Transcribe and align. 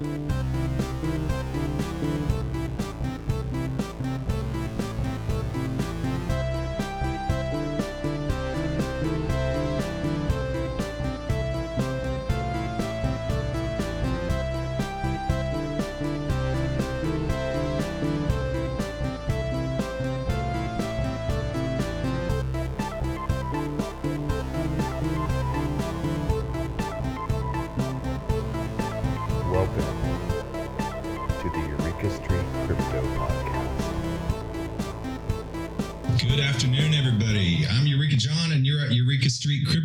Welcome 0.00 0.29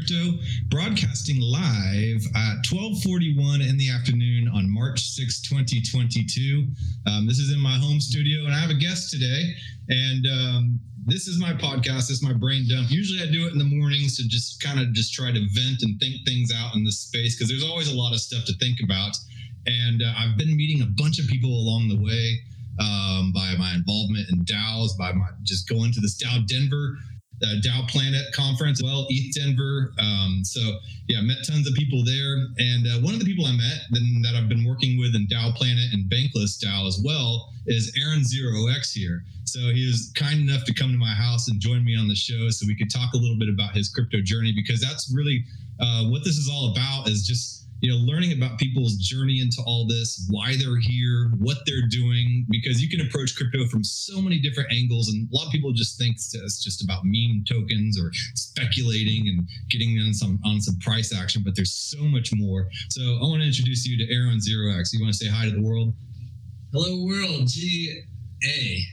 Crypto, 0.05 0.37
broadcasting 0.67 1.39
live 1.41 2.25
at 2.35 2.63
12:41 2.63 3.61
in 3.61 3.77
the 3.77 3.89
afternoon 3.89 4.47
on 4.49 4.69
March 4.69 5.01
6, 5.01 5.41
2022. 5.41 6.67
Um, 7.07 7.25
this 7.25 7.39
is 7.39 7.51
in 7.51 7.59
my 7.59 7.75
home 7.77 7.99
studio, 7.99 8.45
and 8.45 8.53
I 8.53 8.59
have 8.59 8.69
a 8.69 8.75
guest 8.75 9.09
today. 9.09 9.55
And 9.89 10.27
um, 10.27 10.79
this 11.05 11.27
is 11.27 11.39
my 11.39 11.53
podcast. 11.53 12.07
This 12.07 12.11
is 12.11 12.23
my 12.23 12.33
brain 12.33 12.67
dump. 12.69 12.91
Usually, 12.91 13.27
I 13.27 13.31
do 13.31 13.47
it 13.47 13.53
in 13.53 13.57
the 13.57 13.65
mornings 13.65 14.17
to 14.17 14.27
just 14.27 14.61
kind 14.61 14.79
of 14.79 14.93
just 14.93 15.13
try 15.13 15.31
to 15.31 15.39
vent 15.53 15.81
and 15.81 15.99
think 15.99 16.23
things 16.25 16.53
out 16.53 16.75
in 16.75 16.83
this 16.83 16.99
space 16.99 17.35
because 17.35 17.49
there's 17.49 17.63
always 17.63 17.91
a 17.91 17.95
lot 17.95 18.13
of 18.13 18.19
stuff 18.19 18.45
to 18.45 18.53
think 18.57 18.81
about. 18.83 19.17
And 19.65 20.03
uh, 20.03 20.13
I've 20.17 20.37
been 20.37 20.55
meeting 20.55 20.83
a 20.83 20.85
bunch 21.01 21.17
of 21.17 21.25
people 21.27 21.49
along 21.49 21.87
the 21.87 21.97
way 21.97 22.41
um, 22.79 23.31
by 23.33 23.55
my 23.57 23.73
involvement 23.73 24.29
in 24.29 24.45
DAOs, 24.45 24.95
by 24.99 25.13
my 25.13 25.29
just 25.41 25.67
going 25.67 25.91
to 25.93 25.99
this 25.99 26.21
DAO 26.21 26.45
Denver, 26.45 26.97
uh, 27.43 27.59
DAO 27.61 27.87
Planet 27.89 28.33
conference, 28.33 28.81
well, 28.81 29.05
ETH 29.09 29.35
Denver. 29.35 29.93
Um, 29.99 30.41
so 30.43 30.79
yeah, 31.07 31.21
met 31.21 31.37
tons 31.47 31.67
of 31.67 31.73
people 31.73 32.03
there. 32.03 32.47
And 32.57 32.87
uh, 32.87 32.99
one 33.01 33.13
of 33.13 33.19
the 33.19 33.25
people 33.25 33.45
I 33.45 33.51
met 33.51 33.81
then, 33.91 34.21
that 34.23 34.35
I've 34.35 34.49
been 34.49 34.65
working 34.65 34.99
with 34.99 35.15
in 35.15 35.27
DAO 35.27 35.53
Planet 35.55 35.93
and 35.93 36.09
Bankless 36.09 36.63
DAO 36.63 36.87
as 36.87 37.01
well 37.03 37.51
is 37.67 37.95
Aaron 38.01 38.23
Zero 38.23 38.67
X 38.67 38.93
here. 38.93 39.23
So 39.43 39.59
he 39.59 39.85
was 39.87 40.11
kind 40.15 40.39
enough 40.39 40.65
to 40.65 40.73
come 40.73 40.91
to 40.91 40.97
my 40.97 41.13
house 41.13 41.47
and 41.49 41.59
join 41.59 41.83
me 41.83 41.95
on 41.95 42.07
the 42.07 42.15
show 42.15 42.49
so 42.49 42.65
we 42.67 42.75
could 42.75 42.91
talk 42.91 43.13
a 43.13 43.17
little 43.17 43.37
bit 43.37 43.49
about 43.49 43.73
his 43.75 43.89
crypto 43.89 44.21
journey 44.21 44.53
because 44.53 44.81
that's 44.81 45.13
really 45.13 45.45
uh, 45.79 46.05
what 46.05 46.23
this 46.23 46.37
is 46.37 46.49
all 46.51 46.71
about 46.71 47.07
is 47.07 47.25
just 47.27 47.64
you 47.81 47.89
know 47.89 47.97
learning 47.97 48.31
about 48.31 48.57
people's 48.57 48.95
journey 48.97 49.41
into 49.41 49.61
all 49.65 49.85
this 49.85 50.25
why 50.29 50.55
they're 50.57 50.79
here 50.79 51.29
what 51.37 51.57
they're 51.65 51.87
doing 51.89 52.45
because 52.49 52.81
you 52.81 52.89
can 52.89 53.05
approach 53.05 53.35
crypto 53.35 53.65
from 53.67 53.83
so 53.83 54.21
many 54.21 54.39
different 54.39 54.71
angles 54.71 55.09
and 55.09 55.27
a 55.29 55.35
lot 55.35 55.45
of 55.45 55.51
people 55.51 55.71
just 55.73 55.97
think 55.97 56.15
it's 56.15 56.63
just 56.63 56.83
about 56.83 57.01
meme 57.03 57.43
tokens 57.47 57.99
or 57.99 58.11
speculating 58.33 59.27
and 59.27 59.47
getting 59.69 59.99
on 59.99 60.13
some 60.13 60.39
on 60.45 60.61
some 60.61 60.77
price 60.79 61.13
action 61.13 61.41
but 61.43 61.55
there's 61.55 61.73
so 61.73 62.03
much 62.03 62.31
more. 62.33 62.67
So 62.89 63.01
i 63.01 63.23
want 63.23 63.41
to 63.41 63.47
introduce 63.47 63.85
you 63.85 63.97
to 63.97 64.13
aaron 64.13 64.39
zero 64.39 64.77
x 64.77 64.93
you 64.93 65.01
want 65.01 65.13
to 65.13 65.25
say 65.25 65.29
hi 65.29 65.45
to 65.45 65.51
the 65.51 65.61
world? 65.61 65.93
Hello, 66.71 67.05
world. 67.05 67.47
G 67.47 68.03
A. 68.45 68.85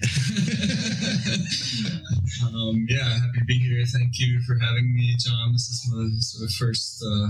um, 2.54 2.86
yeah, 2.88 3.04
happy 3.04 3.38
to 3.38 3.44
be 3.44 3.58
here. 3.58 3.84
Thank 3.86 4.18
you 4.18 4.40
for 4.46 4.58
having 4.58 4.94
me, 4.94 5.14
John. 5.18 5.52
This 5.52 5.68
is 5.68 5.90
my 5.92 6.08
sort 6.20 6.48
of 6.48 6.54
first. 6.54 7.02
Uh, 7.04 7.28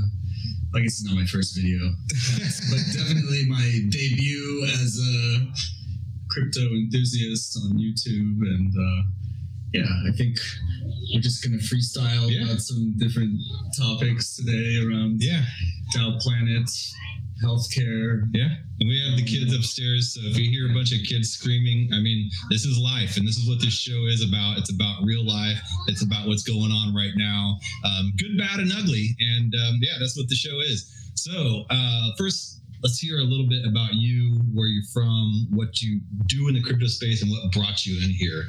I 0.74 0.80
guess 0.80 1.00
it's 1.00 1.04
not 1.04 1.16
my 1.16 1.26
first 1.26 1.54
video, 1.56 1.80
but 2.70 2.80
definitely 2.92 3.46
my 3.48 3.80
debut 3.90 4.64
as 4.72 4.98
a 4.98 5.46
crypto 6.30 6.60
enthusiast 6.60 7.58
on 7.64 7.76
YouTube. 7.78 8.40
And 8.40 8.72
uh, 8.72 9.02
yeah, 9.72 9.88
I 10.08 10.12
think 10.16 10.36
we're 11.12 11.20
just 11.20 11.42
gonna 11.44 11.58
freestyle 11.58 12.30
Yeah. 12.30 12.44
about 12.44 12.60
some 12.60 12.94
different 12.98 13.38
topics 13.76 14.36
today 14.36 14.78
around 14.86 15.22
yeah 15.22 15.44
DAO 15.94 16.18
Planet, 16.20 16.68
healthcare, 17.42 18.28
Yeah, 18.32 18.54
and 18.80 18.88
we 18.88 19.00
have 19.02 19.16
the 19.16 19.24
kids 19.24 19.54
upstairs. 19.54 20.14
So 20.14 20.20
if 20.24 20.38
you 20.38 20.48
hear 20.50 20.70
a 20.70 20.74
bunch 20.74 20.92
of 20.92 21.06
kids 21.06 21.30
screaming, 21.30 21.90
I 21.92 22.00
mean, 22.00 22.30
this 22.50 22.64
is 22.64 22.78
life, 22.78 23.16
and 23.16 23.26
this 23.26 23.36
is 23.36 23.48
what 23.48 23.60
this 23.60 23.74
show 23.74 24.06
is 24.06 24.26
about. 24.26 24.58
It's 24.58 24.72
about 24.72 25.02
real 25.04 25.24
life. 25.26 25.60
It's 25.88 26.02
about 26.02 26.26
what's 26.28 26.42
going 26.42 26.70
on 26.70 26.94
right 26.94 27.12
now, 27.16 27.58
um, 27.84 28.12
good, 28.18 28.38
bad, 28.38 28.60
and 28.60 28.72
ugly. 28.72 29.16
And 29.18 29.54
um, 29.54 29.78
yeah, 29.80 29.94
that's 30.00 30.16
what 30.16 30.28
the 30.28 30.34
show 30.34 30.60
is. 30.60 31.10
So 31.14 31.64
uh, 31.70 32.10
first, 32.16 32.60
let's 32.82 32.98
hear 32.98 33.18
a 33.18 33.24
little 33.24 33.48
bit 33.48 33.66
about 33.66 33.94
you, 33.94 34.40
where 34.52 34.66
you're 34.66 34.84
from, 34.92 35.46
what 35.50 35.80
you 35.82 36.00
do 36.26 36.48
in 36.48 36.54
the 36.54 36.62
crypto 36.62 36.86
space, 36.86 37.22
and 37.22 37.30
what 37.30 37.52
brought 37.52 37.86
you 37.86 38.02
in 38.02 38.10
here. 38.10 38.44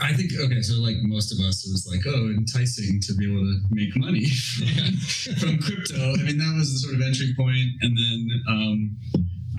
I 0.00 0.12
think 0.14 0.32
okay, 0.38 0.62
so 0.62 0.80
like 0.80 0.96
most 1.02 1.32
of 1.32 1.38
us, 1.44 1.66
it 1.66 1.70
was 1.70 1.86
like, 1.86 2.00
oh, 2.06 2.30
enticing 2.30 3.00
to 3.02 3.14
be 3.14 3.30
able 3.30 3.42
to 3.44 3.60
make 3.70 3.94
money 3.96 4.24
from, 5.38 5.58
crypto. 5.58 6.14
I 6.14 6.22
mean, 6.22 6.38
that 6.38 6.54
was 6.56 6.72
the 6.72 6.78
sort 6.78 6.94
of 6.94 7.02
entry 7.02 7.34
point, 7.36 7.76
and 7.82 7.96
then 7.96 8.28
um, 8.48 8.96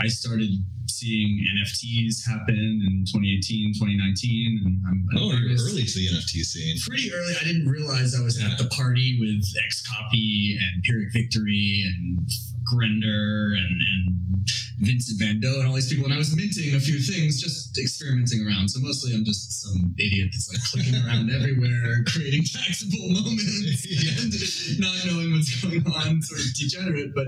I 0.01 0.07
started 0.07 0.49
seeing 0.89 1.45
NFTs 1.59 2.25
happen 2.27 2.55
in 2.55 3.05
2018, 3.05 3.73
2019, 3.75 4.61
and 4.65 4.81
I'm 4.87 5.07
Oh, 5.17 5.31
early 5.31 5.83
to 5.83 5.95
the 5.99 6.07
NFT 6.07 6.41
scene. 6.43 6.77
Pretty 6.87 7.11
early. 7.13 7.33
I 7.39 7.43
didn't 7.43 7.67
realize 7.67 8.15
I 8.15 8.23
was 8.23 8.41
at 8.41 8.57
the 8.57 8.65
party 8.69 9.17
with 9.19 9.43
Xcopy 9.53 10.55
and 10.57 10.83
Pyrrhic 10.83 11.13
Victory 11.13 11.83
and 11.85 12.27
Grender 12.63 13.53
and, 13.55 13.75
and 13.81 14.49
Vincent 14.79 15.19
Van 15.19 15.39
Gogh 15.39 15.59
and 15.59 15.67
all 15.67 15.75
these 15.75 15.89
people. 15.89 16.05
And 16.05 16.13
I 16.13 16.17
was 16.17 16.35
minting 16.35 16.75
a 16.75 16.79
few 16.79 16.99
things, 16.99 17.41
just 17.41 17.77
experimenting 17.77 18.45
around. 18.45 18.69
So 18.69 18.79
mostly 18.81 19.13
I'm 19.13 19.23
just 19.25 19.61
some 19.63 19.93
idiot 19.97 20.29
that's 20.31 20.49
like 20.51 20.61
clicking 20.71 20.95
around 21.05 21.31
everywhere, 21.37 22.03
creating 22.07 22.43
taxable 22.43 23.09
moments 23.09 23.85
and 24.19 24.79
not 24.79 24.95
knowing 25.05 25.31
what's 25.33 25.61
going 25.61 25.85
on, 25.87 26.21
sort 26.21 26.41
of 26.41 26.47
degenerate. 26.55 27.13
But 27.15 27.27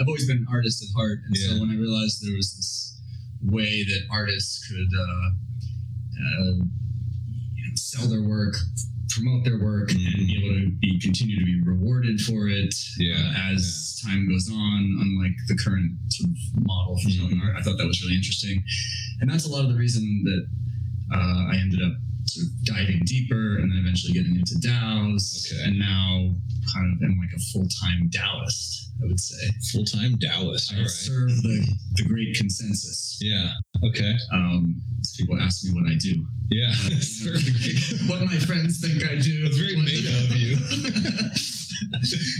I've 0.00 0.06
always 0.06 0.26
been 0.26 0.38
an 0.38 0.46
artist 0.50 0.82
at 0.82 0.90
heart. 0.96 1.18
And 1.26 1.36
Yeah. 1.36 1.48
so 1.54 1.60
when 1.60 1.70
I 1.70 1.76
realized 1.76 2.24
there 2.24 2.36
was 2.36 2.54
this 2.56 2.98
way 3.42 3.84
that 3.84 4.02
artists 4.10 4.66
could 4.68 4.88
uh, 4.98 5.28
uh, 6.14 6.52
you 7.54 7.62
know, 7.68 7.74
sell 7.74 8.08
their 8.08 8.22
work, 8.22 8.54
promote 9.14 9.44
their 9.44 9.58
work, 9.58 9.90
and 9.92 10.26
be 10.26 10.36
able 10.38 10.54
to 10.60 10.70
be 10.70 10.98
continue 11.00 11.38
to 11.38 11.44
be 11.44 11.60
rewarded 11.62 12.20
for 12.20 12.48
it 12.48 12.74
Yeah, 12.98 13.14
uh, 13.16 13.52
as 13.52 14.00
time 14.04 14.28
goes 14.28 14.50
on. 14.50 14.98
Unlike 15.00 15.36
the 15.48 15.56
current 15.56 15.92
sort 16.08 16.30
of 16.30 16.66
model 16.66 16.98
for 16.98 17.10
selling 17.10 17.40
art, 17.42 17.56
I 17.56 17.62
thought 17.62 17.78
that 17.78 17.86
was 17.86 18.02
really 18.02 18.16
interesting, 18.16 18.62
and 19.20 19.30
that's 19.30 19.46
a 19.46 19.50
lot 19.50 19.64
of 19.64 19.70
the 19.70 19.78
reason 19.78 20.22
that 20.24 20.46
uh, 21.14 21.52
I 21.52 21.56
ended 21.60 21.82
up 21.82 21.92
sort 22.34 22.46
of 22.46 22.64
diving 22.64 23.02
deeper 23.04 23.56
and 23.58 23.70
then 23.70 23.78
eventually 23.78 24.12
getting 24.12 24.36
into 24.36 24.54
DAOs, 24.56 25.52
Okay. 25.52 25.62
and 25.64 25.78
now 25.78 26.34
kind 26.72 26.92
of 26.92 27.02
am 27.02 27.18
like 27.18 27.32
a 27.36 27.40
full 27.52 27.68
time 27.82 28.08
DAOist. 28.10 28.84
I 29.02 29.06
would 29.06 29.18
say 29.20 29.36
Full 29.72 29.84
time 29.84 30.16
Taoist. 30.18 30.72
I 30.72 30.78
right. 30.78 30.88
serve 30.88 31.28
the 31.42 31.66
the 31.94 32.04
great 32.04 32.36
consensus. 32.36 33.18
Yeah. 33.20 33.52
Okay. 33.82 34.14
Um, 34.32 34.80
people 35.16 35.38
ask 35.40 35.64
me 35.64 35.72
what 35.74 35.90
I 35.90 35.96
do. 35.96 36.24
Yeah. 36.50 36.70
what 38.08 38.22
my 38.24 38.38
friends 38.38 38.80
think 38.80 39.02
I 39.04 39.16
do. 39.16 39.46
It's 39.46 39.56
very 39.58 39.76
meta 39.76 40.14
of 40.24 40.36
you. 40.36 40.56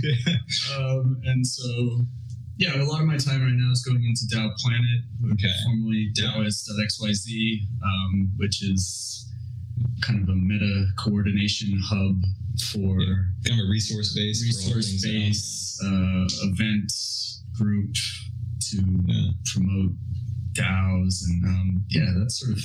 yeah. 0.27 0.77
um, 0.79 1.21
and 1.25 1.47
so, 1.47 2.01
yeah, 2.57 2.81
a 2.81 2.85
lot 2.85 3.01
of 3.01 3.07
my 3.07 3.17
time 3.17 3.43
right 3.43 3.53
now 3.55 3.73
is 3.73 3.83
going 3.83 4.05
into 4.05 4.27
DAO 4.35 4.55
Planet, 4.59 5.33
Okay. 5.33 5.53
formerly 5.65 6.11
Daoist.xyz, 6.17 7.67
um, 7.83 8.33
which 8.37 8.63
is 8.63 9.24
kind 10.03 10.23
of 10.23 10.29
a 10.29 10.35
meta 10.35 10.87
coordination 10.97 11.79
hub 11.83 12.23
for 12.73 13.01
Yeah. 13.01 13.15
Kind 13.47 13.61
of 13.61 13.67
a 13.67 13.71
resource 13.71 14.15
base. 14.15 14.43
resource 14.43 15.03
base 15.03 15.81
uh, 15.85 16.27
event 16.49 16.93
group 17.53 17.95
to 18.71 18.77
Yeah. 19.07 19.31
promote 19.47 19.93
DAOs. 20.53 21.25
And 21.29 21.45
um, 21.45 21.85
yeah, 21.91 22.13
that's 22.17 22.39
sort 22.41 22.53
of 22.57 22.65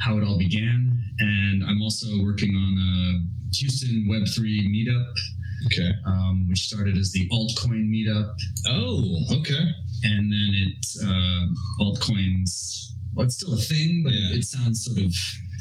how 0.00 0.18
it 0.18 0.24
all 0.24 0.38
began. 0.38 1.02
And 1.18 1.64
I'm 1.64 1.82
also 1.82 2.06
working 2.22 2.54
on 2.54 2.72
a 2.78 3.54
Houston 3.56 4.06
Web3 4.08 4.66
meetup, 4.68 5.12
Okay. 5.66 5.92
um, 6.04 6.48
which 6.48 6.66
started 6.66 6.96
as 6.98 7.12
the 7.12 7.28
altcoin 7.30 7.88
meetup. 7.88 8.34
Oh, 8.66 9.18
okay. 9.38 9.64
And 10.04 10.30
then 10.32 10.50
it, 10.52 10.86
uh, 11.02 11.46
altcoins, 11.80 12.92
well, 13.14 13.24
it's 13.26 13.36
still 13.36 13.54
a 13.54 13.60
thing, 13.60 14.02
but 14.04 14.12
Yeah. 14.12 14.34
it 14.36 14.44
sounds 14.44 14.84
sort 14.84 14.98
of 14.98 15.14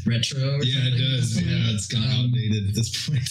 retro. 0.05 0.59
Yeah, 0.61 0.89
it 0.89 0.97
does. 0.97 1.41
Yeah, 1.41 1.71
it's 1.73 1.87
of 2.05 2.11
Um, 2.11 2.25
outdated 2.25 2.69
at 2.69 2.75
this 2.75 3.07
point. 3.07 3.23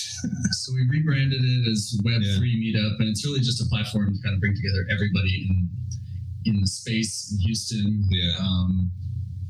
So 0.52 0.72
we 0.74 0.86
rebranded 0.88 1.40
it 1.42 1.69
as 1.70 1.98
Web3 2.04 2.38
Meetup, 2.38 3.00
and 3.00 3.08
it's 3.08 3.26
really 3.26 3.40
just 3.40 3.60
a 3.60 3.66
platform 3.66 4.14
to 4.14 4.22
kind 4.22 4.34
of 4.34 4.40
bring 4.40 4.54
together 4.54 4.86
everybody 4.90 5.48
in 5.48 5.69
in 6.44 6.60
the 6.60 6.66
space 6.66 7.32
in 7.32 7.38
Houston. 7.38 8.04
Yeah. 8.10 8.36
Um, 8.38 8.90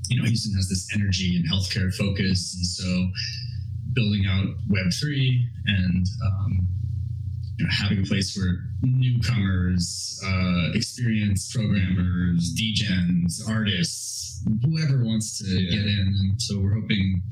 you 0.08 0.16
know, 0.16 0.24
Houston 0.26 0.54
has 0.54 0.68
this 0.68 0.88
energy 0.94 1.36
and 1.36 1.44
healthcare 1.48 1.92
focus, 1.94 2.54
and 2.56 2.66
so 2.66 3.10
building 3.92 4.24
out 4.26 4.46
Web3 4.70 5.44
and 5.66 6.06
um, 6.24 6.66
you 7.62 7.68
know, 7.68 7.74
having 7.74 7.98
a 8.00 8.06
place 8.06 8.36
where 8.36 8.64
newcomers, 8.82 10.20
uh, 10.24 10.70
experienced 10.74 11.54
programmers, 11.54 12.54
degens, 12.54 13.48
artists, 13.48 14.44
whoever 14.64 15.04
wants 15.04 15.38
to 15.38 15.46
Yeah. 15.48 15.70
get 15.70 15.86
in. 15.86 16.08
And 16.20 16.42
so 16.42 16.58
we're 16.58 16.74
hoping 16.80 17.22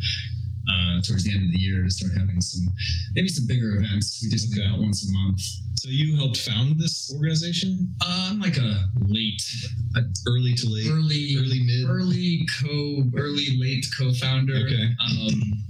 uh, 0.68 1.00
towards 1.02 1.24
the 1.24 1.32
end 1.32 1.46
of 1.46 1.52
the 1.52 1.58
year 1.58 1.82
to 1.82 1.90
start 1.90 2.12
having 2.16 2.40
some 2.40 2.68
maybe 3.14 3.28
some 3.28 3.46
bigger 3.46 3.76
events. 3.76 4.20
We 4.22 4.30
just 4.30 4.52
do 4.54 4.60
Okay. 4.60 4.70
that 4.70 4.78
once 4.78 5.08
a 5.08 5.10
month. 5.12 5.40
So 5.80 5.88
you 5.88 6.14
helped 6.16 6.36
found 6.36 6.78
this 6.78 7.10
organization, 7.12 7.92
Uh, 8.00 8.28
I'm 8.30 8.38
like 8.40 8.58
a 8.58 8.88
late, 9.00 9.42
early 10.28 10.54
to 10.54 10.68
late, 10.68 10.86
early, 10.88 11.36
early 11.38 11.60
mid. 11.64 11.86
early 11.88 12.46
co, 12.60 13.10
early 13.16 13.56
late 13.58 13.86
co-founder. 13.98 14.54
Okay. 14.54 14.94
Um, 15.00 15.64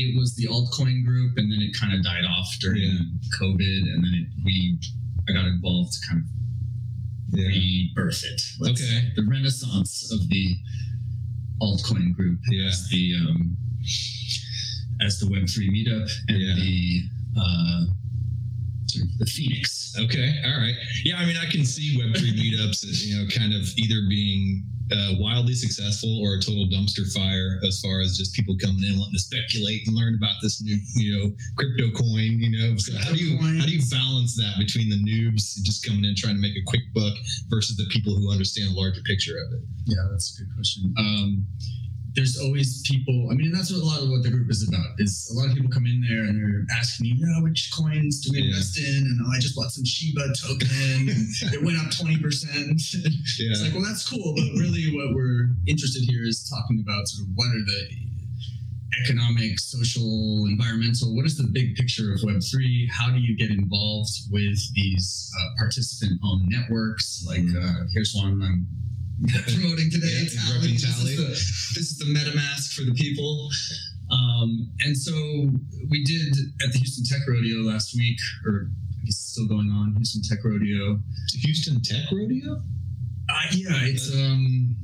it 0.00 0.16
was 0.16 0.34
the 0.36 0.46
altcoin 0.46 1.04
group, 1.04 1.36
and 1.38 1.50
then 1.50 1.60
it 1.60 1.72
kind 1.78 1.92
of 1.92 2.02
died 2.02 2.24
off 2.24 2.48
during 2.60 2.82
Yeah. 2.82 2.98
COVID, 3.40 3.82
and 3.92 4.04
then 4.04 4.14
it, 4.14 4.28
we 4.44 4.78
I 5.28 5.32
got 5.32 5.46
involved 5.46 5.92
to 5.94 6.00
kind 6.08 6.20
of 6.24 7.38
Yeah. 7.38 7.46
rebirth 7.48 8.24
it. 8.24 8.40
Let's 8.60 8.80
Okay. 8.80 8.90
say. 8.90 9.12
the 9.16 9.22
renaissance 9.24 10.10
of 10.12 10.28
the 10.28 10.56
altcoin 11.60 12.14
group 12.14 12.40
Yeah. 12.50 12.66
as 12.66 12.88
the 12.88 13.14
um, 13.16 13.56
as 15.00 15.18
the 15.20 15.28
Web 15.28 15.48
three 15.48 15.70
meetup 15.70 16.08
and 16.28 16.40
Yeah. 16.40 16.54
the 16.54 17.02
uh, 17.36 17.84
the 19.18 19.26
Phoenix. 19.26 19.94
Okay, 19.98 20.40
all 20.44 20.56
right. 20.58 20.74
Yeah, 21.04 21.18
I 21.18 21.26
mean, 21.26 21.36
I 21.36 21.46
can 21.46 21.64
see 21.64 21.96
Web 21.98 22.16
three 22.16 22.32
meetups, 22.32 22.84
as, 22.88 23.06
you 23.06 23.16
know, 23.16 23.26
kind 23.28 23.52
of 23.52 23.62
either 23.76 24.00
being 24.08 24.64
uh, 24.92 25.12
wildly 25.18 25.54
successful 25.54 26.20
or 26.22 26.34
a 26.34 26.40
total 26.40 26.66
dumpster 26.66 27.06
fire 27.12 27.60
as 27.66 27.80
far 27.80 28.00
as 28.00 28.16
just 28.16 28.34
people 28.34 28.56
coming 28.56 28.82
in 28.84 28.98
wanting 28.98 29.14
to 29.14 29.20
speculate 29.20 29.86
and 29.86 29.96
learn 29.96 30.14
about 30.14 30.36
this 30.42 30.62
new, 30.62 30.78
you 30.94 31.16
know, 31.16 31.32
crypto 31.56 31.90
coin. 31.92 32.40
You 32.40 32.50
know, 32.56 32.76
so 32.76 32.96
how 32.98 33.12
do 33.12 33.18
you 33.18 33.36
how 33.36 33.66
do 33.66 33.72
you 33.72 33.82
balance 33.90 34.36
that 34.36 34.54
between 34.58 34.88
the 34.88 35.00
noobs 35.00 35.60
just 35.62 35.84
coming 35.84 36.04
in 36.04 36.14
trying 36.16 36.36
to 36.36 36.42
make 36.42 36.56
a 36.56 36.64
quick 36.66 36.82
buck 36.94 37.14
versus 37.48 37.76
the 37.76 37.86
people 37.90 38.14
who 38.14 38.30
understand 38.30 38.70
the 38.70 38.80
larger 38.80 39.02
picture 39.02 39.36
of 39.38 39.52
it? 39.52 39.62
Yeah, 39.86 40.06
that's 40.10 40.38
a 40.38 40.44
good 40.44 40.54
question. 40.54 40.94
Um, 40.98 41.46
there's 42.14 42.38
always 42.38 42.82
people. 42.82 43.28
I 43.30 43.34
mean, 43.34 43.48
and 43.48 43.54
that's 43.54 43.70
what 43.72 43.82
a 43.82 43.84
lot 43.84 44.02
of 44.02 44.08
what 44.08 44.22
the 44.22 44.30
group 44.30 44.50
is 44.50 44.66
about. 44.66 44.86
Is 44.98 45.28
a 45.32 45.38
lot 45.38 45.48
of 45.48 45.54
people 45.54 45.70
come 45.70 45.86
in 45.86 46.02
there 46.08 46.24
and 46.24 46.36
they're 46.36 46.64
asking 46.76 47.10
me, 47.10 47.14
"Yeah, 47.16 47.42
which 47.42 47.70
coins 47.72 48.20
do 48.20 48.32
we 48.32 48.46
invest 48.46 48.78
in?" 48.78 49.06
And 49.06 49.20
oh, 49.26 49.30
I 49.30 49.38
just 49.38 49.54
bought 49.54 49.70
some 49.70 49.84
Shiba 49.84 50.32
token, 50.40 51.08
and 51.08 51.28
it 51.54 51.62
went 51.62 51.78
up 51.78 51.90
twenty 51.92 52.18
percent. 52.18 52.80
Yeah, 52.94 53.52
It's 53.52 53.62
like, 53.62 53.74
well, 53.74 53.84
that's 53.84 54.08
cool, 54.08 54.34
but 54.34 54.48
really, 54.58 54.94
what 54.94 55.14
we're 55.14 55.50
interested 55.66 56.02
here 56.08 56.24
is 56.24 56.48
talking 56.48 56.80
about 56.80 57.08
sort 57.08 57.28
of 57.28 57.34
what 57.34 57.48
are 57.48 57.64
the 57.64 58.08
economic, 59.04 59.58
social, 59.58 60.46
environmental. 60.46 61.14
What 61.14 61.26
is 61.26 61.36
the 61.36 61.48
big 61.52 61.76
picture 61.76 62.12
of 62.12 62.20
Web 62.24 62.40
three? 62.50 62.90
How 62.92 63.10
do 63.10 63.18
you 63.18 63.36
get 63.36 63.50
involved 63.50 64.10
with 64.30 64.58
these 64.74 65.30
uh, 65.38 65.58
participant-owned 65.58 66.48
networks? 66.48 67.24
Like, 67.26 67.46
uh, 67.54 67.84
here's 67.92 68.14
one 68.14 68.42
I'm 68.42 68.66
promoting 69.54 69.90
today. 69.90 70.26
Yeah, 70.30 70.40
Tally. 70.54 70.72
This, 70.72 70.84
is 70.84 71.16
the, 71.16 71.26
this 71.26 71.90
is 71.90 71.98
the 71.98 72.06
MetaMask 72.06 72.74
for 72.74 72.82
the 72.84 72.94
people. 72.94 73.48
Um, 74.10 74.70
and 74.80 74.96
so 74.96 75.12
we 75.90 76.04
did 76.04 76.32
at 76.64 76.72
the 76.72 76.78
Houston 76.78 77.04
Tech 77.04 77.26
Rodeo 77.28 77.58
last 77.62 77.94
week, 77.96 78.18
or 78.46 78.70
I 78.70 79.04
guess 79.04 79.16
it's 79.20 79.32
still 79.32 79.46
going 79.48 79.70
on. 79.70 79.94
Houston 79.96 80.22
Tech 80.22 80.44
Rodeo. 80.44 81.00
Houston 81.42 81.82
Tech 81.82 82.10
Rodeo. 82.12 82.54
Uh, 83.28 83.34
yeah, 83.52 83.84
it's 83.84 84.14
um, 84.14 84.74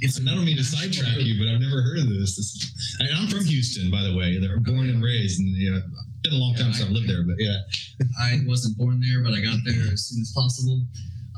it's. 0.00 0.20
I 0.20 0.24
don't 0.34 0.44
mean 0.44 0.58
to 0.58 0.64
sidetrack 0.64 1.16
you, 1.20 1.38
but 1.38 1.48
I've 1.48 1.60
never 1.60 1.80
heard 1.80 1.98
of 2.00 2.08
this. 2.08 2.36
this 2.36 2.52
is, 2.52 2.96
and 3.00 3.08
I'm 3.16 3.28
from 3.28 3.44
Houston, 3.46 3.90
by 3.90 4.02
the 4.02 4.14
way. 4.14 4.38
They're 4.38 4.60
born 4.60 4.90
and 4.90 5.02
raised, 5.02 5.40
and 5.40 5.48
you 5.48 5.70
know, 5.70 5.80
been 6.22 6.34
a 6.34 6.36
long 6.36 6.54
time 6.54 6.66
Yeah, 6.66 6.72
since 6.72 6.82
I- 6.84 6.86
I've 6.88 6.92
lived 6.92 7.08
there. 7.08 7.22
But 7.24 7.36
yeah, 7.38 7.56
I 8.20 8.40
wasn't 8.44 8.76
born 8.76 9.00
there, 9.00 9.22
but 9.22 9.32
I 9.32 9.40
got 9.40 9.56
there 9.64 9.92
as 9.92 10.04
soon 10.08 10.20
as 10.20 10.32
possible. 10.32 10.84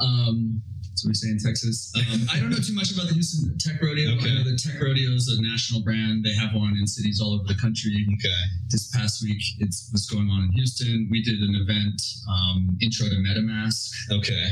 Um, 0.00 0.61
that's 0.99 1.05
what 1.05 1.11
we 1.11 1.15
say 1.15 1.31
in 1.31 1.39
Texas. 1.39 1.93
Um, 1.95 2.27
I 2.33 2.41
don't 2.41 2.50
know 2.50 2.56
too 2.59 2.75
much 2.75 2.91
about 2.93 3.06
the 3.06 3.15
Houston 3.15 3.56
Tech 3.59 3.81
Rodeo. 3.81 4.17
Okay. 4.17 4.31
I 4.31 4.35
know 4.35 4.43
the 4.50 4.59
Tech 4.59 4.81
Rodeo 4.83 5.11
is 5.15 5.29
a 5.29 5.41
national 5.41 5.83
brand. 5.83 6.25
They 6.25 6.35
have 6.35 6.55
one 6.55 6.75
in 6.77 6.87
cities 6.89 7.21
all 7.23 7.35
over 7.35 7.45
the 7.47 7.55
country. 7.55 7.95
okay, 8.19 8.35
This 8.69 8.91
past 8.91 9.23
week, 9.23 9.41
it 9.61 9.69
was 9.93 10.09
going 10.11 10.29
on 10.29 10.43
in 10.45 10.50
Houston. 10.53 11.06
We 11.11 11.23
did 11.23 11.39
an 11.39 11.55
event, 11.55 12.03
um, 12.29 12.77
Intro 12.83 13.06
to 13.09 13.15
MetaMask. 13.15 13.91
okay. 14.11 14.50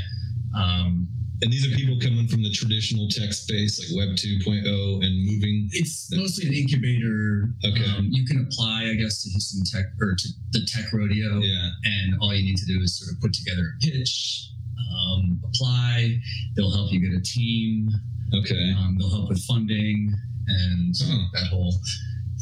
Um, 0.55 1.09
And 1.43 1.53
these 1.53 1.67
are 1.67 1.75
people 1.77 1.99
coming 2.01 2.27
from 2.29 2.43
the 2.43 2.51
traditional 2.51 3.09
tech 3.11 3.33
space, 3.35 3.77
like 3.77 4.07
Web 4.07 4.17
2.0, 4.17 5.05
and 5.05 5.27
moving. 5.27 5.69
it's 5.73 6.09
mostly 6.15 6.47
an 6.49 6.55
incubator. 6.55 7.51
Okay. 7.67 7.85
Um, 7.91 8.09
you 8.11 8.25
can 8.25 8.47
apply, 8.47 8.89
I 8.89 8.95
guess, 8.95 9.23
to 9.25 9.31
Houston 9.31 9.65
Tech 9.67 9.87
or 10.01 10.15
to 10.15 10.29
the 10.53 10.65
Tech 10.65 10.93
Rodeo. 10.95 11.41
Yeah. 11.41 11.71
and 11.85 12.15
all 12.23 12.33
you 12.33 12.43
need 12.45 12.57
to 12.57 12.67
do 12.67 12.81
is 12.81 12.97
sort 12.99 13.13
of 13.13 13.21
put 13.21 13.35
together 13.35 13.75
a 13.77 13.79
pitch, 13.85 14.49
um, 14.79 15.41
apply. 15.45 16.19
They'll 16.55 16.71
help 16.71 16.93
you 16.93 17.01
get 17.01 17.19
a 17.19 17.23
team. 17.23 17.89
Okay. 18.35 18.73
Um, 18.79 18.97
they'll 18.99 19.11
help 19.11 19.29
with 19.29 19.43
funding 19.45 20.13
and 20.49 20.95
Oh. 21.05 21.29
that 21.35 21.47
whole 21.49 21.75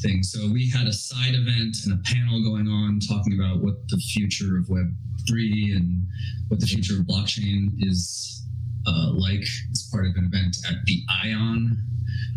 thing. 0.03 0.23
So 0.23 0.51
we 0.51 0.69
had 0.71 0.87
a 0.87 0.93
side 0.93 1.35
event 1.35 1.77
and 1.85 1.95
a 1.95 2.03
panel 2.05 2.43
going 2.43 2.69
on 2.69 3.01
talking 3.01 3.35
about 3.39 3.63
what 3.63 3.87
the 3.89 3.99
future 3.99 4.59
of 4.59 4.69
Web 4.69 4.95
three 5.29 5.73
and 5.75 6.07
what 6.49 6.61
the 6.61 6.67
future 6.67 6.99
of 7.01 7.07
blockchain 7.07 7.73
is 7.79 8.45
uh, 8.87 9.11
like 9.15 9.41
as 9.73 9.89
part 9.91 10.07
of 10.07 10.15
an 10.17 10.27
event 10.27 10.57
at 10.69 10.85
the 10.85 11.03
Ion, 11.25 11.83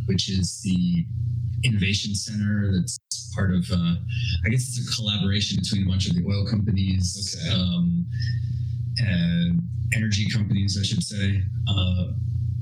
which 0.06 0.30
is 0.30 0.62
the 0.64 1.06
innovation 1.64 2.14
center 2.16 2.72
that's 2.80 3.00
part 3.34 3.52
of 3.54 3.66
uh, 3.72 3.96
i 4.46 4.50
guess 4.50 4.68
it's 4.78 4.92
a 4.92 4.96
collaboration 4.96 5.58
between 5.60 5.86
a 5.88 5.90
bunch 5.90 6.08
of 6.08 6.16
the 6.16 6.24
oil 6.28 6.46
companies 6.48 7.36
Okay. 7.44 7.56
um, 7.60 8.06
energy 9.94 10.28
companies 10.30 10.78
i 10.80 10.84
should 10.84 11.04
say 11.04 11.42
uh, 11.70 12.08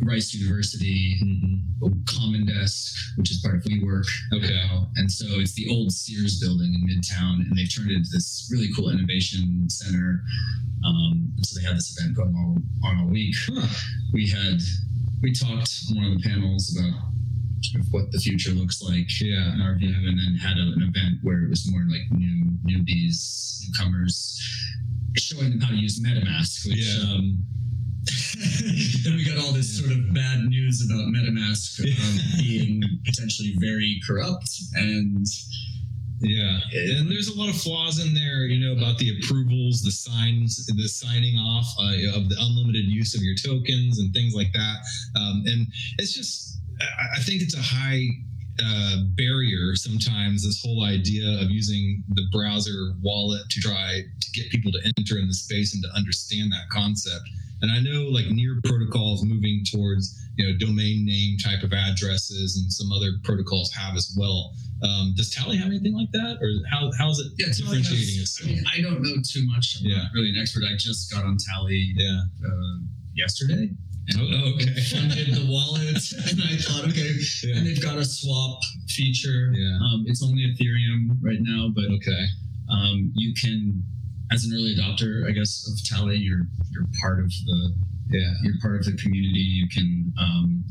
rice 0.03 0.33
university 0.33 1.15
Mhm. 1.23 2.05
common 2.05 2.45
desk 2.45 2.95
which 3.17 3.31
is 3.31 3.37
part 3.39 3.55
of 3.55 3.63
WeWork 3.63 4.05
Okay. 4.33 4.53
now. 4.53 4.89
and 4.95 5.11
so 5.11 5.25
it's 5.39 5.53
the 5.53 5.67
old 5.69 5.91
sears 5.91 6.39
building 6.39 6.73
in 6.73 6.81
midtown 6.87 7.41
and 7.47 7.57
they've 7.57 7.73
turned 7.73 7.91
it 7.91 7.95
into 7.95 8.09
this 8.11 8.47
really 8.51 8.69
cool 8.75 8.89
innovation 8.89 9.69
center 9.69 10.23
um, 10.83 11.31
and 11.35 11.45
so 11.45 11.59
they 11.59 11.65
had 11.65 11.75
this 11.77 11.97
event 11.97 12.15
going 12.15 12.35
on, 12.35 12.63
on 12.83 12.99
all 12.99 13.07
week 13.07 13.35
Huh. 13.47 13.67
we 14.13 14.27
had 14.27 14.59
we 15.21 15.31
talked 15.31 15.69
on 15.89 15.95
one 15.97 16.05
of 16.11 16.21
the 16.21 16.29
panels 16.29 16.75
about 16.77 17.11
of 17.79 17.91
what 17.91 18.11
the 18.11 18.19
future 18.19 18.51
looks 18.51 18.81
like 18.81 19.09
Yeah. 19.19 19.53
in 19.53 19.61
our 19.61 19.75
view, 19.75 19.89
and 19.93 20.17
then 20.19 20.35
had 20.35 20.57
a, 20.57 20.61
an 20.61 20.83
event 20.83 21.17
where 21.23 21.43
it 21.43 21.49
was 21.49 21.69
more 21.69 21.83
like 21.89 22.09
new 22.11 22.45
newbies, 22.63 23.59
newcomers, 23.67 24.39
showing 25.17 25.51
them 25.51 25.59
how 25.61 25.69
to 25.69 25.75
use 25.77 25.99
MetaMask. 26.01 26.67
Which 26.67 26.77
Yeah. 26.77 27.13
um, 27.13 27.43
then 29.03 29.15
we 29.15 29.25
got 29.25 29.37
all 29.43 29.51
this 29.51 29.79
sort 29.79 29.91
of 29.91 30.13
bad 30.13 30.45
news 30.45 30.85
about 30.85 31.05
MetaMask 31.07 31.79
um, 31.99 32.39
being 32.39 32.83
potentially 33.05 33.55
very 33.59 33.99
corrupt 34.07 34.49
and 34.75 35.25
Yeah, 36.21 36.59
and 36.73 37.09
there's 37.11 37.27
a 37.29 37.35
lot 37.37 37.49
of 37.49 37.55
flaws 37.59 37.99
in 38.05 38.13
there, 38.13 38.45
you 38.45 38.59
know, 38.65 38.73
about 38.79 38.97
the 38.99 39.17
approvals, 39.19 39.81
the 39.81 39.91
signs, 39.91 40.65
the 40.65 40.87
signing 40.87 41.37
off 41.37 41.67
uh, 41.79 42.17
of 42.17 42.29
the 42.29 42.35
unlimited 42.39 42.85
use 42.85 43.15
of 43.15 43.21
your 43.21 43.35
tokens 43.35 43.99
and 43.99 44.13
things 44.13 44.33
like 44.33 44.51
that. 44.53 44.77
Um, 45.15 45.43
and 45.45 45.67
it's 45.99 46.13
just, 46.13 46.61
I- 46.81 47.17
I 47.17 47.19
think 47.21 47.41
it's 47.41 47.55
a 47.55 47.61
high 47.61 48.07
uh, 48.63 48.97
barrier 49.15 49.75
sometimes. 49.75 50.43
This 50.45 50.61
whole 50.63 50.83
idea 50.83 51.27
of 51.41 51.49
using 51.51 52.03
the 52.09 52.23
browser 52.31 52.93
wallet 53.01 53.41
to 53.49 53.59
try 53.61 54.01
to 54.21 54.31
get 54.31 54.49
people 54.51 54.71
to 54.71 54.79
enter 54.97 55.17
in 55.17 55.27
the 55.27 55.33
space 55.33 55.73
and 55.73 55.83
to 55.83 55.89
understand 55.95 56.51
that 56.51 56.69
concept. 56.69 57.27
And 57.61 57.71
I 57.71 57.79
know 57.79 58.03
like 58.09 58.27
near 58.27 58.59
protocols 58.63 59.23
moving 59.23 59.63
towards 59.71 60.21
you 60.37 60.45
know 60.45 60.57
domain 60.57 61.05
name 61.05 61.37
type 61.37 61.63
of 61.63 61.71
addresses 61.73 62.57
and 62.57 62.71
some 62.71 62.91
other 62.91 63.11
protocols 63.23 63.71
have 63.71 63.95
as 63.95 64.13
well. 64.17 64.53
Um, 64.83 65.13
does 65.15 65.29
Tally 65.33 65.55
have 65.57 65.67
anything 65.67 65.95
like 65.95 66.11
that, 66.11 66.37
or 66.41 66.51
how 66.69 66.91
how's 66.99 67.19
it 67.19 67.31
yeah, 67.37 67.45
Tally 67.47 67.77
has- 67.77 67.87
differentiating 67.87 68.25
I 68.43 68.45
mean, 68.45 68.63
I 68.77 68.81
don't 68.81 69.01
know 69.01 69.15
too 69.25 69.45
much. 69.47 69.77
I'm 69.79 69.87
Yeah. 69.87 69.97
not 70.03 70.11
really 70.13 70.29
an 70.31 70.37
expert. 70.37 70.63
I 70.65 70.75
just 70.77 71.11
got 71.11 71.23
on 71.23 71.37
Tally 71.37 71.93
yeah. 71.95 72.21
uh, 72.45 72.79
yesterday. 73.13 73.69
And 74.07 74.21
Oh, 74.21 74.27
oh, 74.31 74.53
okay. 74.53 74.73
funded 74.91 75.33
the 75.33 75.45
wallet, 75.49 75.97
and 76.29 76.41
I 76.43 76.55
thought, 76.57 76.85
okay, 76.89 77.11
Yeah. 77.43 77.57
and 77.57 77.65
they've 77.67 77.81
got 77.81 77.97
a 77.97 78.05
swap 78.05 78.59
feature. 78.87 79.51
Yeah. 79.53 79.79
Um, 79.81 80.05
it's 80.07 80.21
only 80.23 80.43
Ethereum 80.45 81.17
right 81.21 81.39
now, 81.41 81.69
but 81.73 81.85
Okay. 81.85 82.25
um, 82.69 83.11
you 83.15 83.33
can, 83.33 83.83
as 84.31 84.45
an 84.45 84.53
early 84.53 84.75
adopter, 84.75 85.27
I 85.27 85.31
guess, 85.31 85.67
of 85.71 85.83
Tally, 85.89 86.17
you're 86.17 86.47
you're 86.71 86.87
part 87.01 87.19
of 87.19 87.29
the 87.45 87.73
Yeah. 88.11 88.33
you're 88.43 88.59
part 88.61 88.75
of 88.79 88.85
the 88.85 88.93
community. 88.93 89.39
You 89.41 89.67
can 89.69 90.13
um, 90.19 90.63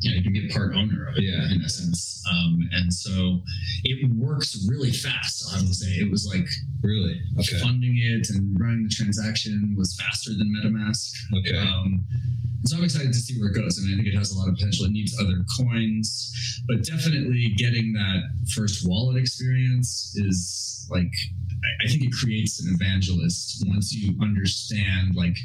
yeah, 0.00 0.12
you 0.12 0.22
can 0.22 0.32
be 0.32 0.48
a 0.48 0.52
part 0.52 0.74
owner 0.74 1.06
of 1.08 1.16
it 1.16 1.24
Yeah. 1.24 1.50
in 1.52 1.62
essence. 1.64 2.22
Um, 2.30 2.68
and 2.72 2.92
so 2.92 3.42
it 3.84 4.10
works 4.12 4.66
really 4.68 4.92
fast. 4.92 5.44
I 5.54 5.60
to 5.60 5.74
say, 5.74 5.88
it 6.00 6.10
was 6.10 6.26
like 6.26 6.46
Really? 6.82 7.20
Okay. 7.38 7.58
funding 7.60 7.96
it 7.98 8.28
and 8.30 8.58
running 8.58 8.84
the 8.84 8.88
transaction 8.88 9.74
was 9.76 9.94
faster 10.00 10.30
than 10.34 10.48
MetaMask. 10.54 11.12
Okay. 11.38 11.56
Um, 11.58 12.04
so 12.64 12.76
I'm 12.76 12.84
excited 12.84 13.08
to 13.12 13.18
see 13.18 13.38
where 13.40 13.50
it 13.50 13.54
goes. 13.54 13.78
I 13.78 13.86
mean, 13.86 13.94
I 13.94 14.02
think 14.02 14.14
it 14.14 14.18
has 14.18 14.32
a 14.32 14.38
lot 14.38 14.48
of 14.48 14.54
potential. 14.54 14.86
It 14.86 14.92
needs 14.92 15.18
other 15.18 15.44
coins, 15.58 16.62
but 16.68 16.84
definitely 16.84 17.48
getting 17.56 17.92
that 17.94 18.22
first 18.54 18.86
wallet 18.86 19.16
experience 19.16 20.14
is 20.16 20.86
like, 20.90 21.12
I, 21.64 21.84
I 21.84 21.88
think 21.88 22.04
it 22.04 22.12
creates 22.12 22.60
an 22.64 22.74
evangelist 22.74 23.64
once 23.66 23.92
you 23.94 24.14
understand, 24.20 25.14
like, 25.14 25.36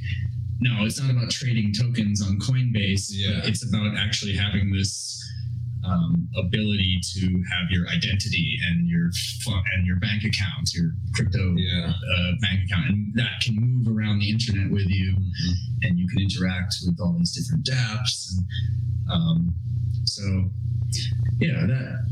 no, 0.59 0.85
it's 0.85 0.99
not 1.01 1.11
about 1.11 1.29
trading 1.31 1.73
tokens 1.73 2.21
on 2.21 2.39
Coinbase. 2.39 3.07
Yeah. 3.11 3.41
It's 3.43 3.67
about 3.67 3.95
actually 3.97 4.35
having 4.35 4.71
this 4.71 5.21
um, 5.85 6.27
ability 6.37 6.99
to 7.13 7.43
have 7.51 7.69
your 7.69 7.87
identity 7.89 8.57
and 8.67 8.87
your 8.87 9.11
and 9.75 9.85
your 9.85 9.97
bank 9.97 10.23
account, 10.23 10.73
your 10.73 10.91
crypto 11.13 11.55
Yeah. 11.57 11.93
uh, 11.93 12.31
bank 12.41 12.63
account, 12.65 12.89
and 12.89 13.13
that 13.15 13.39
can 13.41 13.55
move 13.55 13.87
around 13.87 14.19
the 14.19 14.29
internet 14.29 14.71
with 14.71 14.89
you, 14.89 15.13
Mhm. 15.13 15.53
and 15.83 15.99
you 15.99 16.07
can 16.07 16.19
interact 16.19 16.75
with 16.85 16.99
all 16.99 17.13
these 17.17 17.33
different 17.33 17.65
dApps, 17.65 18.31
and 18.37 18.45
um, 19.11 19.53
so 20.05 20.51
yeah, 21.39 21.65
that 21.67 22.05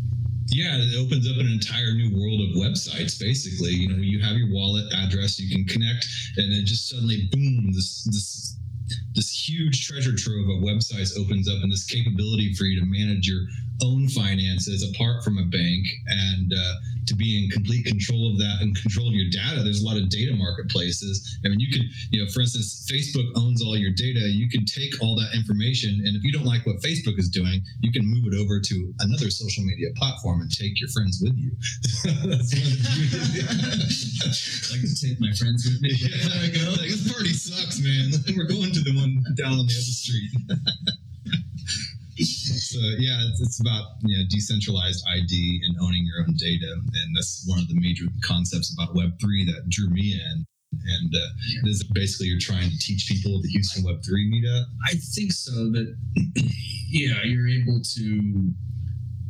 Yeah, 0.54 0.78
it 0.78 0.96
opens 1.02 1.26
up 1.26 1.38
an 1.38 1.50
entire 1.50 1.94
new 1.98 2.14
world 2.14 2.40
of 2.46 2.56
websites. 2.56 3.20
Basically, 3.20 3.74
you 3.74 3.90
know, 3.90 3.98
you 3.98 4.22
have 4.22 4.38
your 4.38 4.54
wallet 4.54 4.86
address, 4.94 5.40
you 5.40 5.50
can 5.50 5.66
connect, 5.66 6.06
and 6.38 6.54
then 6.54 6.62
just 6.64 6.90
suddenly, 6.90 7.28
boom! 7.32 7.74
This 7.74 8.04
this 8.06 8.56
this 9.16 9.50
huge 9.50 9.88
treasure 9.88 10.16
trove 10.16 10.48
of 10.50 10.62
websites 10.62 11.18
opens 11.18 11.50
up, 11.50 11.58
and 11.64 11.72
this 11.72 11.86
capability 11.86 12.54
for 12.54 12.66
you 12.66 12.80
to 12.80 12.86
manage 12.86 13.28
your 13.28 13.48
own 13.82 14.08
finances 14.10 14.86
apart 14.94 15.24
from 15.24 15.38
a 15.38 15.44
bank, 15.44 15.88
and 16.08 16.54
uh, 16.54 16.74
to 17.08 17.16
be 17.16 17.44
in 17.44 17.50
complete 17.50 17.86
control 17.86 18.32
of 18.32 18.38
that 18.38 18.58
and 18.62 18.76
control 18.76 19.08
of 19.08 19.14
your 19.14 19.30
data. 19.30 19.64
There's 19.64 19.82
a 19.82 19.86
lot 19.86 19.98
of 19.98 20.10
data 20.10 20.34
marketplaces. 20.36 21.40
I 21.46 21.50
mean, 21.50 21.60
you 21.60 21.72
could, 21.72 21.84
you 22.12 22.24
know, 22.24 22.30
for 22.32 22.42
instance, 22.42 22.88
Facebook 22.90 23.28
owns 23.36 23.62
all 23.62 23.76
your 23.76 23.92
data. 23.92 24.22
You 24.30 24.50
can 24.50 24.66
take 24.66 25.02
all 25.02 25.16
that 25.16 25.36
information, 25.36 26.02
and 26.06 26.16
if 26.16 26.24
you 26.24 26.32
don't 26.32 26.46
like 26.46 26.66
what 26.66 26.78
Facebook 26.78 27.18
is 27.18 27.30
doing, 27.30 27.62
you 27.82 27.92
can 27.92 28.06
move 28.06 28.32
it 28.32 28.36
over 28.38 28.60
to 28.60 28.94
another 29.00 29.30
social 29.30 29.64
media 29.64 29.90
platform 29.96 30.42
and 30.42 30.52
take 30.52 30.80
your 30.80 30.90
friends 30.90 31.20
with 31.22 31.36
you. 31.36 31.52
That's 32.04 32.54
one 32.54 32.72
of 32.72 32.78
the 32.78 32.90
beauties. 32.94 34.24
I 34.24 34.78
like 34.78 34.86
to 34.86 34.96
take 34.96 35.20
my 35.20 35.32
friends 35.34 35.66
with 35.66 35.82
me. 35.82 35.92
Yeah, 35.98 36.44
I 36.44 36.48
go. 36.50 36.72
Like, 36.72 36.90
this 36.90 37.12
party 37.12 37.34
sucks, 37.34 37.80
man. 37.82 38.12
We're 38.36 38.48
going 38.48 38.72
to 38.72 38.82
the 38.82 38.96
one 38.96 39.24
down 39.36 39.60
on 39.60 39.68
the 39.68 39.76
other 39.76 39.94
street. 39.98 40.32
so 42.18 42.80
yeah, 43.00 43.18
it's, 43.30 43.42
it's 43.42 43.60
about 43.62 43.98
you 44.04 44.18
know 44.18 44.24
decentralized 44.30 45.04
ID 45.14 45.62
and 45.66 45.76
owning 45.82 46.06
your 46.06 46.26
own 46.26 46.36
data, 46.38 46.74
and 46.74 47.16
that's 47.16 47.44
one 47.48 47.60
of 47.60 47.68
the 47.68 47.76
major 47.76 48.06
concepts 48.24 48.74
about 48.74 48.96
Web 48.96 49.20
three 49.20 49.46
that 49.46 49.70
drew 49.70 49.90
me 49.90 50.14
in. 50.14 50.46
And 50.74 51.14
uh, 51.16 51.28
this 51.64 51.78
is 51.78 51.84
basically 51.84 52.28
you're 52.28 52.40
trying 52.40 52.70
to 52.70 52.78
teach 52.80 53.08
people 53.08 53.40
the 53.42 53.50
Houston 53.50 53.84
Web 53.84 54.04
three 54.04 54.30
meetup. 54.30 54.66
I 54.88 54.96
think 55.16 55.32
so. 55.32 55.52
That 55.52 55.96
yeah, 56.90 57.24
you're 57.24 57.48
able 57.48 57.82
to 57.82 58.54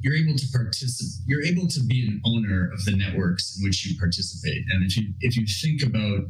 you're 0.01 0.15
able 0.15 0.37
to 0.37 0.47
participate. 0.51 1.25
You're 1.25 1.43
able 1.43 1.67
to 1.67 1.79
be 1.83 2.07
an 2.07 2.21
owner 2.25 2.69
of 2.73 2.83
the 2.85 2.95
networks 2.95 3.57
in 3.57 3.63
which 3.63 3.85
you 3.85 3.97
participate. 3.97 4.63
And 4.71 4.83
if 4.83 4.97
you 4.97 5.13
if 5.21 5.37
you 5.37 5.45
think 5.47 5.83
about 5.83 6.27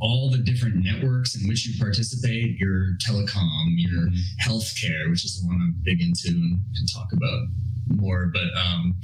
all 0.00 0.30
the 0.30 0.38
different 0.38 0.76
networks 0.76 1.34
in 1.34 1.48
which 1.48 1.66
you 1.66 1.78
participate, 1.78 2.58
your 2.58 2.96
telecom, 3.04 3.74
your 3.76 4.08
healthcare, 4.42 5.08
which 5.10 5.24
is 5.24 5.40
the 5.40 5.46
one 5.46 5.56
I'm 5.56 5.76
big 5.82 6.00
into 6.00 6.28
and 6.28 6.60
can 6.76 6.86
talk 6.86 7.12
about 7.12 7.46
more, 7.88 8.30
but 8.32 8.56
um, 8.58 8.94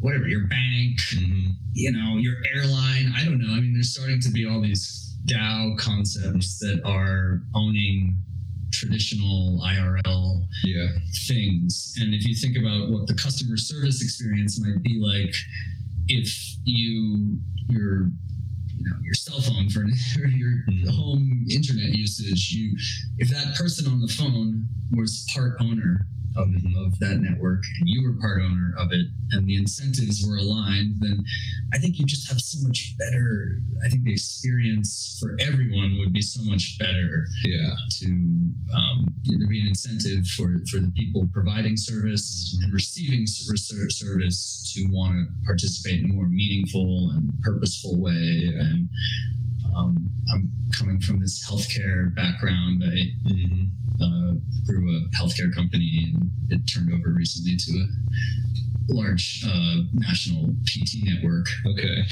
whatever, 0.00 0.26
your 0.26 0.46
bank, 0.46 0.98
you 1.72 1.92
know, 1.92 2.16
your 2.16 2.36
airline. 2.54 3.12
I 3.16 3.24
don't 3.24 3.38
know. 3.38 3.52
I 3.52 3.60
mean, 3.60 3.74
there's 3.74 3.94
starting 3.94 4.20
to 4.20 4.30
be 4.30 4.46
all 4.46 4.60
these 4.60 5.16
DAO 5.26 5.76
concepts 5.78 6.58
that 6.60 6.80
are 6.84 7.42
owning 7.54 8.16
traditional 8.72 9.60
IRL 9.64 10.46
Yeah, 10.64 10.88
things. 11.26 11.94
And 12.00 12.14
if 12.14 12.26
you 12.26 12.34
think 12.34 12.56
about 12.56 12.90
what 12.90 13.06
the 13.06 13.14
customer 13.14 13.56
service 13.56 14.02
experience 14.02 14.60
might 14.60 14.82
be 14.82 14.98
like, 15.00 15.34
if 16.08 16.56
you 16.64 17.38
your 17.68 18.10
you 18.78 18.84
know 18.90 18.96
your 19.02 19.14
cell 19.14 19.40
phone 19.40 19.68
for 19.70 19.84
your 20.28 20.64
Mhm. 20.68 20.88
home 20.88 21.44
internet 21.50 21.94
usage, 21.94 22.52
you 22.52 22.76
if 23.18 23.28
that 23.30 23.54
person 23.56 23.90
on 23.90 24.00
the 24.00 24.08
phone 24.08 24.68
was 24.92 25.26
part 25.34 25.56
owner 25.60 26.06
of, 26.38 26.48
of 26.86 26.98
that 27.00 27.18
network 27.20 27.62
and 27.80 27.88
you 27.88 28.06
were 28.06 28.14
part 28.20 28.40
owner 28.40 28.72
of 28.78 28.92
it 28.92 29.06
and 29.32 29.46
the 29.46 29.56
incentives 29.56 30.24
were 30.26 30.36
aligned, 30.36 30.94
then 31.00 31.24
I 31.74 31.78
think 31.78 31.98
you 31.98 32.06
just 32.06 32.28
have 32.30 32.40
so 32.40 32.66
much 32.66 32.94
better. 32.98 33.60
I 33.84 33.88
think 33.88 34.04
the 34.04 34.12
experience 34.12 35.18
for 35.20 35.36
everyone 35.40 35.98
would 35.98 36.12
be 36.12 36.22
so 36.22 36.42
much 36.44 36.78
better 36.78 37.26
yeah, 37.44 37.74
to 38.00 38.06
um, 38.06 39.06
you 39.22 39.36
know, 39.36 39.40
there 39.40 39.48
be 39.48 39.60
an 39.60 39.68
incentive 39.68 40.26
for, 40.28 40.62
for 40.70 40.78
the 40.78 40.92
people 40.96 41.28
providing 41.32 41.76
service 41.76 42.56
and 42.62 42.72
receiving 42.72 43.26
ser- 43.26 43.56
ser- 43.56 43.90
service 43.90 44.72
to 44.74 44.86
want 44.90 45.14
to 45.14 45.46
participate 45.46 46.00
in 46.04 46.10
a 46.10 46.14
more 46.14 46.26
meaningful 46.26 47.10
and 47.14 47.32
purposeful 47.42 48.00
way. 48.00 48.52
And 48.54 48.88
um, 49.76 50.10
I'm 50.32 50.50
coming 50.76 51.00
from 51.00 51.20
this 51.20 51.48
healthcare 51.48 52.14
background. 52.14 52.82
I 52.84 53.28
hmm 53.28 53.64
uh, 54.00 54.34
grew 54.64 54.96
a 54.96 55.00
healthcare 55.16 55.52
company 55.54 56.12
and 56.14 56.30
it 56.50 56.60
turned 56.72 56.92
over 56.92 57.10
recently 57.10 57.56
to 57.56 57.72
a 58.90 58.94
large 58.94 59.42
uh, 59.46 59.82
national 59.92 60.54
PT 60.66 61.02
network. 61.02 61.46
okay. 61.66 62.02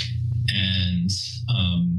And 0.48 1.10
um, 1.48 1.98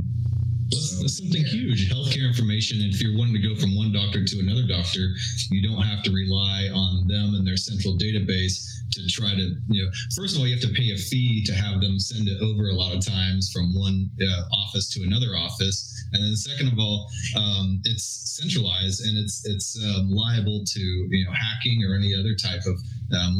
That's, 0.69 1.01
that's 1.01 1.17
something 1.19 1.43
huge. 1.45 1.89
Healthcare 1.89 2.27
information. 2.27 2.81
And 2.81 2.93
if 2.93 3.01
you're 3.01 3.17
wanting 3.17 3.33
to 3.35 3.47
go 3.47 3.55
from 3.55 3.75
one 3.75 3.91
doctor 3.91 4.23
to 4.25 4.39
another 4.39 4.67
doctor, 4.67 5.15
you 5.51 5.61
don't 5.67 5.81
have 5.81 6.03
to 6.03 6.11
rely 6.11 6.69
on 6.73 7.07
them 7.07 7.35
and 7.35 7.47
their 7.47 7.57
central 7.57 7.97
database 7.97 8.76
to 8.91 9.07
try 9.07 9.31
to, 9.31 9.55
you 9.69 9.83
know, 9.83 9.91
first 10.15 10.35
of 10.35 10.41
all, 10.41 10.47
you 10.47 10.55
have 10.55 10.63
to 10.63 10.73
pay 10.73 10.91
a 10.91 10.97
fee 10.97 11.43
to 11.45 11.53
have 11.53 11.81
them 11.81 11.99
send 11.99 12.27
it 12.27 12.41
over 12.41 12.69
a 12.69 12.73
lot 12.73 12.95
of 12.95 13.05
times 13.05 13.51
from 13.51 13.73
one 13.75 14.09
uh, 14.21 14.43
office 14.53 14.89
to 14.93 15.03
another 15.03 15.35
office. 15.35 15.93
And 16.13 16.23
then 16.23 16.35
second 16.35 16.71
of 16.71 16.79
all, 16.79 17.09
um, 17.35 17.81
it's 17.83 18.27
centralized 18.39 19.05
and 19.05 19.17
it's 19.17 19.45
it's 19.45 19.77
um, 19.83 20.09
liable 20.09 20.63
to 20.63 20.79
you 20.79 21.25
know 21.25 21.31
hacking 21.31 21.83
or 21.83 21.95
any 21.95 22.13
other 22.15 22.35
type 22.35 22.61
of 22.65 22.79
uh, 23.13 23.31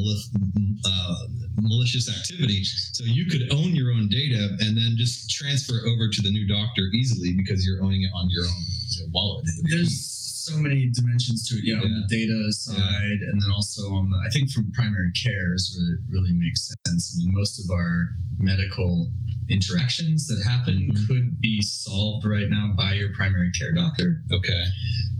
uh, 0.86 1.16
malicious 1.62 2.10
activity. 2.10 2.64
So 2.64 3.04
you 3.06 3.26
could 3.26 3.54
own 3.54 3.76
your 3.76 3.92
own 3.92 4.10
data 4.10 4.58
and 4.60 4.78
then 4.78 4.96
just 4.98 5.30
transfer 5.30 5.82
over 5.88 6.10
to 6.10 6.22
the 6.22 6.32
new 6.32 6.48
doctor 6.48 6.84
easily 6.94 7.34
because 7.34 7.66
you're 7.66 7.82
owning 7.84 8.04
it 8.04 8.12
on 8.14 8.30
your 8.30 8.46
own 8.46 9.12
wallet. 9.12 9.46
there's 9.70 10.17
so 10.48 10.58
many 10.58 10.90
dimensions 10.90 11.48
to 11.50 11.56
it. 11.58 11.64
Yeah, 11.66 11.80
on 11.82 11.92
the 11.92 12.08
data 12.08 12.52
side, 12.54 13.20
and 13.28 13.42
then 13.42 13.52
also 13.54 13.82
on 13.94 14.10
the, 14.10 14.18
I 14.26 14.30
think 14.30 14.52
from 14.52 14.72
primary 14.72 15.12
care 15.12 15.54
is 15.54 15.76
where 15.76 15.96
it 15.96 16.02
really 16.10 16.34
makes 16.34 16.72
sense. 16.86 17.14
I 17.16 17.24
mean, 17.24 17.34
most 17.34 17.60
of 17.64 17.70
our 17.72 18.10
medical 18.40 19.12
interactions 19.50 20.28
that 20.28 20.44
happen 20.44 20.92
Mhm. 20.92 21.08
could 21.08 21.42
be 21.42 21.62
solved 21.62 22.26
right 22.26 22.50
now 22.50 22.74
by 22.78 22.94
your 22.96 23.14
primary 23.14 23.52
care 23.52 23.72
doctor, 23.72 24.24
okay, 24.32 24.64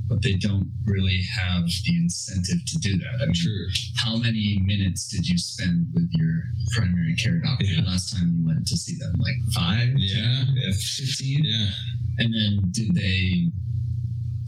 but 0.08 0.22
they 0.22 0.34
don't 0.36 0.70
really 0.86 1.22
have 1.24 1.66
the 1.86 1.96
incentive 1.96 2.64
to 2.66 2.78
do 2.80 2.98
that. 2.98 3.22
I 3.22 3.26
mean, 3.26 3.34
true. 3.34 3.68
how 3.96 4.16
many 4.18 4.60
minutes 4.64 5.08
did 5.08 5.28
you 5.28 5.38
spend 5.38 5.88
with 5.94 6.10
your 6.14 6.44
primary 6.72 7.16
care 7.16 7.40
doctor 7.40 7.66
Yeah. 7.66 7.82
the 7.82 7.88
last 7.88 8.14
time 8.14 8.34
you 8.38 8.46
went 8.46 8.68
to 8.68 8.78
see 8.78 8.96
them? 8.98 9.14
Like 9.18 9.36
five, 9.54 9.94
Yeah, 9.98 10.44
10, 10.46 10.56
yeah, 10.56 10.72
15? 10.72 11.44
yeah. 11.44 11.70
And 12.20 12.34
then 12.34 12.72
did 12.72 12.96
they 12.96 13.52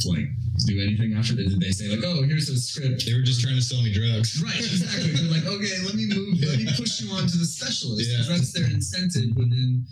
like 0.05 0.27
do 0.65 0.81
anything 0.81 1.13
after 1.13 1.35
that? 1.35 1.49
Did 1.49 1.59
they 1.59 1.71
say 1.71 1.87
like, 1.87 2.03
oh, 2.05 2.23
here's 2.23 2.49
a 2.49 2.57
script? 2.57 3.05
They 3.05 3.13
were 3.13 3.21
just 3.21 3.41
trying 3.41 3.55
to 3.55 3.61
sell 3.61 3.81
me 3.81 3.93
drugs. 3.93 4.41
Right, 4.41 4.57
exactly. 4.57 5.11
They're 5.11 5.31
like, 5.31 5.45
okay, 5.45 5.77
let 5.85 5.95
me 5.95 6.07
move, 6.07 6.39
let 6.43 6.57
me 6.57 6.67
push 6.75 7.01
you 7.01 7.11
on 7.11 7.27
to 7.27 7.37
the 7.37 7.45
specialist. 7.45 8.09
Yeah. 8.09 8.23
That's 8.27 8.53
their 8.53 8.65
incentive 8.65 9.35
within 9.35 9.85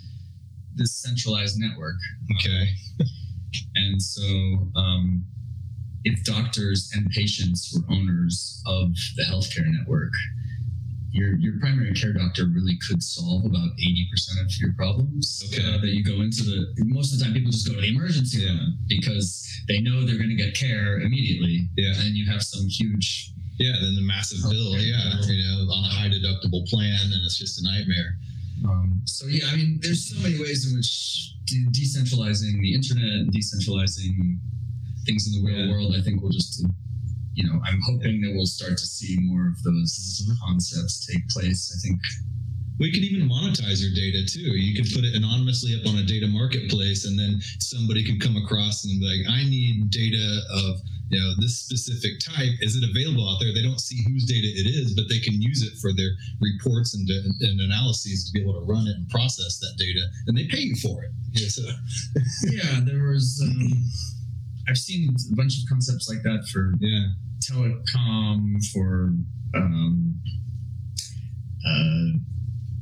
this 0.76 0.96
centralized 1.02 1.58
network. 1.60 1.96
Okay. 2.36 2.70
And 3.76 4.02
so, 4.02 4.24
um, 4.76 5.26
if 6.04 6.24
doctors 6.24 6.92
and 6.96 7.10
patients 7.10 7.74
were 7.74 7.94
owners 7.94 8.62
of 8.66 8.94
the 9.16 9.24
healthcare 9.24 9.66
network, 9.68 10.14
your 11.20 11.32
your 11.46 11.56
primary 11.60 11.94
care 12.00 12.14
doctor 12.14 12.46
really 12.58 12.78
could 12.88 13.02
solve 13.02 13.46
about 13.46 13.70
eighty 13.86 14.06
percent 14.12 14.40
of 14.46 14.50
your 14.62 14.74
problems. 14.74 15.26
Okay. 15.48 15.64
uh, 15.68 15.78
that 15.84 15.92
you 15.98 16.04
go 16.04 16.22
into 16.22 16.44
the 16.44 16.60
most 16.86 17.12
of 17.14 17.20
the 17.20 17.26
time, 17.26 17.34
people 17.34 17.52
just 17.52 17.68
go 17.68 17.74
to 17.76 17.82
the 17.82 17.90
emergency 17.96 18.40
Yeah. 18.44 18.52
room 18.54 18.78
because 18.88 19.28
they 19.68 19.80
know 19.82 20.06
they're 20.06 20.22
going 20.24 20.30
to 20.38 20.42
get 20.46 20.54
care 20.56 21.00
immediately. 21.08 21.70
Yeah. 21.76 21.94
And 22.02 22.16
you 22.16 22.26
have 22.32 22.42
some 22.44 22.66
huge 22.80 23.34
Yeah, 23.60 23.74
then 23.82 23.96
the 23.96 24.06
massive 24.16 24.38
bill, 24.52 24.78
yeah, 24.78 25.18
you 25.26 25.42
know, 25.44 25.74
on 25.74 25.82
a 25.90 25.94
high 25.98 26.10
deductible 26.14 26.62
plan, 26.70 27.00
and 27.14 27.20
it's 27.26 27.40
just 27.44 27.60
a 27.60 27.64
nightmare. 27.66 28.12
Um, 28.70 29.02
so 29.06 29.26
yeah, 29.28 29.46
I 29.52 29.56
mean, 29.58 29.80
there's 29.82 30.04
so 30.14 30.16
many 30.22 30.38
ways 30.40 30.60
in 30.70 30.78
which 30.78 31.34
de- 31.50 31.66
decentralizing 31.74 32.54
the 32.62 32.72
internet 32.80 33.12
and 33.22 33.34
decentralizing 33.34 34.14
things 35.08 35.26
in 35.28 35.32
the 35.38 35.42
real 35.48 35.58
Yeah. 35.66 35.72
world, 35.72 35.96
I 35.98 36.02
think, 36.06 36.22
will 36.22 36.30
just 36.42 36.64
you 37.38 37.46
know, 37.46 37.62
I'm 37.64 37.80
hoping 37.86 38.20
that 38.22 38.34
we'll 38.34 38.50
start 38.50 38.80
to 38.80 38.86
see 38.88 39.16
more 39.22 39.48
of 39.54 39.62
those 39.62 40.26
concepts 40.42 41.06
take 41.06 41.22
place. 41.30 41.70
I 41.70 41.78
think 41.86 42.02
We 42.80 42.92
could 42.92 43.06
even 43.06 43.30
monetize 43.30 43.78
your 43.78 43.94
data 43.94 44.26
too. 44.26 44.58
You 44.58 44.74
could 44.74 44.92
put 44.92 45.06
it 45.06 45.14
anonymously 45.14 45.78
up 45.78 45.86
on 45.86 46.02
a 46.02 46.04
data 46.04 46.26
marketplace, 46.28 47.06
and 47.06 47.18
then 47.18 47.38
somebody 47.60 48.04
could 48.04 48.22
come 48.22 48.38
across 48.38 48.86
and 48.86 49.00
be 49.00 49.06
like, 49.06 49.24
"I 49.30 49.46
need 49.46 49.90
data 49.92 50.42
of 50.50 50.82
you 51.10 51.20
know 51.20 51.34
this 51.38 51.58
specific 51.62 52.20
type. 52.26 52.54
Is 52.62 52.76
it 52.76 52.90
available 52.90 53.30
out 53.30 53.38
there?" 53.40 53.54
They 53.54 53.62
don't 53.62 53.82
see 53.82 54.02
whose 54.10 54.26
data 54.26 54.46
it 54.46 54.66
is, 54.74 54.94
but 54.98 55.06
they 55.10 55.20
can 55.20 55.40
use 55.40 55.62
it 55.62 55.78
for 55.78 55.94
their 55.94 56.18
reports 56.42 56.94
and, 56.98 57.08
and 57.10 57.62
analyses 57.62 58.26
to 58.26 58.32
be 58.34 58.42
able 58.42 58.54
to 58.58 58.66
run 58.66 58.88
it 58.88 58.98
and 58.98 59.10
process 59.10 59.60
that 59.60 59.74
data, 59.78 60.02
and 60.26 60.38
they 60.38 60.46
pay 60.46 60.62
you 60.62 60.76
for 60.78 61.04
it. 61.04 61.12
Yeah, 61.34 61.50
so 61.50 61.66
yeah, 62.50 62.82
there 62.82 63.10
was. 63.14 63.42
Um, 63.46 64.17
I've 64.70 64.78
seen 64.78 65.10
a 65.32 65.36
bunch 65.36 65.58
of 65.62 65.70
concepts 65.70 66.10
like 66.10 66.24
that 66.24 66.48
for 66.52 66.74
yeah, 66.80 67.08
telecom, 67.40 68.64
for 68.74 69.14
um, 69.56 70.22
uh, 71.66 72.20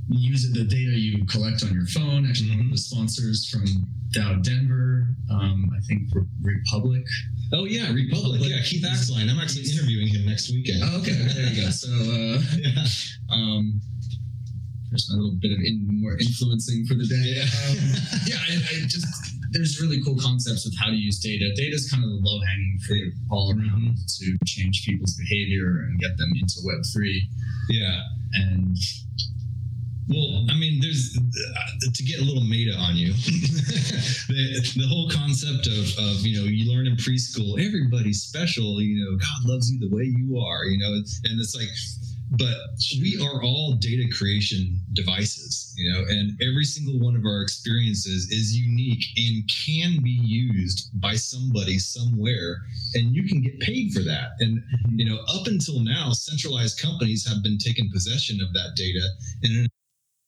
using 0.10 0.54
the 0.54 0.64
data 0.64 0.98
you 0.98 1.26
collect 1.26 1.64
on 1.64 1.74
your 1.74 1.86
phone. 1.88 2.26
Actually, 2.28 2.52
one 2.58 2.66
of 2.66 2.72
the 2.72 2.78
sponsors 2.78 3.48
from 3.50 3.66
DAO 4.12 4.42
Denver, 4.42 5.08
um, 5.30 5.70
I 5.76 5.80
think 5.86 6.10
Re- 6.14 6.26
Republic. 6.42 7.06
oh 7.54 7.66
yeah, 7.66 7.92
Republic. 7.92 8.42
Yeah, 8.44 8.62
Keith 8.64 8.84
Axline. 8.84 9.30
I'm 9.30 9.40
actually 9.40 9.70
interviewing 9.70 10.08
him 10.08 10.26
next 10.26 10.50
weekend. 10.52 10.82
Oh, 10.84 11.00
okay, 11.00 11.12
there 11.12 11.54
you 11.54 11.62
go. 11.64 11.70
So, 11.70 11.90
uh, 11.92 12.42
yeah. 12.58 12.86
um, 13.30 13.82
there's 14.90 15.10
my 15.12 15.18
little 15.18 15.38
bit 15.40 15.52
of 15.52 15.60
in, 15.60 15.88
more 16.02 16.14
influencing 16.14 16.86
for 16.86 16.94
the 16.94 17.06
day. 17.06 17.36
Yeah. 17.36 17.44
Um, 17.44 17.78
yeah, 18.26 18.38
I, 18.40 18.54
I 18.56 18.88
just 18.88 19.35
there's 19.56 19.82
really 19.82 20.04
cool 20.04 20.18
concepts 20.20 20.66
with 20.66 20.76
how 20.78 20.88
to 20.88 20.96
use 20.96 21.20
data. 21.20 21.50
Data 21.56 21.76
is 21.76 21.90
kind 21.90 22.04
of 22.04 22.10
the 22.10 22.20
low 22.22 22.40
hanging 22.42 22.78
fruit 22.86 23.14
all 23.32 23.52
around 23.52 23.96
to 24.20 24.38
change 24.46 24.86
people's 24.86 25.16
behavior 25.16 25.88
and 25.88 25.98
get 26.00 26.18
them 26.18 26.32
into 26.36 26.56
Web 26.64 26.84
three. 26.94 27.28
yeah. 27.70 28.02
And 28.34 28.76
Well, 30.10 30.46
I 30.52 30.56
mean, 30.60 30.82
there's 30.82 31.18
uh, 31.18 31.92
to 31.94 32.04
get 32.04 32.20
a 32.20 32.24
little 32.24 32.44
meta 32.44 32.76
on 32.76 32.96
you. 32.98 33.14
the, 34.28 34.74
the 34.76 34.88
whole 34.88 35.10
concept 35.10 35.68
of, 35.68 35.88
of 35.98 36.26
you 36.28 36.38
know 36.38 36.46
you 36.46 36.70
learn 36.72 36.86
in 36.86 36.98
preschool, 36.98 37.58
everybody's 37.66 38.22
special. 38.22 38.82
You 38.82 39.06
know, 39.06 39.18
God 39.18 39.50
loves 39.50 39.72
you 39.72 39.80
the 39.80 39.96
way 39.96 40.04
you 40.04 40.38
are. 40.38 40.66
You 40.66 40.78
know, 40.78 40.94
and 40.94 41.40
it's 41.40 41.56
like, 41.56 41.72
but 42.32 42.76
we 43.00 43.18
are 43.24 43.42
all 43.42 43.76
data 43.80 44.06
creation 44.12 44.80
devices. 44.96 45.74
You 45.78 45.92
know, 45.92 46.00
and 46.08 46.42
every 46.42 46.64
single 46.64 47.00
one 47.00 47.16
of 47.16 47.26
our 47.26 47.42
experiences 47.42 48.32
is 48.32 48.56
unique 48.56 49.04
and 49.18 49.44
can 49.66 50.02
be 50.02 50.18
used 50.24 50.90
by 51.00 51.16
somebody 51.16 51.78
somewhere, 51.78 52.62
and 52.96 53.16
you 53.16 53.28
can 53.28 53.42
get 53.42 53.60
paid 53.60 53.94
for 53.94 54.02
that. 54.02 54.32
And 54.40 54.60
mm-hmm. 54.60 55.00
you 55.00 55.06
know, 55.10 55.20
up 55.28 55.48
until 55.48 55.80
now, 55.82 56.12
centralized 56.12 56.82
companies 56.82 57.28
have 57.28 57.44
been 57.44 57.58
taking 57.58 57.92
possession 57.92 58.42
of 58.42 58.54
that 58.54 58.74
data 58.76 59.06
and 59.44 59.58
in 59.58 59.68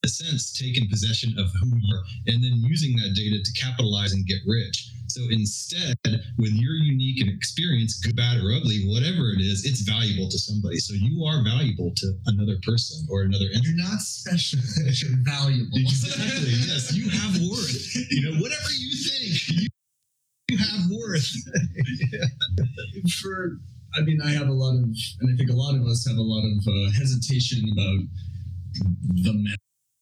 a 0.04 0.08
sense 0.08 0.58
taking 0.58 0.88
possession 0.90 1.34
of 1.40 1.52
who 1.60 1.76
you 1.76 1.96
are 1.96 2.04
and 2.28 2.44
then 2.44 2.62
using 2.64 2.96
that 2.98 3.14
data 3.16 3.42
to 3.44 3.52
capitalize 3.54 4.14
and 4.14 4.26
get 4.26 4.40
rich. 4.46 4.92
So 5.08 5.22
instead, 5.32 5.98
with 6.38 6.52
your 6.52 6.74
unique 6.74 7.22
and 7.22 7.30
experience, 7.30 8.00
good, 8.00 8.16
bad, 8.16 8.38
or 8.44 8.52
ugly, 8.52 8.84
whatever 8.88 9.32
it 9.32 9.42
is, 9.42 9.66
it's 9.66 9.82
valuable 9.82 10.30
to 10.30 10.38
somebody. 10.38 10.78
So 10.78 10.94
you 10.94 11.24
are 11.26 11.44
valuable 11.44 11.94
to 11.96 12.14
another 12.28 12.58
person 12.64 13.08
or 13.10 13.22
another 13.24 13.46
entity. 13.54 13.70
you're 13.70 13.78
not 13.78 14.02
special, 14.02 14.60
but 14.86 15.02
you're 15.02 15.18
valuable. 15.24 15.78
Exactly. 15.78 16.52
Yes, 16.68 16.94
you 16.94 17.10
have 17.10 17.40
worth. 17.50 17.96
You 18.12 18.22
know, 18.32 18.42
whatever 18.42 18.70
you 18.72 18.92
think, 18.96 19.62
you, 19.62 19.68
you 20.50 20.58
have 20.58 20.92
worth. 20.92 21.32
for 23.22 23.58
I 23.96 24.02
mean, 24.02 24.22
I 24.22 24.30
have 24.30 24.48
a 24.48 24.54
lot 24.54 24.76
of, 24.76 24.84
and 24.84 25.34
I 25.34 25.36
think 25.38 25.50
a 25.50 25.56
lot 25.56 25.74
of 25.74 25.82
us 25.88 26.08
have 26.08 26.18
a 26.18 26.22
lot 26.22 26.44
of 26.44 26.68
uh, 26.68 26.92
hesitation 26.92 27.66
about 27.72 28.00
the 29.24 29.58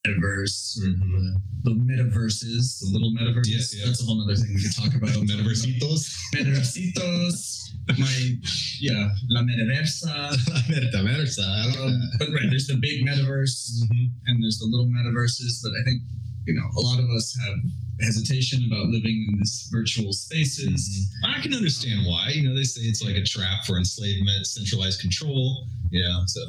metaverse, 0.08 0.78
or 0.80 0.88
the, 0.92 1.42
the 1.64 1.72
metaverses, 1.72 2.80
the 2.82 2.90
little 2.92 3.12
metaverses. 3.12 3.48
Yes, 3.48 3.76
yeah. 3.76 3.86
That's 3.86 4.02
a 4.02 4.06
whole 4.06 4.22
other 4.24 4.36
thing 4.36 4.54
we 4.54 4.62
could 4.62 4.76
talk 4.76 4.94
about. 4.96 5.10
Metaversitos. 5.26 6.14
Metaversitos. 6.34 7.62
My, 7.98 8.38
yeah, 8.80 9.10
la 9.30 9.42
metaversa. 9.42 10.08
la 10.50 10.62
Metaversa. 10.70 11.78
Um, 11.82 12.02
but 12.20 12.30
right, 12.30 12.50
there's 12.50 12.68
the 12.68 12.78
big 12.78 13.06
metaverse, 13.06 13.72
Mhm. 13.84 14.12
and 14.28 14.44
there's 14.44 14.58
the 14.60 14.66
little 14.66 14.88
metaverses. 14.88 15.62
But 15.64 15.72
I 15.80 15.84
think 15.84 16.02
you 16.46 16.54
know 16.54 16.68
a 16.78 16.82
lot 16.82 17.00
of 17.00 17.10
us 17.10 17.38
have 17.46 17.58
hesitation 18.02 18.66
about 18.68 18.88
living 18.88 19.28
in 19.32 19.40
this 19.40 19.70
virtual 19.72 20.12
spaces. 20.12 21.10
I 21.26 21.42
can 21.42 21.54
understand 21.54 22.06
why. 22.06 22.30
You 22.34 22.48
know, 22.48 22.56
they 22.56 22.64
say 22.64 22.82
it's 22.82 23.04
like 23.04 23.16
a 23.16 23.24
trap 23.24 23.66
for 23.66 23.78
enslavement, 23.78 24.46
centralized 24.46 25.00
control. 25.02 25.68
Yeah. 25.92 26.24
So 26.28 26.42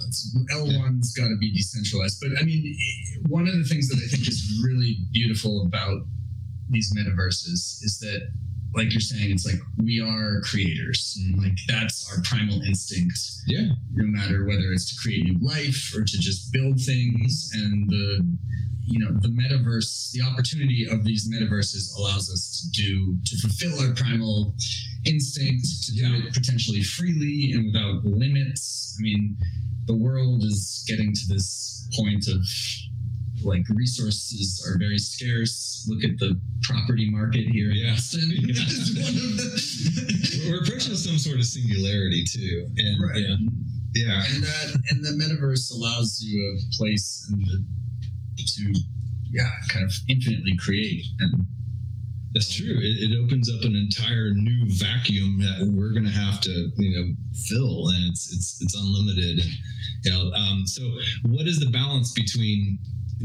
L1's 0.52 1.12
got 1.14 1.28
to 1.28 1.36
be 1.36 1.52
decentralized. 1.52 2.20
But 2.20 2.40
I 2.40 2.44
mean, 2.44 2.76
one 3.28 3.46
of 3.46 3.54
the 3.54 3.64
things 3.64 3.88
that 3.88 3.98
I 3.98 4.08
think 4.08 4.26
is 4.28 4.60
really 4.64 4.98
beautiful 5.12 5.62
about 5.62 6.02
these 6.68 6.92
metaverses 6.96 7.84
is 7.84 7.98
that, 8.00 8.28
like 8.74 8.92
you're 8.92 9.00
saying, 9.00 9.30
it's 9.30 9.46
like 9.46 9.60
we 9.82 10.00
are 10.00 10.40
creators. 10.42 11.16
Mhm. 11.20 11.38
Like 11.38 11.58
that's 11.68 12.10
our 12.10 12.20
primal 12.22 12.60
instinct, 12.62 13.18
yeah. 13.46 13.68
no 13.94 14.04
matter 14.06 14.44
whether 14.44 14.72
it's 14.72 14.90
to 14.90 15.00
create 15.00 15.24
new 15.24 15.38
life 15.46 15.94
or 15.96 16.02
to 16.02 16.18
just 16.18 16.52
build 16.52 16.80
things. 16.80 17.50
And 17.54 17.88
the, 17.88 18.36
you 18.86 18.98
know, 19.00 19.10
the 19.20 19.28
metaverse, 19.28 20.10
the 20.12 20.22
opportunity 20.22 20.86
of 20.88 21.04
these 21.04 21.28
metaverses 21.28 21.96
allows 21.98 22.30
us 22.30 22.60
to 22.72 22.82
do, 22.82 23.18
to 23.24 23.36
fulfill 23.38 23.80
our 23.80 23.94
primal 23.94 24.54
instinct, 25.04 25.66
to 25.86 25.92
do 25.92 26.00
Yeah. 26.02 26.16
it 26.26 26.32
potentially 26.34 26.82
freely 26.82 27.52
and 27.52 27.66
without 27.66 28.04
limits. 28.04 28.96
I 28.98 29.02
mean, 29.02 29.36
the 29.86 29.94
world 29.96 30.44
is 30.44 30.84
getting 30.86 31.12
to 31.12 31.26
this 31.28 31.88
point 31.94 32.26
of 32.28 32.44
like 33.42 33.68
resources 33.68 34.64
are 34.66 34.78
very 34.78 34.98
scarce. 34.98 35.84
Look 35.88 36.02
at 36.04 36.18
the 36.18 36.40
property 36.62 37.08
market 37.10 37.46
here 37.48 37.70
in 37.70 37.76
Yeah. 37.76 37.92
Austin. 37.92 38.30
Yeah. 38.30 38.46
It's 38.48 38.94
one 38.94 39.14
of 39.14 39.36
the- 39.36 40.46
We're 40.50 40.62
approaching 40.62 40.96
some 40.96 41.18
sort 41.18 41.38
of 41.38 41.44
singularity 41.46 42.24
too, 42.24 42.68
and 42.76 43.00
Right. 43.02 43.20
yeah, 43.20 43.36
yeah, 43.94 44.34
and 44.34 44.42
that 44.42 44.82
and 44.90 45.04
the 45.04 45.10
metaverse 45.10 45.70
allows 45.70 46.20
you 46.22 46.40
a 46.58 46.76
place 46.76 47.28
in 47.32 47.40
the, 47.40 47.64
to 48.44 48.74
yeah 49.30 49.50
kind 49.68 49.84
of 49.84 49.92
infinitely 50.08 50.56
create 50.56 51.04
and 51.20 51.46
that's 52.36 52.54
true. 52.54 52.76
It, 52.76 53.10
it 53.10 53.16
opens 53.16 53.48
up 53.48 53.64
an 53.64 53.74
entire 53.74 54.32
new 54.34 54.66
vacuum 54.68 55.40
that 55.40 55.72
we're 55.72 55.92
going 55.92 56.04
to 56.04 56.10
have 56.10 56.38
to, 56.42 56.70
you 56.76 56.92
know, 56.92 57.14
fill, 57.48 57.88
and 57.88 58.10
it's 58.10 58.30
it's 58.30 58.60
it's 58.60 58.76
unlimited. 58.76 59.40
And, 59.40 59.50
you 60.04 60.10
know, 60.12 60.36
um, 60.36 60.66
so 60.66 60.82
what 61.24 61.46
is 61.46 61.60
the 61.60 61.70
balance 61.70 62.12
between 62.12 62.78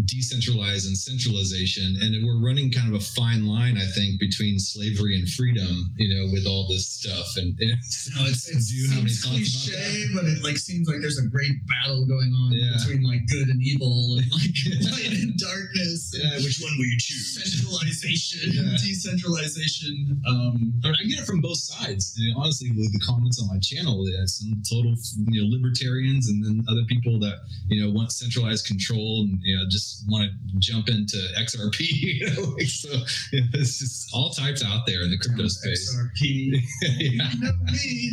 decentralized 0.05 0.87
and 0.87 0.97
centralization? 0.97 1.97
And 2.01 2.25
we're 2.25 2.39
running 2.43 2.71
kind 2.71 2.93
of 2.93 2.95
a 3.01 3.03
fine 3.03 3.45
line, 3.47 3.77
I 3.77 3.85
think, 3.95 4.19
between 4.19 4.59
slavery 4.59 5.17
and 5.19 5.27
freedom. 5.29 5.91
You 5.97 6.09
know, 6.15 6.31
with 6.31 6.45
all 6.47 6.67
this 6.67 6.87
stuff, 6.87 7.27
and 7.37 7.55
it's, 7.59 8.09
no 8.15 8.25
it's, 8.25 8.47
it's 8.49 8.69
Do 8.69 8.75
you 8.75 8.89
have 8.91 8.99
any 9.01 9.09
seems 9.09 9.23
thoughts 9.25 9.67
about 9.69 9.81
cliche 9.81 10.07
but 10.15 10.25
it 10.25 10.43
like 10.43 10.57
seems 10.57 10.87
like 10.87 11.01
there's 11.01 11.17
a 11.19 11.27
great 11.27 11.53
battle 11.67 12.05
going 12.05 12.31
on 12.33 12.51
Yeah. 12.53 12.77
between 12.77 13.03
like 13.03 13.25
good 13.27 13.47
and 13.49 13.61
evil 13.61 14.17
and 14.17 14.27
like 14.31 14.55
light 14.91 15.13
and 15.17 15.37
darkness 15.37 16.13
and 16.13 16.23
yeah, 16.23 16.37
which 16.43 16.59
one 16.61 16.73
will 16.77 16.85
you 16.85 16.97
choose? 16.99 17.35
centralization 17.41 18.51
Yeah. 18.53 18.77
decentralization 18.77 20.21
um 20.27 20.73
I, 20.83 20.87
mean, 20.87 20.95
I 20.99 21.03
get 21.07 21.19
it 21.19 21.25
from 21.25 21.41
both 21.41 21.57
sides. 21.57 22.15
And 22.17 22.35
honestly, 22.37 22.71
with 22.71 22.91
the 22.93 22.99
comments 22.99 23.41
on 23.41 23.47
my 23.47 23.59
channel, 23.59 24.03
there's 24.05 24.39
some 24.39 24.61
total 24.69 24.95
you 25.29 25.41
know 25.43 25.47
libertarians, 25.49 26.29
and 26.29 26.43
then 26.43 26.63
other 26.69 26.83
people 26.87 27.19
that 27.19 27.39
you 27.67 27.81
know 27.81 27.91
want 27.91 28.11
centralized 28.11 28.65
control 28.67 29.21
and 29.23 29.39
you 29.43 29.55
know 29.57 29.63
just 29.69 29.80
want 30.07 30.29
to 30.29 30.59
jump 30.59 30.89
into 30.89 31.17
XRP. 31.39 31.77
You 32.11 32.29
know, 32.29 32.41
like, 32.57 32.67
so 32.67 32.89
know, 32.89 33.47
it's 33.53 33.79
just 33.79 34.09
all 34.13 34.29
types 34.31 34.63
out 34.63 34.85
there 34.85 35.01
in 35.03 35.09
the 35.09 35.17
crypto 35.17 35.47
space. 35.47 35.95
XRP 35.95 36.61
yeah, 36.81 36.89
you 36.99 37.41
know 37.41 37.51
me 37.71 38.11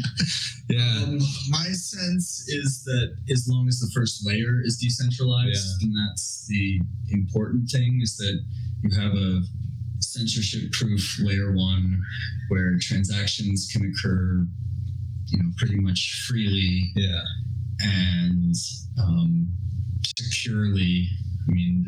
yeah, 0.68 1.02
Um, 1.02 1.18
my 1.48 1.64
sense 1.72 2.44
is 2.48 2.84
that 2.84 3.16
as 3.30 3.48
long 3.48 3.68
as 3.68 3.80
the 3.80 3.90
first 3.94 4.26
layer 4.26 4.60
is 4.62 4.76
decentralized, 4.76 5.82
and 5.82 5.94
that's 5.96 6.46
the 6.46 6.80
important 7.10 7.70
thing, 7.70 8.00
is 8.02 8.16
that 8.18 8.44
you 8.82 8.90
have 9.00 9.14
a 9.14 9.40
censorship-proof 10.00 11.20
layer 11.20 11.52
one 11.52 12.02
where 12.48 12.78
transactions 12.78 13.68
can 13.72 13.90
occur, 13.90 14.46
you 15.26 15.38
know, 15.38 15.50
pretty 15.56 15.76
much 15.76 16.24
freely 16.28 16.92
yeah, 16.94 17.22
and 17.80 18.54
um, 19.00 19.48
securely. 20.04 21.08
I 21.48 21.52
mean, 21.52 21.84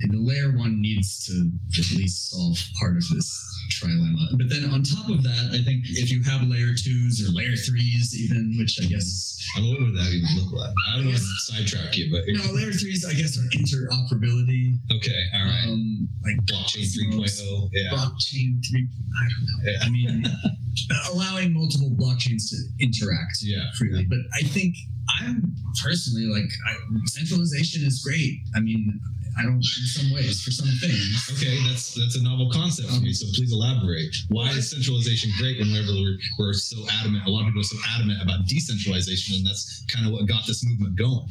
the, 0.00 0.08
the 0.08 0.16
layer 0.18 0.50
one 0.56 0.80
needs 0.80 1.26
to 1.26 1.50
at 1.78 1.90
least 1.96 2.30
solve 2.30 2.58
part 2.78 2.96
of 2.96 3.08
this 3.08 3.28
trilemma. 3.70 4.36
But 4.36 4.48
then 4.48 4.64
on 4.70 4.82
top 4.82 5.08
of 5.08 5.22
that, 5.22 5.50
I 5.52 5.62
think 5.62 5.84
if 5.88 6.10
you 6.10 6.22
have 6.24 6.42
layer 6.48 6.74
twos 6.74 7.22
or 7.26 7.32
layer 7.32 7.56
threes, 7.56 8.14
even, 8.18 8.54
which 8.58 8.78
I 8.82 8.84
guess 8.86 9.38
I 9.56 9.60
mean, 9.60 9.72
what 9.74 9.80
would 9.82 9.94
that 9.94 10.10
even 10.12 10.42
look 10.42 10.52
like? 10.52 10.74
I 10.92 10.96
don't 10.96 11.06
want 11.06 11.18
to 11.18 11.22
sidetrack 11.52 11.96
you, 11.96 12.10
but 12.10 12.22
no, 12.26 12.52
layer 12.52 12.72
threes, 12.72 13.04
I 13.08 13.12
guess, 13.14 13.38
are 13.38 13.48
interoperability, 13.56 14.78
okay, 14.92 15.24
all 15.34 15.44
right. 15.44 15.64
um, 15.68 16.08
like 16.24 16.36
Blockchain 16.46 16.86
Cosmos, 17.10 17.40
3.0, 17.42 17.68
yeah, 17.72 17.90
blockchain 17.90 18.62
three. 18.68 18.88
I 18.88 19.28
don't 19.28 19.46
know. 19.46 19.70
Yeah. 19.70 19.78
I 19.82 19.90
mean, 19.90 20.24
allowing 21.12 21.52
multiple 21.54 21.90
blockchains 21.90 22.50
to 22.50 22.56
interact 22.80 23.38
Yeah. 23.42 23.70
freely. 23.76 24.04
But 24.04 24.18
I 24.34 24.42
think 24.42 24.76
I'm 25.22 25.54
personally 25.82 26.26
like 26.26 26.50
I, 26.66 26.74
centralization 27.06 27.84
is 27.84 28.02
great. 28.02 28.40
I 28.54 28.60
mean, 28.60 29.00
I 29.38 29.42
don't 29.42 29.56
in 29.56 29.86
some 29.88 30.12
ways 30.12 30.42
for 30.42 30.50
some 30.50 30.68
things. 30.80 31.30
Okay, 31.32 31.56
that's 31.66 31.94
that's 31.94 32.16
a 32.16 32.22
novel 32.22 32.50
concept 32.50 32.90
for 32.90 33.00
me. 33.00 33.12
So 33.12 33.26
please 33.34 33.52
elaborate. 33.52 34.14
Why 34.28 34.50
is 34.50 34.70
centralization 34.70 35.30
great 35.38 35.58
whenever 35.58 35.92
we're, 35.92 36.18
we're 36.38 36.52
so 36.52 36.76
adamant? 37.00 37.26
A 37.26 37.30
lot 37.30 37.42
of 37.42 37.46
people 37.48 37.60
are 37.60 37.64
so 37.64 37.78
adamant 37.96 38.22
about 38.22 38.46
decentralization, 38.46 39.36
and 39.36 39.46
that's 39.46 39.84
kind 39.88 40.06
of 40.06 40.12
what 40.12 40.26
got 40.26 40.46
this 40.46 40.64
movement 40.64 40.96
going. 40.96 41.28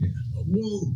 Yeah. 0.00 0.08
Well, 0.46 0.92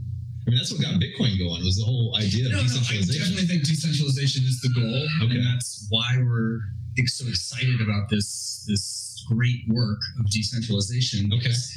I 0.47 0.51
mean, 0.51 0.59
that's 0.59 0.73
what 0.73 0.83
got 0.83 1.01
Bitcoin 1.01 1.39
going 1.39 1.65
was 1.65 1.79
the 1.79 1.85
whole 1.85 2.17
idea 2.19 2.51
no, 2.51 2.61
of 2.61 2.67
no, 2.69 2.81
I 2.81 3.01
definitely 3.01 3.47
think 3.47 3.65
decentralization 3.65 4.45
is 4.45 4.61
the 4.61 4.71
goal, 4.75 5.09
Okay. 5.25 5.37
and 5.37 5.47
that's 5.47 5.87
why 5.89 6.19
we're 6.21 6.61
so 7.07 7.27
excited 7.29 7.81
about 7.81 8.11
this 8.11 8.65
this 8.69 9.25
great 9.29 9.65
work 9.69 10.01
of 10.21 10.29
decentralization. 10.31 11.33
Okay. 11.33 11.49
because 11.49 11.73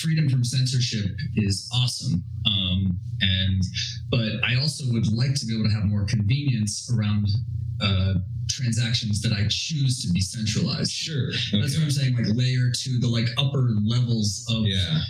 Freedom 0.00 0.28
from 0.28 0.42
censorship 0.44 1.16
is 1.36 1.68
awesome, 1.74 2.24
um, 2.46 2.98
and 3.20 3.62
but 4.10 4.42
I 4.42 4.56
also 4.60 4.84
would 4.92 5.12
like 5.12 5.34
to 5.34 5.46
be 5.46 5.54
able 5.54 5.64
to 5.68 5.74
have 5.74 5.84
more 5.84 6.04
convenience 6.06 6.90
around 6.92 7.28
uh, 7.80 8.14
transactions 8.48 9.20
that 9.22 9.32
I 9.32 9.46
choose 9.50 10.02
to 10.04 10.12
be 10.12 10.20
centralized. 10.20 10.90
Sure. 10.90 11.30
That's 11.60 11.76
what 11.76 11.84
I'm 11.84 11.90
saying. 11.90 12.16
Like 12.16 12.26
layer 12.34 12.70
two, 12.74 12.98
the 13.00 13.08
like 13.08 13.28
upper 13.36 13.68
levels 13.84 14.44
of 14.50 14.66
Yeah. 14.66 15.00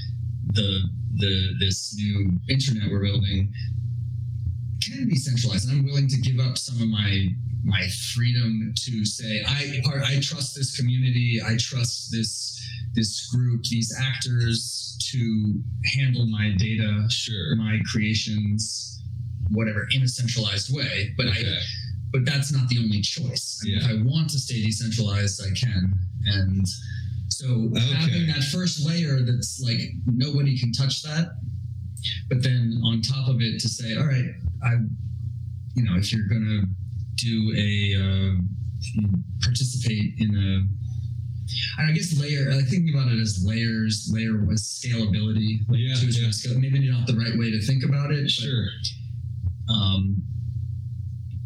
the 0.52 0.82
the 1.14 1.54
this 1.60 1.94
new 1.96 2.32
internet 2.48 2.90
we're 2.90 3.02
building 3.04 3.52
can 4.82 5.06
be 5.08 5.14
centralized 5.14 5.68
and 5.68 5.78
i'm 5.78 5.84
willing 5.84 6.08
to 6.08 6.16
give 6.20 6.40
up 6.40 6.56
some 6.58 6.80
of 6.82 6.88
my 6.88 7.28
my 7.62 7.86
freedom 8.14 8.72
to 8.76 9.04
say 9.04 9.44
i 9.46 9.80
part 9.84 10.02
i 10.02 10.18
trust 10.20 10.56
this 10.56 10.74
community 10.76 11.40
i 11.46 11.54
trust 11.58 12.10
this 12.10 12.51
this 12.94 13.26
group 13.32 13.62
these 13.64 13.94
actors 14.00 14.96
to 15.10 15.60
handle 15.96 16.26
my 16.26 16.54
data 16.58 17.06
Sure. 17.10 17.56
my 17.56 17.78
creations 17.90 19.02
whatever 19.50 19.86
in 19.94 20.02
a 20.02 20.08
centralized 20.08 20.74
way 20.74 21.12
but 21.16 21.26
i 21.28 21.42
but 22.12 22.26
that's 22.26 22.52
not 22.52 22.68
the 22.68 22.78
only 22.78 23.00
choice. 23.00 23.58
I 23.62 23.66
mean, 23.68 23.78
If 23.78 23.84
I 23.88 23.94
want 24.04 24.28
to 24.32 24.38
stay 24.38 24.62
decentralized, 24.62 25.40
I 25.40 25.50
can. 25.58 25.94
And 26.26 26.68
so 27.28 27.46
Okay. 27.74 27.80
having 27.80 28.26
that 28.26 28.44
first 28.52 28.84
layer 28.86 29.22
that's 29.22 29.60
like 29.64 29.80
nobody 30.04 30.58
can 30.58 30.72
touch 30.72 31.02
that, 31.04 31.38
but 32.28 32.42
then 32.42 32.78
on 32.84 33.00
top 33.00 33.28
of 33.30 33.40
it 33.40 33.58
to 33.62 33.68
say, 33.68 33.96
all 33.96 34.04
right, 34.06 34.26
I, 34.62 34.72
you 35.74 35.84
know, 35.84 35.96
if 35.96 36.12
you're 36.12 36.28
gonna 36.28 36.64
do 37.14 37.54
a 37.56 37.72
uh, 38.04 38.34
participate 39.40 40.12
in 40.18 40.36
a 40.36 40.52
I 41.78 41.92
guess 41.92 42.18
layer. 42.20 42.50
I 42.52 42.62
think 42.62 42.90
about 42.92 43.08
it 43.12 43.18
as 43.20 43.44
layers. 43.44 44.08
Layer 44.12 44.44
was 44.44 44.62
scalability. 44.62 45.60
Like 45.68 45.78
Yeah, 45.80 45.94
yeah. 45.96 46.30
scale- 46.30 46.58
Maybe 46.58 46.90
not 46.90 47.06
the 47.06 47.16
right 47.16 47.36
way 47.38 47.50
to 47.50 47.60
think 47.60 47.84
about 47.84 48.12
it. 48.12 48.22
but 48.22 48.30
Sure. 48.30 48.68
um, 49.68 50.22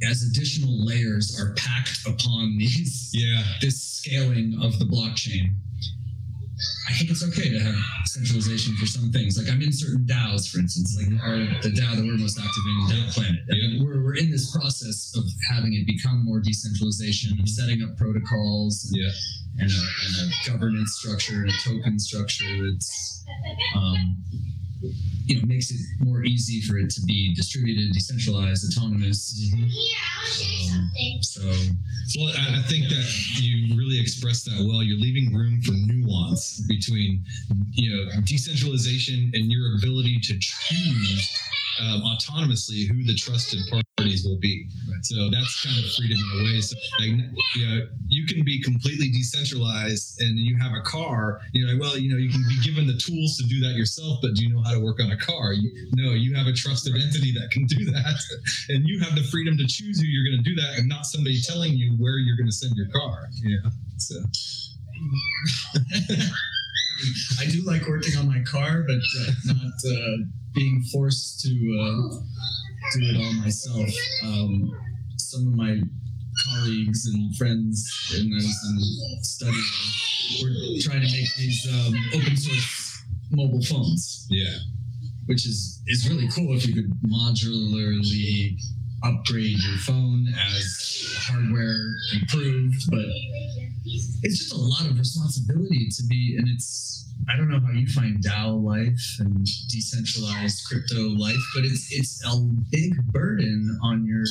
as 0.03 0.23
additional 0.23 0.85
layers 0.85 1.39
are 1.41 1.55
packed 1.55 2.01
upon 2.07 2.57
these 2.59 3.11
Yeah. 3.15 3.43
this 3.61 3.81
scaling 3.83 4.59
of 4.63 4.79
the 4.79 4.85
blockchain 4.85 5.55
i 6.89 6.93
think 6.95 7.11
it's 7.11 7.23
okay 7.25 7.49
to 7.51 7.59
have 7.61 7.75
centralization 8.07 8.75
for 8.77 8.87
some 8.87 9.11
things 9.13 9.37
like 9.39 9.49
i'm 9.53 9.61
in 9.63 9.73
certain 9.73 10.05
daos 10.07 10.49
for 10.49 10.59
instance 10.59 10.97
like 10.97 11.09
our, 11.23 11.37
the 11.63 11.71
dao 11.71 11.97
that 11.97 12.05
we're 12.05 12.17
most 12.17 12.39
active 12.39 12.63
in 12.67 12.97
dao 12.97 13.15
planet 13.15 13.41
I 13.51 13.55
mean, 13.55 13.85
we're, 13.85 14.03
we're 14.03 14.15
in 14.17 14.31
this 14.31 14.51
process 14.55 15.13
of 15.17 15.25
having 15.51 15.73
it 15.75 15.87
become 15.87 16.25
more 16.25 16.41
decentralization 16.41 17.39
of 17.41 17.49
setting 17.49 17.83
up 17.83 17.97
protocols 17.97 18.85
and, 18.87 18.97
Yeah. 19.03 19.11
And, 19.59 19.71
a, 19.71 19.75
and 19.75 20.33
a 20.33 20.51
governance 20.51 20.97
structure 21.01 21.43
and 21.43 21.51
a 21.51 21.55
token 21.65 21.99
structure 21.99 22.45
that's 22.73 23.25
um, 23.75 24.17
you 25.25 25.41
know 25.41 25.47
makes 25.47 25.71
it 25.71 25.81
more 26.01 26.23
easy 26.25 26.61
for 26.61 26.79
it 26.79 26.91
to 26.91 27.01
be 27.03 27.35
distributed 27.35 27.93
decentralized 27.93 28.65
autonomous 28.77 29.35
Mhm. 29.55 29.69
Here, 29.69 29.97
I'll 30.21 30.27
show 30.27 30.43
you 30.51 30.69
something. 30.69 31.23
so 31.23 32.21
Well, 32.21 32.35
I, 32.37 32.59
I 32.59 32.63
think 32.63 32.89
that 32.89 33.41
you 33.41 33.77
really 33.77 34.01
expressed 34.01 34.45
that 34.47 34.65
well. 34.67 34.83
You're 34.83 34.99
leaving 34.99 35.35
room 35.35 35.61
for 35.63 35.73
nuance 35.73 36.61
between, 36.69 37.25
you 37.73 37.91
know, 37.97 38.21
decentralization 38.25 39.31
and 39.35 39.51
your 39.51 39.77
ability 39.77 40.21
to 40.21 40.39
choose 40.39 41.31
um, 41.81 42.03
autonomously 42.03 42.87
who 42.89 43.05
the 43.05 43.15
trusted 43.15 43.61
will 44.25 44.39
be. 44.39 44.69
So 45.03 45.31
that's 45.31 45.65
kind 45.65 45.79
of 45.79 45.85
freedom 45.93 46.19
in 46.19 46.41
a 46.41 46.45
way. 46.45 46.61
So, 46.61 46.77
like, 46.99 47.09
you 47.55 47.67
know, 47.67 47.87
you 48.09 48.27
can 48.27 48.45
be 48.45 48.61
completely 48.63 49.11
decentralized 49.11 50.21
and 50.21 50.39
you 50.39 50.57
have 50.59 50.73
a 50.73 50.83
car. 50.83 51.41
You're 51.53 51.73
like, 51.73 51.81
well, 51.81 51.99
you 51.99 52.11
know, 52.11 52.17
you 52.17 52.31
can 52.31 52.45
be 52.49 52.59
given 52.63 52.87
the 52.87 52.97
tools 52.97 53.37
to 53.39 53.45
do 53.45 53.61
that 53.61 53.75
yourself, 53.75 54.21
but 54.23 54.35
do 54.35 54.45
you 54.45 54.55
know 54.55 54.63
how 54.63 54.73
to 54.73 54.81
work 54.81 55.01
on 55.01 55.11
a 55.11 55.17
car? 55.17 55.53
You, 55.53 55.71
no, 55.95 56.13
you 56.13 56.35
have 56.35 56.47
a 56.47 56.53
trusted 56.53 56.95
entity 56.95 57.33
that 57.33 57.51
can 57.51 57.67
do 57.67 57.85
that, 57.87 58.21
and 58.69 58.89
you 58.89 59.01
have 59.01 59.15
the 59.15 59.25
freedom 59.25 59.57
to 59.59 59.67
choose 59.67 60.01
who 60.01 60.07
you're 60.07 60.25
going 60.25 60.39
to 60.43 60.49
do 60.49 60.55
that, 60.61 60.79
and 60.79 60.89
not 60.89 61.05
somebody 61.07 61.41
telling 61.43 61.75
you 61.75 61.95
where 61.99 62.19
you're 62.19 62.37
going 62.37 62.49
to 62.49 62.53
send 62.53 62.75
your 62.77 62.89
car. 62.89 63.29
You 63.43 63.61
know, 63.63 63.71
so 63.99 64.17
I 67.41 67.47
do 67.47 67.63
like 67.65 67.87
working 67.87 68.17
on 68.17 68.27
my 68.27 68.43
car, 68.43 68.85
but 68.87 68.97
uh, 68.97 69.33
not 69.47 69.73
uh, 69.87 70.17
being 70.55 70.83
forced 70.93 71.41
to 71.41 71.51
uh, 71.51 72.21
do 72.95 73.01
it 73.03 73.17
all 73.17 73.33
myself. 73.35 73.91
Um, 74.25 74.71
some 75.17 75.49
of 75.49 75.55
my 75.55 75.81
colleagues 76.45 77.07
and 77.07 77.35
friends 77.37 78.15
in 78.19 78.31
those 78.31 78.45
in 78.45 79.23
studying 79.23 79.63
were 80.43 80.81
trying 80.81 81.01
to 81.01 81.13
make 81.13 81.35
these 81.37 81.67
um, 81.73 81.95
open 82.15 82.37
source 82.37 83.05
mobile 83.31 83.63
phones, 83.63 84.27
yeah, 84.31 84.57
which 85.27 85.47
is 85.47 85.83
is 85.87 86.09
really 86.09 86.29
cool 86.29 86.57
if 86.57 86.67
you 86.67 86.75
could 86.75 86.91
modularly 87.03 88.57
upgrade 89.03 89.63
your 89.63 89.79
phone 89.79 90.27
as 90.49 91.17
hardware 91.29 91.97
improved, 92.15 92.91
but 92.91 93.07
it's 94.23 94.39
just 94.39 94.53
a 94.53 94.57
lot 94.57 94.87
of 94.87 94.99
responsibility 94.99 95.89
to 95.89 96.03
be 96.09 96.37
and 96.39 96.49
it's 96.49 97.09
i 97.31 97.37
don't 97.37 97.49
know 97.49 97.61
how 97.61 97.73
you 97.73 97.87
find 97.87 98.23
dao 98.23 98.63
life 98.63 99.17
and 99.21 99.47
decentralized 99.71 100.67
crypto 100.67 101.09
life 101.17 101.37
but 101.55 101.65
it's 101.65 101.93
it's 101.93 102.25
a 102.27 102.37
big 102.71 102.95
burden 103.13 103.79
on 103.83 104.05
your 104.05 104.25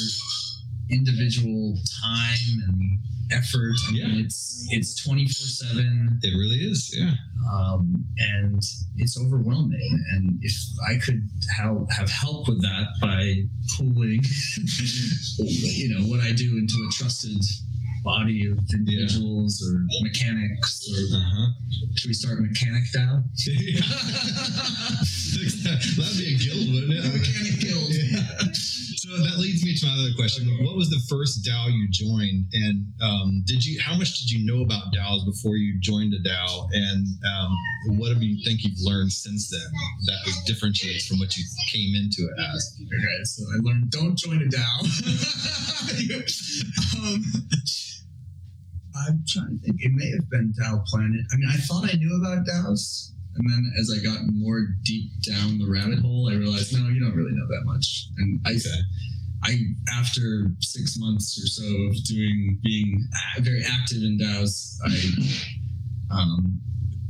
individual 0.90 1.78
time 2.04 2.64
and 2.68 3.00
effort 3.32 3.74
I 3.88 3.92
mean, 3.92 4.02
Yeah. 4.02 4.24
it's 4.26 4.68
it's 4.70 5.04
24 5.04 5.28
7 5.32 6.20
it 6.22 6.28
really 6.38 6.58
is. 6.58 6.94
Yeah, 6.96 7.16
um, 7.52 8.06
and 8.18 8.62
it's 8.98 9.20
overwhelming. 9.20 10.04
And 10.12 10.38
if 10.42 10.54
I 10.88 10.98
could 10.98 11.28
help, 11.56 11.92
have 11.92 12.10
help 12.10 12.48
with 12.48 12.62
that 12.62 12.88
by 13.02 13.44
pooling, 13.78 14.22
you 15.40 15.90
know, 15.94 16.06
what 16.08 16.20
I 16.22 16.32
do 16.34 16.58
into 16.58 16.76
a 16.76 16.92
trusted 16.94 17.42
body 18.06 18.48
of 18.48 18.60
individuals 18.72 19.62
or 19.66 19.82
mechanics, 20.02 20.88
or 20.94 21.18
uh-huh. 21.18 21.50
should 21.96 22.10
we 22.10 22.14
start 22.14 22.40
mechanic 22.40 22.84
DAO? 22.94 23.24
That'd 25.66 26.18
be 26.18 26.30
a 26.30 26.38
guild, 26.38 26.70
wouldn't 26.72 26.94
it? 26.94 27.02
Mechanic 27.12 27.58
guild. 27.60 27.90
Yeah. 28.06 28.22
So 29.06 29.14
that 29.22 29.38
leads 29.38 29.62
me 29.64 29.76
to 29.76 29.86
my 29.86 29.94
other 29.94 30.16
question. 30.16 30.50
What 30.66 30.76
was 30.76 30.90
the 30.90 31.00
first 31.08 31.46
DAO 31.46 31.72
you 31.72 31.88
joined, 31.90 32.48
and 32.54 32.92
um, 33.02 33.44
did 33.46 33.64
you? 33.64 33.80
How 33.80 33.96
much 33.96 34.20
did 34.20 34.32
you 34.32 34.44
know 34.46 34.64
about 34.64 34.92
DAOs 34.94 35.24
before 35.26 35.58
you 35.58 35.80
joined 35.80 36.14
a 36.14 36.20
DAO, 36.20 36.68
and 36.74 37.06
um, 37.24 37.56
what 38.00 38.20
do 38.20 38.26
you 38.26 38.44
think 38.44 38.64
you've 38.64 38.80
learned 38.82 39.12
since 39.12 39.52
then 39.52 39.72
that 40.06 40.26
was 40.26 40.42
differentiates 40.46 41.06
from 41.08 41.20
what 41.20 41.38
you 41.38 41.44
came 41.72 41.94
into 41.96 42.24
it 42.24 42.34
as? 42.50 42.76
Okay, 42.82 43.24
so 43.24 43.44
I 43.54 43.58
learned 43.62 43.92
don't 43.92 44.18
join 44.18 44.42
a 44.42 44.46
DAO. 44.46 44.82
um, 47.06 47.24
I'm 49.08 49.24
trying 49.28 49.58
to 49.60 49.66
think. 49.66 49.78
It 49.80 49.92
may 49.94 50.10
have 50.12 50.30
been 50.30 50.54
DAO 50.60 50.84
Planet. 50.86 51.22
I 51.32 51.36
mean, 51.38 51.50
I 51.50 51.58
thought 51.58 51.86
I 51.92 51.96
knew 51.98 52.16
about 52.22 52.46
DAOs, 52.46 53.12
and 53.36 53.50
then 53.50 53.72
as 53.80 53.92
I 53.96 54.04
got 54.04 54.20
more 54.34 54.62
deep 54.84 55.12
down 55.24 55.60
the 55.60 55.68
rabbit 55.70 56.00
hole, 56.00 56.30
I 56.32 56.36
realized 56.36 56.74
no, 56.74 56.88
you 56.90 57.00
don't 57.00 57.16
really 57.16 57.34
know 57.34 57.48
that 57.48 57.64
much. 57.66 58.08
And 58.18 58.40
I, 58.46 58.52
Okay. 58.52 58.80
I 59.44 59.58
after 60.00 60.52
six 60.62 60.98
months 60.98 61.38
or 61.38 61.48
so 61.48 61.66
of 61.90 62.04
doing 62.06 62.60
being 62.64 63.08
very 63.42 63.64
active 63.64 63.98
in 64.02 64.18
DAOs, 64.18 64.78
I 64.86 64.96
um, 66.16 66.60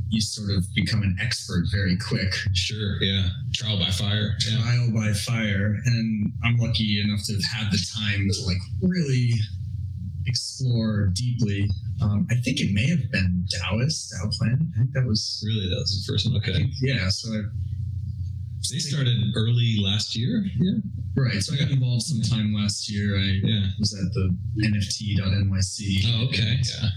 you 0.08 0.20
sort 0.20 0.50
of 0.56 0.64
become 0.74 1.02
an 1.02 1.16
expert 1.20 1.64
very 1.72 1.96
quick 1.96 2.32
Sure. 2.52 3.02
Yeah. 3.02 3.28
Trial 3.54 3.78
by 3.78 3.90
fire. 3.90 4.36
Yeah. 4.48 4.58
trial 4.62 4.90
by 4.94 5.12
fire 5.12 5.76
and 5.84 6.32
i'm 6.44 6.56
lucky 6.58 7.02
enough 7.04 7.24
to 7.26 7.32
have 7.34 7.42
had 7.44 7.72
the 7.72 7.78
time 7.98 8.28
to 8.30 8.42
like 8.46 8.58
really 8.80 9.32
explore 10.26 11.06
deeply 11.14 11.68
um, 12.02 12.26
i 12.30 12.34
think 12.36 12.60
it 12.60 12.72
may 12.72 12.86
have 12.88 13.10
been 13.12 13.46
daoist 13.54 14.12
DAO 14.12 14.30
planet 14.36 14.60
i 14.74 14.78
think 14.78 14.92
that 14.92 15.06
was 15.06 15.42
Really, 15.46 15.68
that 15.70 15.76
was 15.80 16.04
the 16.04 16.12
first 16.12 16.26
one. 16.26 16.36
Okay. 16.38 16.52
think, 16.52 16.72
yeah 16.80 17.08
so 17.08 17.32
I, 17.32 17.42
They 18.70 18.78
started 18.80 19.16
early 19.36 19.76
last 19.80 20.16
year. 20.16 20.44
Yeah. 20.58 20.78
right 21.16 21.40
so 21.42 21.54
i 21.54 21.58
got 21.58 21.70
involved 21.70 22.02
sometime 22.02 22.52
last 22.54 22.90
year 22.90 23.16
i 23.16 23.40
Yeah. 23.44 23.66
was 23.78 23.94
at 23.94 24.12
the 24.12 24.34
nft.nyc 24.72 25.78
Oh, 26.08 26.24
okay. 26.26 26.58
Yeah. 26.62 26.88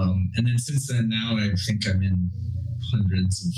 Um, 0.00 0.30
and 0.36 0.44
then 0.46 0.58
since 0.58 0.88
then, 0.88 1.08
now 1.08 1.36
I 1.38 1.50
think 1.66 1.86
I'm 1.86 2.02
in 2.02 2.30
hundreds 2.90 3.44
of 3.46 3.52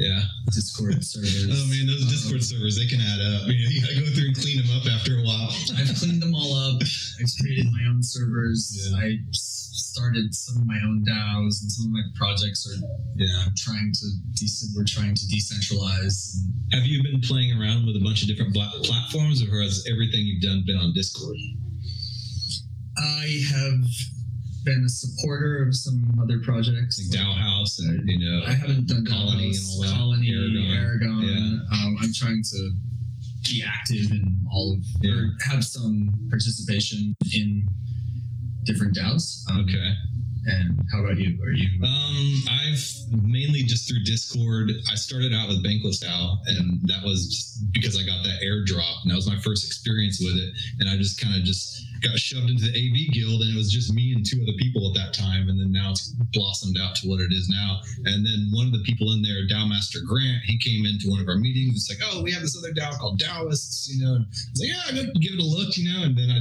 Yeah. 0.00 0.24
Discord 0.52 1.04
servers. 1.04 1.46
Oh 1.50 1.66
man, 1.68 1.86
those 1.86 2.06
Discord 2.06 2.40
Um, 2.40 2.42
servers 2.42 2.76
they 2.76 2.86
can 2.86 3.00
add 3.00 3.20
up. 3.20 3.48
You, 3.48 3.64
know, 3.64 3.70
you 3.70 3.80
gotta 3.80 4.00
go 4.00 4.06
through 4.14 4.26
and 4.28 4.36
clean 4.36 4.56
them 4.62 4.70
up 4.76 4.86
after 4.86 5.18
a 5.18 5.22
while. 5.22 5.50
I've 5.76 5.96
cleaned 5.96 6.22
them 6.22 6.34
all 6.34 6.54
up. 6.56 6.82
I've 6.82 7.30
created 7.40 7.66
my 7.72 7.84
own 7.88 8.02
servers. 8.02 8.88
Yeah. 8.90 8.96
I 8.98 9.18
started 9.32 10.34
some 10.34 10.56
of 10.62 10.66
my 10.66 10.78
own 10.84 11.04
DAOs, 11.04 11.62
and 11.62 11.70
some 11.70 11.86
of 11.86 11.92
my 11.92 12.02
projects 12.14 12.66
are 12.66 12.78
Yeah. 13.16 13.46
trying 13.56 13.92
to 13.92 14.06
de- 14.34 14.50
we're 14.74 14.84
trying 14.84 15.14
to 15.14 15.24
decentralize. 15.26 16.38
Have 16.72 16.86
you 16.86 17.02
been 17.02 17.20
playing 17.20 17.52
around 17.60 17.86
with 17.86 17.96
a 17.96 18.00
bunch 18.00 18.22
of 18.22 18.28
different 18.28 18.54
platforms, 18.54 19.42
or 19.42 19.62
has 19.62 19.84
everything 19.90 20.26
you've 20.26 20.42
done 20.42 20.64
been 20.66 20.76
on 20.76 20.92
Discord? 20.94 21.36
I 22.96 23.44
have 23.50 23.84
been 24.64 24.84
a 24.84 24.88
supporter 24.88 25.62
of 25.66 25.76
some 25.76 26.18
other 26.20 26.40
projects. 26.40 26.98
Like 26.98 27.20
DAO 27.20 27.34
House 27.36 27.78
and 27.78 28.08
you 28.08 28.18
know. 28.18 28.46
I 28.46 28.52
haven't 28.52 28.88
done 28.88 29.06
Colony 29.06 29.50
and 29.50 29.64
all 29.70 29.82
that. 29.82 29.94
Colony, 29.96 30.30
Aragon. 30.30 30.76
Aragon. 30.76 31.22
Yeah. 31.22 31.76
Um, 31.78 31.96
I'm 32.02 32.12
trying 32.14 32.42
to 32.42 32.70
be 33.44 33.62
active 33.66 34.10
in 34.10 34.40
all 34.50 34.72
of, 34.74 35.10
or 35.10 35.32
have 35.50 35.64
some 35.64 36.08
participation 36.30 37.14
in 37.34 37.66
different 38.64 38.94
DAOs. 38.96 39.44
Um, 39.50 39.60
Okay. 39.60 39.94
And 40.46 40.78
how 40.92 41.00
about 41.02 41.16
you? 41.16 41.42
Are 41.42 41.52
you? 41.52 41.82
Um, 41.82 42.42
I've 42.50 42.84
mainly 43.22 43.62
just 43.62 43.88
through 43.88 44.04
Discord. 44.04 44.70
I 44.92 44.94
started 44.94 45.32
out 45.32 45.48
with 45.48 45.64
Bankless 45.64 46.04
DAO, 46.04 46.36
and 46.46 46.82
that 46.84 47.02
was 47.02 47.28
just 47.28 47.72
because 47.72 47.96
I 47.96 48.04
got 48.04 48.22
that 48.24 48.40
airdrop, 48.44 49.02
and 49.02 49.10
that 49.10 49.16
was 49.16 49.26
my 49.26 49.38
first 49.38 49.64
experience 49.64 50.20
with 50.20 50.36
it. 50.36 50.52
And 50.80 50.90
I 50.90 50.98
just 50.98 51.18
kind 51.18 51.34
of 51.34 51.44
just 51.44 51.86
got 52.04 52.18
shoved 52.18 52.50
into 52.50 52.68
the 52.68 52.76
AV 52.76 53.12
guild, 53.12 53.40
and 53.40 53.50
it 53.54 53.56
was 53.56 53.72
just 53.72 53.92
me 53.92 54.12
and 54.12 54.24
two 54.24 54.42
other 54.42 54.56
people 54.58 54.86
at 54.88 54.94
that 54.94 55.14
time. 55.14 55.48
And 55.48 55.58
then 55.58 55.72
now 55.72 55.90
it's 55.90 56.12
blossomed 56.32 56.78
out 56.78 56.94
to 56.96 57.08
what 57.08 57.20
it 57.20 57.32
is 57.32 57.48
now. 57.48 57.80
And 58.04 58.24
then 58.24 58.50
one 58.52 58.66
of 58.66 58.72
the 58.72 58.84
people 58.84 59.12
in 59.12 59.22
there, 59.22 59.46
DAO 59.48 59.68
Master 59.68 60.00
Grant, 60.06 60.44
he 60.44 60.58
came 60.58 60.84
into 60.86 61.08
one 61.10 61.20
of 61.20 61.28
our 61.28 61.36
meetings. 61.36 61.76
It's 61.76 61.88
like, 61.88 62.04
oh, 62.12 62.22
we 62.22 62.32
have 62.32 62.42
this 62.42 62.56
other 62.56 62.72
DAO 62.72 62.92
called 62.98 63.18
Daoists, 63.18 63.88
you 63.88 64.04
know. 64.04 64.16
And 64.16 64.26
I 64.28 64.60
like, 64.60 64.68
yeah, 64.68 64.82
I 64.86 64.92
go 64.92 65.20
give 65.20 65.34
it 65.34 65.40
a 65.40 65.46
look, 65.46 65.76
you 65.76 65.92
know. 65.92 66.04
And 66.04 66.16
then 66.16 66.30
I, 66.30 66.40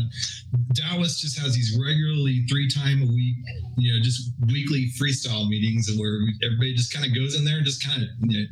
Daoist 0.73 1.19
just 1.19 1.39
has 1.39 1.55
these 1.55 1.77
regularly 1.79 2.45
three 2.49 2.69
time 2.69 3.01
a 3.01 3.07
week, 3.07 3.37
you 3.77 3.93
know, 3.93 4.03
just 4.03 4.31
weekly 4.47 4.91
freestyle 4.99 5.47
meetings 5.47 5.89
where 5.97 6.19
everybody 6.43 6.75
just 6.75 6.93
kind 6.93 7.05
of 7.05 7.15
goes 7.15 7.37
in 7.37 7.45
there 7.45 7.57
and 7.57 7.65
just 7.65 7.85
kind 7.85 8.03
of, 8.03 8.09
you 8.27 8.41
know, 8.41 8.45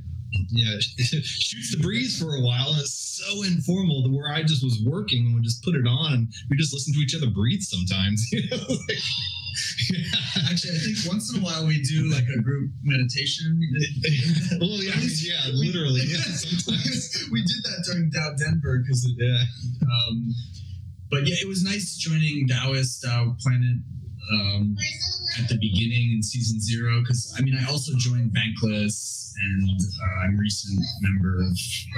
yeah, 0.49 0.79
shoots 0.79 1.75
the 1.75 1.81
breeze 1.81 2.19
for 2.19 2.35
a 2.35 2.41
while. 2.41 2.69
And 2.69 2.79
it's 2.79 3.21
so 3.23 3.43
informal 3.43 4.03
to 4.03 4.09
where 4.09 4.31
I 4.31 4.43
just 4.43 4.63
was 4.63 4.81
working 4.85 5.25
and 5.27 5.35
would 5.35 5.43
just 5.43 5.63
put 5.63 5.75
it 5.75 5.87
on 5.87 6.13
and 6.13 6.33
we 6.49 6.57
just 6.57 6.73
listen 6.73 6.93
to 6.93 6.99
each 6.99 7.15
other 7.15 7.29
breathe 7.29 7.61
sometimes. 7.61 8.25
You 8.31 8.49
know? 8.49 8.63
Like, 8.69 8.97
yeah. 9.91 10.49
Actually, 10.49 10.75
I 10.75 10.79
think 10.79 10.97
once 11.05 11.33
in 11.33 11.41
a 11.41 11.43
while 11.43 11.67
we 11.67 11.81
do 11.81 12.09
like 12.09 12.23
a 12.23 12.41
group 12.41 12.71
meditation. 12.83 13.59
well, 14.61 14.81
yeah, 14.81 14.95
yeah, 14.95 15.51
literally. 15.53 16.01
Yeah, 16.05 16.17
sometimes. 16.23 17.27
we 17.31 17.41
did 17.41 17.63
that 17.63 17.83
during 17.85 18.09
DAO 18.11 18.37
Denver 18.37 18.79
because 18.79 19.03
it. 19.05 19.15
Yeah. 19.17 19.43
Um, 19.83 20.33
but 21.09 21.27
yeah, 21.27 21.35
it 21.41 21.47
was 21.47 21.63
nice 21.63 21.97
joining 21.97 22.47
Daoist 22.47 23.03
DAO 23.03 23.37
Planet 23.39 23.77
um, 24.33 24.75
at 25.39 25.47
the 25.49 25.57
beginning 25.57 26.13
in 26.13 26.23
season 26.23 26.59
zero 26.59 27.01
because 27.01 27.33
I 27.37 27.41
mean 27.41 27.57
I 27.57 27.69
also 27.69 27.93
joined 27.97 28.31
Bankless 28.31 29.19
and 29.43 29.79
uh, 29.79 30.19
I'm 30.25 30.35
a 30.35 30.37
recent 30.39 30.79
member 31.01 31.37
of. 31.39 31.51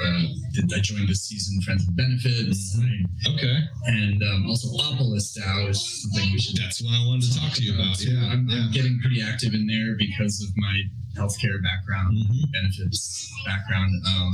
Uh, 0.05 0.75
I 0.75 0.79
joined 0.81 1.09
this 1.09 1.23
season 1.23 1.59
Friends 1.61 1.83
with 1.85 1.97
Benefits 1.97 2.77
I- 2.79 3.31
Okay. 3.33 3.57
and 3.87 4.21
um, 4.23 4.45
also 4.47 4.67
Opolis 4.77 5.33
DAO 5.37 5.69
is 5.69 5.81
something 6.03 6.31
we 6.31 6.39
should. 6.39 6.57
That's 6.57 6.81
what 6.83 6.91
I 6.93 7.05
wanted 7.07 7.31
to 7.31 7.39
talk 7.39 7.53
to 7.53 7.63
you 7.63 7.73
about. 7.73 7.97
too. 7.97 8.11
Yeah. 8.11 8.29
I'm, 8.31 8.47
yeah. 8.47 8.57
I'm 8.65 8.71
getting 8.71 8.99
pretty 9.01 9.21
active 9.23 9.53
in 9.53 9.65
there 9.65 9.95
because 9.97 10.43
of 10.43 10.49
my 10.57 10.75
healthcare 11.17 11.61
background 11.63 12.17
Mhm. 12.17 12.51
benefits 12.51 13.31
background. 13.45 13.91
Um, 14.07 14.33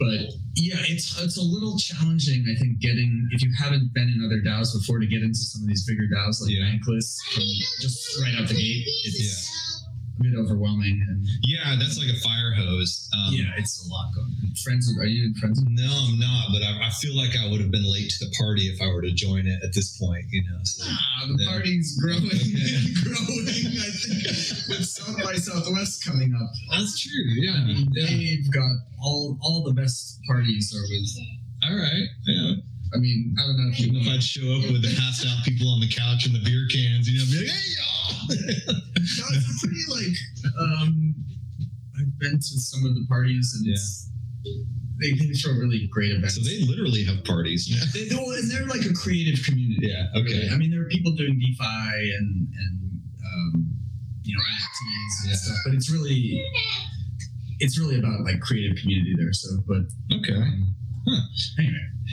but 0.00 0.32
yeah, 0.56 0.80
it's 0.88 1.20
it's 1.20 1.36
a 1.36 1.42
little 1.42 1.76
challenging, 1.76 2.44
I 2.50 2.58
think, 2.58 2.80
getting 2.80 3.28
if 3.32 3.42
you 3.42 3.52
haven't 3.56 3.92
been 3.92 4.08
in 4.08 4.24
other 4.24 4.40
DAOs 4.40 4.72
before 4.72 4.98
to 4.98 5.06
get 5.06 5.22
into 5.22 5.38
some 5.38 5.62
of 5.62 5.68
these 5.68 5.84
bigger 5.86 6.08
DAOs 6.08 6.40
like 6.40 6.50
Yeah. 6.50 6.64
Bankless 6.64 7.20
from 7.32 7.44
just 7.80 8.20
right 8.20 8.34
out 8.40 8.48
the 8.48 8.54
gate. 8.54 8.84
It's 9.04 9.69
a 10.20 10.22
bit 10.22 10.34
overwhelming, 10.38 11.00
and 11.08 11.26
Yeah, 11.42 11.76
that's 11.78 11.98
like 11.98 12.08
a 12.08 12.20
fire 12.20 12.52
hose. 12.54 13.08
Um, 13.16 13.32
yeah, 13.34 13.52
it's 13.56 13.84
a 13.86 13.88
lot 13.90 14.12
going. 14.14 14.26
on. 14.44 14.54
Friends, 14.62 14.92
are 14.98 15.06
you 15.06 15.26
in 15.26 15.34
friends? 15.34 15.62
No, 15.66 15.88
I'm 15.88 16.18
not, 16.18 16.48
but 16.52 16.62
I, 16.62 16.88
I 16.88 16.90
feel 17.00 17.16
like 17.16 17.30
I 17.36 17.48
would 17.50 17.60
have 17.60 17.70
been 17.70 17.84
late 17.90 18.10
to 18.18 18.24
the 18.26 18.30
party 18.38 18.68
if 18.68 18.80
I 18.82 18.88
were 18.92 19.02
to 19.02 19.12
join 19.12 19.46
it 19.46 19.62
at 19.64 19.72
this 19.74 19.96
point, 19.98 20.24
you 20.30 20.42
know. 20.44 20.58
So. 20.64 20.84
Ah, 20.86 21.26
the 21.26 21.42
Yeah. 21.42 21.50
party's 21.50 21.98
growing, 21.98 22.26
Okay. 22.26 22.74
and 22.76 22.94
growing. 23.02 23.46
I 23.48 23.90
think 23.96 24.68
with 24.68 24.86
South 24.86 25.16
by 25.24 25.34
Southwest 25.36 26.04
coming 26.04 26.34
up. 26.34 26.50
That's 26.70 27.00
true. 27.00 27.24
Yeah. 27.40 27.54
I 27.54 27.64
mean, 27.66 27.88
yeah. 27.92 28.06
they've 28.06 28.50
got 28.52 28.70
all 29.02 29.38
all 29.40 29.64
the 29.64 29.72
best 29.72 30.20
parties 30.28 30.74
are 30.74 30.82
with. 30.84 31.08
All 31.64 31.76
right. 31.76 32.08
Yeah. 32.26 32.52
I 32.94 32.98
mean, 32.98 33.34
I 33.38 33.42
don't 33.46 33.56
know 33.56 33.70
if 33.72 33.78
you 33.80 33.86
Even 33.92 34.02
if 34.02 34.08
I'd 34.08 34.22
show 34.22 34.42
up 34.58 34.70
with 34.72 34.82
the 34.82 34.94
passed 34.98 35.26
out 35.26 35.44
people 35.44 35.68
on 35.70 35.80
the 35.80 35.88
couch 35.88 36.26
and 36.26 36.34
the 36.34 36.40
beer 36.42 36.66
cans, 36.70 37.08
you 37.08 37.18
know, 37.18 37.26
be 37.30 37.38
like, 37.46 37.54
hey, 37.54 37.70
y'all. 37.78 38.74
No, 39.00 39.24
it's 39.30 39.60
pretty 39.62 39.84
like. 39.88 40.16
Um, 40.58 41.14
I've 41.98 42.18
been 42.18 42.32
to 42.32 42.42
some 42.60 42.84
of 42.86 42.94
the 42.94 43.06
parties, 43.08 43.54
and 43.58 43.68
it's 43.72 44.10
they, 45.00 45.12
they 45.12 45.32
throw 45.34 45.52
really 45.54 45.86
great 45.90 46.12
events. 46.12 46.34
so 46.36 46.42
they 46.42 46.60
literally 46.64 47.04
have 47.04 47.24
parties. 47.24 47.68
Yeah. 47.70 47.84
They, 47.94 48.14
no, 48.14 48.22
and 48.32 48.50
they're 48.50 48.66
like 48.66 48.84
a 48.84 48.92
creative 48.94 49.44
community. 49.44 49.86
Yeah. 49.88 50.08
Okay. 50.16 50.32
really. 50.34 50.50
I 50.50 50.56
mean, 50.56 50.70
there 50.70 50.82
are 50.82 50.88
people 50.88 51.12
doing 51.12 51.38
DeFi 51.38 52.14
and 52.18 52.48
and 52.58 53.00
um, 53.24 53.70
you 54.24 54.34
know 54.36 54.42
NFTs 54.42 55.14
and 55.22 55.30
Yeah. 55.30 55.36
stuff, 55.36 55.56
but 55.64 55.74
it's 55.74 55.90
really 55.90 56.44
it's 57.60 57.78
really 57.78 57.98
about 57.98 58.20
like 58.22 58.40
creative 58.40 58.76
community 58.78 59.14
there. 59.16 59.32
So, 59.32 59.48
but 59.66 59.82
Okay. 60.16 60.34
um, 60.34 60.74
Huh. 61.08 61.22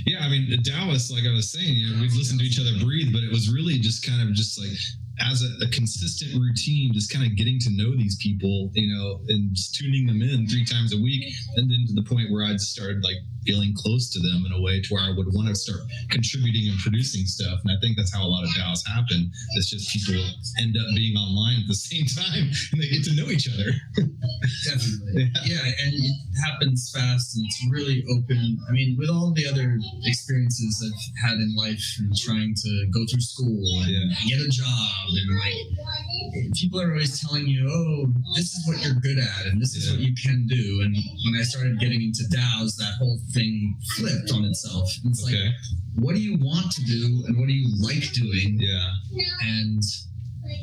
Yeah, 0.06 0.20
I 0.24 0.30
mean, 0.30 0.48
Daoists, 0.64 1.12
like 1.12 1.26
I 1.26 1.34
was 1.34 1.52
saying, 1.52 1.74
you 1.74 1.94
know, 1.94 2.02
we've 2.02 2.14
listened 2.14 2.40
to 2.40 2.46
each 2.46 2.60
other 2.60 2.72
breathe, 2.84 3.12
but 3.12 3.24
it 3.24 3.32
was 3.32 3.52
really 3.52 3.80
just 3.80 4.06
kind 4.06 4.22
of 4.22 4.34
just 4.34 4.60
like 4.60 4.72
as 5.20 5.42
a, 5.42 5.66
a 5.66 5.70
consistent 5.70 6.40
routine, 6.40 6.94
just 6.94 7.12
kind 7.12 7.26
of 7.26 7.36
getting 7.36 7.60
to 7.60 7.70
know 7.72 7.96
these 7.96 8.16
people, 8.18 8.70
you 8.74 8.94
know, 8.94 9.20
and 9.28 9.54
just 9.56 9.76
tuning 9.76 10.06
them 10.06 10.22
in 10.22 10.48
three 10.48 10.66
times 10.66 10.94
a 10.94 10.98
week, 11.02 11.34
and 11.56 11.70
then 11.70 11.86
to 11.88 11.94
the 11.94 12.04
point 12.04 12.32
where 12.32 12.46
I 12.46 12.54
just 12.54 12.72
started 12.72 13.04
like 13.04 13.18
feeling 13.48 13.74
close 13.76 14.10
to 14.12 14.20
them 14.20 14.44
in 14.46 14.52
a 14.52 14.62
way 14.62 14.82
to 14.82 14.94
where 14.94 15.04
I 15.04 15.16
would 15.16 15.32
want 15.34 15.48
to 15.48 15.56
start 15.56 15.82
contributing 16.12 16.68
and 16.70 16.78
producing 16.80 17.26
stuff. 17.26 17.60
And 17.64 17.72
I 17.72 17.80
think 17.82 17.96
that's 17.98 18.14
how 18.14 18.24
a 18.24 18.28
lot 18.28 18.44
of 18.44 18.50
DAOs 18.52 18.86
happen. 18.86 19.32
It's 19.56 19.70
just 19.72 19.88
people 19.96 20.22
end 20.60 20.76
up 20.76 20.88
being 20.96 21.16
online 21.16 21.62
at 21.64 21.68
the 21.68 21.76
same 21.88 22.06
time, 22.06 22.52
and 22.74 22.82
they 22.82 22.90
get 22.92 23.04
to 23.08 23.16
know 23.16 23.32
each 23.32 23.48
other. 23.48 23.72
definitely, 24.68 25.32
yeah. 25.46 25.64
and 25.64 25.92
it 25.96 26.16
happens 26.44 26.92
fast, 26.94 27.36
and 27.38 27.46
it's 27.46 27.60
really 27.72 28.04
open. 28.12 28.60
I 28.68 28.72
mean, 28.72 28.98
with 29.00 29.10
all 29.10 29.32
the 29.34 29.48
other 29.48 29.80
experiences 30.04 30.84
I've 30.84 31.30
had 31.30 31.38
in 31.40 31.56
life, 31.56 31.84
and 32.00 32.12
trying 32.18 32.54
to 32.56 32.72
go 32.92 33.06
through 33.10 33.22
school 33.22 33.64
and 33.84 34.12
Yeah. 34.28 34.38
get 34.38 34.46
a 34.46 34.50
job, 34.50 35.08
and 35.10 35.38
like 35.40 36.54
people 36.54 36.82
are 36.82 36.92
always 36.92 37.20
telling 37.22 37.48
you, 37.48 37.68
"Oh, 37.70 38.12
this 38.36 38.54
is 38.54 38.68
what 38.68 38.84
you're 38.84 39.00
good 39.00 39.20
at, 39.20 39.46
and 39.48 39.62
this 39.62 39.76
is 39.76 39.90
what 39.92 40.00
you 40.00 40.14
can 40.16 40.48
do." 40.48 40.82
And 40.84 40.96
when 41.26 41.40
I 41.40 41.44
started 41.44 41.80
getting 41.80 42.02
into 42.02 42.24
DAOs, 42.30 42.76
that 42.78 42.96
whole 43.00 43.20
thing 43.32 43.37
flipped 43.96 44.32
on 44.32 44.46
itself. 44.46 44.90
It's 45.06 45.24
Okay. 45.24 45.46
like, 45.46 45.56
what 45.96 46.16
do 46.16 46.22
you 46.22 46.38
want 46.38 46.72
to 46.72 46.84
do, 46.86 47.24
and 47.28 47.38
what 47.38 47.48
do 47.48 47.54
you 47.54 47.68
like 47.82 48.12
doing? 48.14 48.60
Yeah. 48.60 48.94
And 49.42 49.82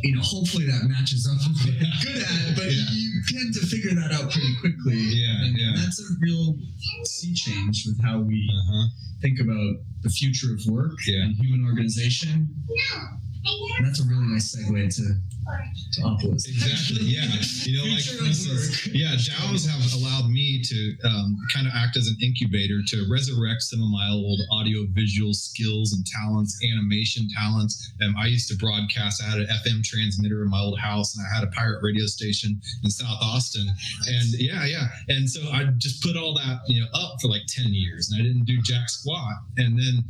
you 0.03 0.15
know, 0.15 0.23
hopefully 0.23 0.65
that 0.65 0.85
matches 0.89 1.29
up 1.29 1.37
with 1.47 1.59
what 1.61 1.75
you're 1.75 2.15
good 2.15 2.23
at. 2.23 2.57
But 2.57 2.73
Yeah. 2.73 2.87
you 2.93 3.23
tend 3.29 3.53
to 3.55 3.67
figure 3.67 3.95
that 3.95 4.13
out 4.13 4.31
pretty 4.31 4.55
quickly. 4.61 4.97
Yeah, 4.97 5.45
and 5.45 5.59
yeah. 5.59 5.73
that's 5.77 6.01
a 6.01 6.05
real 6.21 6.57
sea 7.05 7.35
change 7.35 7.85
with 7.87 8.01
how 8.03 8.21
we 8.21 8.49
Uh 8.51 8.63
huh. 8.73 8.89
think 9.21 9.41
about 9.41 9.77
the 10.03 10.09
future 10.11 10.55
of 10.55 10.65
work 10.67 10.97
Yeah. 11.07 11.25
and 11.25 11.37
human 11.37 11.67
organization. 11.67 12.49
And 13.45 13.87
that's 13.87 14.01
a 14.01 14.09
really 14.09 14.27
nice 14.27 14.57
segue 14.57 14.97
to, 14.97 15.03
to 15.93 16.01
Opolis. 16.01 16.49
Exactly. 16.49 17.07
Yeah. 17.07 17.25
You 17.65 17.79
know, 17.79 17.95
like 17.95 18.05
for 18.05 18.25
instance, 18.25 18.87
yeah, 18.89 19.15
DAOs 19.17 19.69
have 19.69 20.01
allowed 20.01 20.31
me 20.31 20.63
to 20.63 20.97
um, 21.05 21.37
kind 21.53 21.67
of 21.67 21.73
act 21.75 21.97
as 21.97 22.09
an 22.09 22.17
incubator 22.23 22.81
to 22.87 23.07
resurrect 23.11 23.63
some 23.63 23.83
of 23.83 23.91
my 23.91 24.09
old 24.11 24.41
audio 24.53 24.87
visual 24.91 25.35
skills 25.35 25.93
and 25.93 26.07
talents, 26.07 26.59
animation 26.65 27.29
talents. 27.37 27.93
Um, 28.03 28.15
I 28.19 28.27
used 28.27 28.49
to 28.49 28.57
broadcast. 28.57 29.23
I 29.23 29.31
had 29.31 29.41
an 29.41 29.47
FM 29.47 29.85
transmitter 29.85 30.43
in 30.43 30.51
my 30.51 30.61
old 30.61 30.79
house, 30.79 31.17
and 31.17 31.27
I 31.27 31.35
had 31.35 31.45
a 31.45 31.51
pirate 31.51 31.83
radio 31.83 32.07
station 32.07 32.61
in 32.83 32.91
South 32.91 33.19
Austin. 33.21 33.67
And 34.07 34.29
yeah, 34.39 34.65
yeah. 34.65 34.89
And 35.09 35.29
so 35.29 35.41
I 35.51 35.65
just 35.79 36.03
put 36.03 36.17
all 36.17 36.35
that, 36.35 36.61
you 36.67 36.81
know, 36.81 36.89
up 36.95 37.21
for 37.21 37.29
like 37.29 37.43
ten 37.49 37.75
years, 37.75 38.11
and 38.11 38.21
I 38.21 38.25
didn't 38.25 38.45
do 38.45 38.61
jack 38.63 38.89
squat. 38.89 39.35
And 39.59 39.79
then 39.79 40.05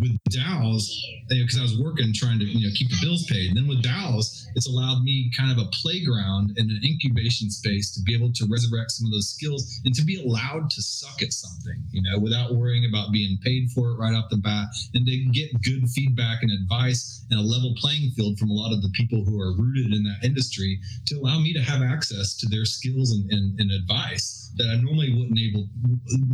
with 0.00 0.16
DAOs, 0.30 0.84
because 1.28 1.58
I 1.58 1.62
was 1.62 1.78
working 1.78 2.12
trying 2.14 2.38
to 2.38 2.44
you 2.44 2.66
know 2.66 2.72
keep 2.74 2.88
the 2.88 2.98
bills 3.02 3.26
paid. 3.26 3.48
And 3.50 3.56
then 3.56 3.68
with 3.68 3.82
DAOs, 3.82 4.46
it's 4.54 4.68
allowed 4.68 5.02
me 5.02 5.30
kind 5.36 5.52
of 5.52 5.58
a 5.58 5.68
playground 5.70 6.54
and 6.56 6.70
an 6.70 6.80
incubation 6.84 7.50
space 7.50 7.92
to 7.94 8.02
be 8.02 8.14
able 8.14 8.32
to 8.32 8.46
resurrect 8.50 8.92
some 8.92 9.06
of 9.06 9.12
those 9.12 9.30
skills 9.30 9.80
and 9.84 9.94
to 9.94 10.04
be 10.04 10.22
allowed 10.22 10.70
to 10.70 10.82
suck 10.82 11.22
at 11.22 11.32
something, 11.32 11.82
you 11.90 12.02
know, 12.02 12.18
without 12.18 12.54
worrying 12.54 12.84
about 12.88 13.12
being 13.12 13.38
paid 13.42 13.70
for 13.70 13.90
it 13.90 13.98
right 13.98 14.14
off 14.14 14.30
the 14.30 14.36
bat, 14.36 14.68
and 14.94 15.06
to 15.06 15.16
get 15.32 15.50
good 15.62 15.88
feedback 15.90 16.42
and 16.42 16.50
advice 16.50 17.21
and 17.32 17.40
a 17.40 17.42
level 17.42 17.74
playing 17.76 18.10
field 18.10 18.38
from 18.38 18.50
a 18.50 18.54
lot 18.54 18.72
of 18.72 18.82
the 18.82 18.90
people 18.90 19.24
who 19.24 19.40
are 19.40 19.56
rooted 19.56 19.92
in 19.92 20.04
that 20.04 20.18
industry 20.22 20.78
to 21.06 21.16
allow 21.16 21.38
me 21.38 21.52
to 21.52 21.62
have 21.62 21.82
access 21.82 22.36
to 22.36 22.46
their 22.48 22.64
skills 22.64 23.12
and, 23.12 23.30
and, 23.32 23.58
and 23.58 23.70
advice 23.72 24.42
that 24.56 24.68
I 24.68 24.76
normally 24.76 25.14
wouldn't 25.14 25.38
able 25.38 25.66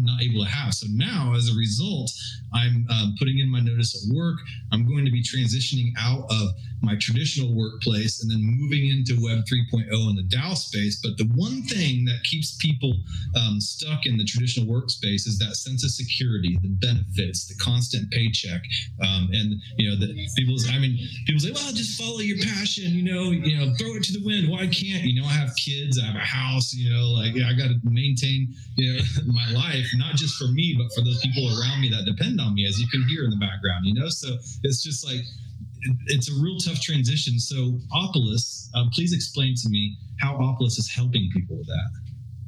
not 0.03 0.21
able 0.21 0.45
to 0.45 0.51
have. 0.51 0.75
So 0.75 0.87
now, 0.91 1.35
as 1.37 1.49
a 1.49 1.57
result, 1.57 2.11
I'm 2.53 2.87
um, 2.91 3.15
putting 3.19 3.39
in 3.39 3.49
my 3.49 3.61
notice 3.61 3.95
at 3.95 4.15
work. 4.15 4.39
I'm 4.73 4.87
going 4.89 5.05
to 5.05 5.11
be 5.11 5.23
transitioning 5.23 5.93
out 5.99 6.27
of 6.31 6.51
my 6.83 6.97
traditional 7.01 7.55
workplace 7.55 8.23
and 8.23 8.31
then 8.31 8.41
moving 8.43 8.89
into 8.89 9.19
Web 9.21 9.45
3.0 9.45 9.91
in 10.11 10.17
the 10.17 10.23
DAO 10.23 10.57
space. 10.57 11.01
But 11.03 11.17
the 11.19 11.31
one 11.35 11.63
thing 11.63 12.05
that 12.07 12.23
keeps 12.25 12.57
people 12.57 12.95
um, 13.37 13.61
stuck 13.61 14.07
in 14.07 14.17
the 14.17 14.25
traditional 14.25 14.67
workspace 14.67 15.27
is 15.27 15.39
that 15.39 15.57
sense 15.57 15.85
of 15.85 15.91
security, 15.91 16.59
the 16.63 16.69
benefits, 16.69 17.47
the 17.47 17.55
constant 17.63 18.11
paycheck, 18.11 18.63
um, 19.03 19.29
and 19.33 19.61
you 19.77 19.91
know 19.91 19.97
the 19.97 20.29
people. 20.37 20.57
I 20.71 20.79
mean, 20.79 20.88
people 21.27 21.41
say, 21.41 21.53
"Well, 21.53 21.73
just 21.73 22.01
follow 22.01 22.21
your 22.21 22.39
passion," 22.39 22.93
you 22.95 23.03
know, 23.03 23.31
you 23.31 23.57
know, 23.59 23.75
throw 23.75 23.97
it 23.97 24.05
to 24.05 24.13
the 24.13 24.25
wind. 24.25 24.49
Why 24.49 24.67
can't 24.67 25.05
you 25.05 25.21
know? 25.21 25.27
I 25.27 25.33
have 25.33 25.55
kids, 25.57 25.99
I 25.99 26.07
have 26.07 26.17
a 26.17 26.25
house, 26.25 26.73
you 26.73 26.91
know, 26.93 27.11
like 27.11 27.35
I 27.37 27.53
got 27.53 27.69
to 27.69 27.79
maintain 27.85 28.55
you 28.77 28.95
know 28.95 29.01
my 29.27 29.51
life, 29.53 29.87
not 29.97 30.17
just 30.17 30.37
for 30.37 30.49
me, 30.49 30.77
but 30.79 30.93
for 30.95 31.05
those 31.05 31.21
people 31.21 31.49
around 31.59 31.81
me 31.81 31.91
that 31.91 32.05
depend 32.05 32.41
on 32.41 32.55
me, 32.55 32.67
as 32.67 32.79
you 32.81 32.89
can 32.89 33.03
hear 33.09 33.25
in 33.25 33.31
the 33.31 33.37
background, 33.37 33.85
you 33.85 33.95
know. 33.95 34.09
So 34.09 34.37
it's 34.63 34.83
just 34.83 35.05
like 35.05 35.23
it's 36.07 36.31
a 36.31 36.35
real 36.43 36.59
tough 36.59 36.81
transition. 36.81 37.39
So, 37.39 37.79
Opolis, 37.93 38.69
uh, 38.75 38.87
please 38.93 39.13
explain 39.13 39.55
to 39.63 39.69
me 39.69 39.97
how 40.21 40.35
Opolis 40.37 40.79
is 40.79 40.91
helping 40.95 41.31
people 41.33 41.57
with 41.57 41.67
that. 41.67 41.91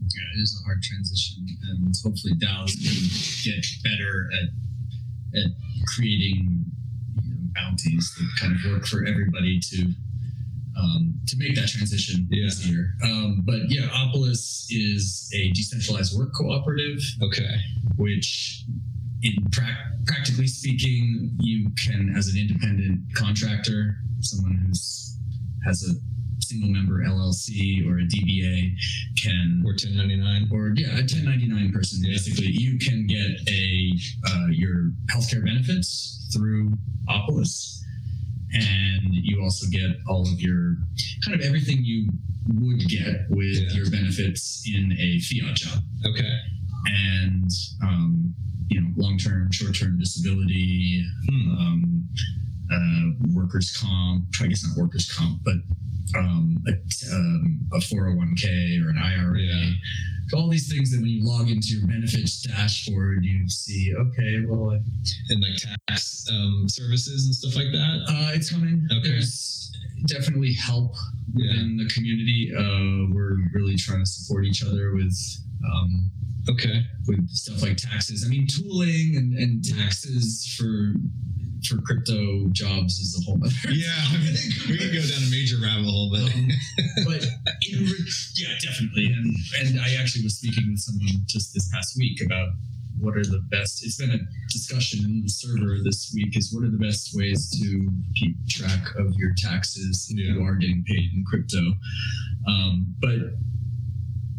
Yeah, 0.00 0.38
it 0.38 0.42
is 0.42 0.60
a 0.60 0.64
hard 0.64 0.82
transition, 0.82 1.46
and 1.70 1.94
hopefully 2.02 2.34
DAOs 2.34 2.74
can 2.74 3.52
get 3.52 3.64
better 3.84 4.30
at 4.42 4.48
at 5.32 5.52
creating 5.94 6.66
bounties 7.54 8.12
that 8.16 8.28
kind 8.40 8.54
of 8.56 8.70
work 8.72 8.86
for 8.86 9.04
everybody 9.06 9.58
to 9.60 9.92
um, 10.78 11.14
to 11.26 11.36
make 11.36 11.54
that 11.56 11.68
transition 11.68 12.26
Yeah. 12.30 12.46
easier. 12.46 12.94
Um, 13.02 13.42
but 13.44 13.68
yeah, 13.68 13.88
Opolis 13.88 14.66
is 14.70 15.30
a 15.34 15.50
decentralized 15.52 16.16
work 16.16 16.32
cooperative 16.32 17.00
Okay. 17.22 17.56
which 17.96 18.64
in 19.22 19.34
prac- 19.52 19.76
practically 20.06 20.46
speaking 20.46 21.36
you 21.40 21.70
can 21.84 22.14
as 22.16 22.28
an 22.28 22.38
independent 22.40 23.00
contractor 23.14 23.96
someone 24.20 24.56
who's 24.66 25.18
has 25.66 25.82
a 25.84 25.92
single 26.40 26.68
member 26.70 27.02
llc 27.04 27.86
or 27.86 27.98
a 27.98 28.02
dba 28.02 28.72
can 29.22 29.62
Or 29.64 29.72
1099. 29.72 30.48
or 30.52 30.72
yeah 30.76 30.88
a 30.98 31.04
1099 31.04 31.72
person 31.72 32.02
basically 32.02 32.46
you 32.48 32.78
can 32.78 33.06
get 33.06 33.30
a 33.48 33.92
uh, 34.28 34.46
your 34.50 34.92
healthcare 35.12 35.44
benefits 35.44 36.28
through 36.32 36.72
opolis 37.08 37.78
and 38.52 39.14
you 39.14 39.40
also 39.42 39.66
get 39.70 39.90
all 40.08 40.22
of 40.22 40.40
your 40.40 40.76
kind 41.24 41.38
of 41.38 41.46
everything 41.46 41.78
you 41.84 42.08
would 42.54 42.80
get 42.88 43.26
with 43.30 43.56
Yeah. 43.58 43.72
your 43.76 43.90
benefits 43.90 44.64
in 44.66 44.92
a 44.98 45.20
fiat 45.20 45.54
job 45.56 45.82
Okay. 46.06 46.36
and 46.86 47.50
um, 47.82 48.34
you 48.68 48.80
know 48.80 48.88
long-term 48.96 49.50
short-term 49.52 49.98
disability 49.98 51.04
Hmm. 51.28 51.50
um, 51.58 52.08
uh, 52.72 53.04
workers 53.34 53.76
comp 53.80 54.24
i 54.42 54.46
guess 54.46 54.64
not 54.66 54.76
workers 54.76 55.10
comp 55.12 55.40
but 55.44 55.54
um, 56.18 56.56
a, 56.66 56.72
um, 57.14 57.60
a 57.72 57.78
401k 57.78 58.84
or 58.84 58.90
an 58.90 58.98
ira 58.98 59.38
Yeah. 59.38 59.70
all 60.34 60.48
these 60.48 60.68
things 60.72 60.90
that 60.90 61.00
when 61.00 61.08
you 61.10 61.24
log 61.24 61.48
into 61.50 61.68
your 61.78 61.86
benefits 61.86 62.42
dashboard 62.42 63.24
you 63.24 63.48
see 63.48 63.94
okay 63.96 64.44
well 64.48 64.70
And 65.30 65.40
like 65.42 65.56
tax 65.88 66.26
um, 66.32 66.68
services 66.68 67.26
and 67.26 67.34
stuff 67.34 67.54
like 67.56 67.72
that. 67.72 68.04
uh, 68.08 68.30
it's 68.34 68.50
coming 68.50 68.86
Okay. 68.92 69.08
there's 69.10 69.72
definitely 70.06 70.52
help 70.54 70.94
Yeah. 71.34 71.52
within 71.52 71.76
the 71.76 71.88
community 71.94 72.50
uh, 72.56 73.12
we're 73.14 73.36
really 73.54 73.76
trying 73.76 74.00
to 74.00 74.06
support 74.06 74.44
each 74.46 74.62
other 74.64 74.94
with 74.94 75.16
um, 75.72 76.10
Okay. 76.48 76.84
with 77.06 77.28
stuff 77.28 77.62
like 77.62 77.76
taxes. 77.76 78.24
I 78.24 78.28
mean, 78.28 78.46
tooling 78.46 79.14
and, 79.16 79.34
and 79.34 79.62
taxes 79.62 80.46
for 80.56 80.94
for 81.66 81.80
crypto 81.82 82.48
jobs 82.52 82.98
is 82.98 83.20
a 83.20 83.24
whole 83.24 83.38
other. 83.44 83.54
Yeah. 83.70 83.90
We 84.68 84.78
can 84.78 84.92
go 84.92 85.00
down 85.00 85.22
a 85.26 85.30
major 85.30 85.56
rabbit 85.62 85.84
hole, 85.84 86.10
but 86.10 86.20
Um, 86.22 86.48
but 87.06 87.22
in 87.68 87.88
yeah, 88.36 88.54
definitely. 88.62 89.06
And 89.06 89.34
and 89.60 89.80
I 89.80 89.94
actually 90.00 90.24
was 90.24 90.36
speaking 90.38 90.70
with 90.70 90.80
someone 90.80 91.24
just 91.26 91.54
this 91.54 91.68
past 91.72 91.96
week 91.96 92.20
about 92.24 92.50
what 92.98 93.16
are 93.16 93.24
the 93.24 93.42
best. 93.50 93.84
It's 93.84 93.96
been 93.96 94.10
a 94.10 94.18
discussion 94.50 95.04
in 95.04 95.22
the 95.22 95.28
server 95.28 95.78
this 95.82 96.12
week. 96.14 96.36
Is 96.36 96.52
what 96.52 96.64
are 96.64 96.70
the 96.70 96.78
best 96.78 97.16
ways 97.16 97.50
to 97.60 97.88
keep 98.14 98.36
track 98.48 98.94
of 98.96 99.14
your 99.16 99.32
taxes 99.36 100.08
if 100.10 100.18
you 100.18 100.42
are 100.44 100.54
getting 100.54 100.84
paid 100.84 101.10
in 101.14 101.24
crypto. 101.24 101.62
Um, 102.46 102.94
but 103.00 103.18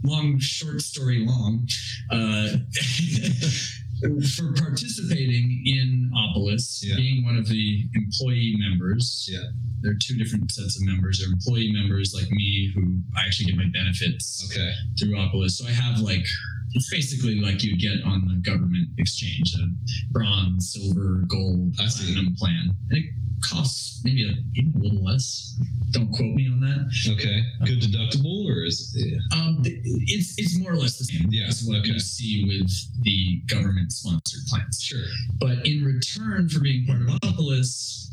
long, 0.04 0.40
short 0.40 0.82
story 0.82 1.26
long. 1.26 1.68
Uh, 2.12 2.50
for 4.36 4.54
participating 4.54 5.62
in 5.66 6.12
Opolis, 6.16 6.80
Yeah. 6.84 6.96
being 6.96 7.24
one 7.24 7.38
of 7.38 7.48
the 7.48 7.88
employee 7.96 8.56
members, 8.58 9.30
Yeah. 9.32 9.52
there 9.82 9.92
are 9.92 10.00
two 10.02 10.18
different 10.18 10.52
sets 10.52 10.78
of 10.78 10.84
members. 10.86 11.20
There 11.20 11.30
are 11.30 11.34
employee 11.34 11.72
members 11.72 12.14
like 12.14 12.30
me 12.32 12.72
who 12.74 13.02
I 13.16 13.26
actually 13.26 13.48
get 13.52 13.58
my 13.58 13.68
benefits 13.72 14.50
okay. 14.52 14.74
through 15.00 15.16
Opolis. 15.16 15.52
So 15.52 15.68
I 15.68 15.72
have 15.72 16.00
like 16.00 16.26
it's 16.74 16.90
basically 16.90 17.42
like 17.42 17.64
you'd 17.64 17.80
get 17.82 18.02
on 18.06 18.26
the 18.28 18.36
government 18.50 18.88
exchange, 18.98 19.54
a 19.56 19.68
bronze, 20.12 20.72
silver, 20.74 21.24
gold, 21.28 21.74
platinum 21.76 22.34
plan, 22.36 22.74
and 22.90 22.98
it 22.98 23.06
costs 23.42 24.02
maybe 24.04 24.28
a, 24.28 24.34
even 24.56 24.74
a 24.76 24.80
little 24.84 25.04
less. 25.04 25.56
Don't 25.92 26.12
quote 26.12 26.34
me 26.34 26.48
on 26.48 26.60
that. 26.62 26.92
Okay. 27.14 27.44
Good 27.66 27.82
deductible, 27.82 28.46
or 28.50 28.64
is 28.66 28.94
yeah. 28.96 29.18
Um, 29.38 29.62
it's 29.64 30.36
it's 30.38 30.58
more 30.58 30.72
or 30.74 30.78
less 30.78 30.98
the 30.98 31.06
same 31.06 31.28
Yeah, 31.30 31.48
as 31.48 31.64
what 31.64 31.80
okay. 31.80 31.90
you 31.90 32.00
see 32.00 32.46
with 32.46 32.72
the 33.04 33.42
government 33.48 33.92
sponsored 33.92 34.42
plans. 34.48 34.82
sure? 34.82 35.00
But 35.40 35.66
in 35.66 35.84
return 35.84 36.50
for 36.50 36.60
being 36.62 36.86
part 36.86 37.02
of 37.02 37.08
Opolis 37.22 38.10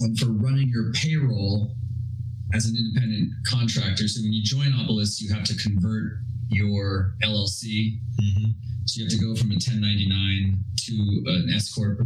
and 0.00 0.18
for 0.18 0.26
running 0.26 0.68
your 0.68 0.92
payroll 0.92 1.74
as 2.52 2.66
an 2.66 2.76
independent 2.76 3.32
contractor, 3.46 4.08
so 4.08 4.22
when 4.22 4.32
you 4.32 4.42
join 4.42 4.72
Opolis, 4.72 5.20
you 5.20 5.32
have 5.32 5.44
to 5.44 5.56
convert 5.56 6.18
your 6.48 7.14
LLC. 7.22 7.98
Mm-hmm. 8.20 8.50
So 8.86 8.98
you 9.00 9.04
have 9.06 9.12
to 9.12 9.18
go 9.18 9.34
from 9.34 9.50
a 9.50 9.54
1099 9.54 10.58
to 10.86 11.24
an 11.30 11.50
S 11.54 11.72
corp. 11.72 12.00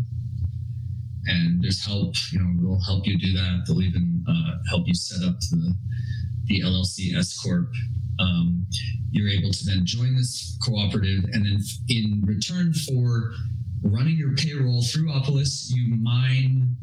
And 1.29 1.63
there's 1.63 1.85
help, 1.85 2.15
you 2.33 2.41
know, 2.41 2.51
we'll 2.57 2.81
help 2.81 3.07
you 3.07 3.19
do 3.19 3.33
that. 3.35 3.65
They'll 3.67 3.83
even 3.83 4.25
uh, 4.29 4.59
help 4.69 4.87
you 4.87 4.95
set 4.95 5.27
up 5.27 5.39
the 5.51 5.75
the 6.45 6.63
LLC 6.63 7.15
S 7.15 7.39
corp. 7.39 7.71
Um, 8.19 8.67
you're 9.11 9.29
able 9.29 9.53
to 9.53 9.65
then 9.65 9.85
join 9.85 10.17
this 10.17 10.59
cooperative, 10.65 11.25
and 11.33 11.45
then 11.45 11.61
in 11.89 12.23
return 12.27 12.73
for 12.73 13.33
running 13.83 14.17
your 14.17 14.35
payroll 14.35 14.83
through 14.83 15.09
Opolis, 15.11 15.71
you 15.71 15.95
mine 15.97 16.77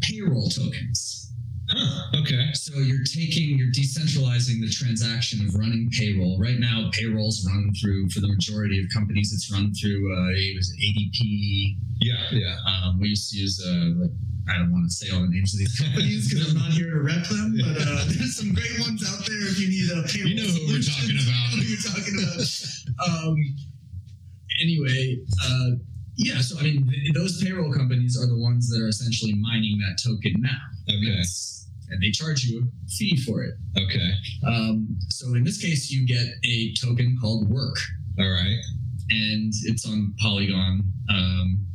payroll 0.00 0.48
tokens. 0.48 1.29
Huh. 1.70 1.96
Okay. 2.20 2.52
So 2.54 2.78
you're 2.78 3.04
taking, 3.04 3.56
you're 3.58 3.72
decentralizing 3.72 4.60
the 4.60 4.68
transaction 4.68 5.46
of 5.46 5.54
running 5.54 5.88
payroll. 5.90 6.38
Right 6.38 6.58
now, 6.58 6.90
payroll's 6.92 7.46
run 7.46 7.72
through 7.80 8.10
for 8.10 8.20
the 8.20 8.28
majority 8.28 8.78
of 8.80 8.86
companies. 8.92 9.32
It's 9.32 9.50
run 9.50 9.72
through 9.74 10.12
uh, 10.12 10.30
it 10.34 10.56
was 10.56 10.70
ADP. 10.74 11.76
Yeah. 12.00 12.14
Yeah. 12.32 12.56
Um, 12.66 13.00
we 13.00 13.08
used 13.08 13.30
to 13.32 13.38
use 13.38 13.62
uh, 13.64 14.02
like 14.02 14.10
I 14.50 14.58
don't 14.58 14.72
want 14.72 14.90
to 14.90 14.94
say 14.94 15.14
all 15.14 15.22
the 15.22 15.28
names 15.28 15.54
of 15.54 15.60
these 15.60 15.78
companies 15.80 16.28
because 16.28 16.50
I'm 16.50 16.58
not 16.58 16.72
here 16.72 16.90
to 16.90 17.00
rep 17.00 17.24
them, 17.28 17.56
but 17.62 17.82
uh, 17.82 18.04
there's 18.08 18.36
some 18.36 18.52
great 18.52 18.78
ones 18.80 19.02
out 19.06 19.24
there 19.26 19.40
if 19.48 19.58
you 19.58 19.68
need 19.70 19.90
a 19.90 20.02
payroll. 20.06 20.28
You 20.28 20.36
know 20.42 20.50
who 20.50 20.66
we're 20.74 20.82
talking 20.82 21.16
about. 21.18 21.46
You 21.50 21.56
know 21.56 21.66
you're 21.66 21.86
talking 21.86 22.16
about. 22.20 23.26
um, 23.26 23.36
anyway, 24.62 25.18
uh, 25.44 25.70
yeah. 26.16 26.40
So 26.40 26.58
I 26.58 26.62
mean, 26.62 26.88
th- 26.88 27.14
those 27.14 27.42
payroll 27.42 27.72
companies 27.72 28.18
are 28.20 28.26
the 28.26 28.36
ones 28.38 28.68
that 28.70 28.82
are 28.82 28.88
essentially 28.88 29.34
mining 29.34 29.78
that 29.78 29.98
token 30.02 30.42
now. 30.42 30.58
Okay. 30.88 31.22
And 31.90 32.02
they 32.02 32.10
charge 32.10 32.44
you 32.44 32.60
a 32.62 32.88
fee 32.90 33.16
for 33.16 33.42
it. 33.42 33.54
Okay. 33.78 34.10
Um, 34.46 34.96
so 35.08 35.34
in 35.34 35.44
this 35.44 35.60
case, 35.60 35.90
you 35.90 36.06
get 36.06 36.26
a 36.44 36.72
token 36.74 37.16
called 37.20 37.48
Work, 37.48 37.76
All 38.18 38.30
right. 38.30 38.58
and 39.10 39.52
it's 39.64 39.86
on 39.86 40.14
Polygon. 40.20 40.82
Um, 41.08 41.66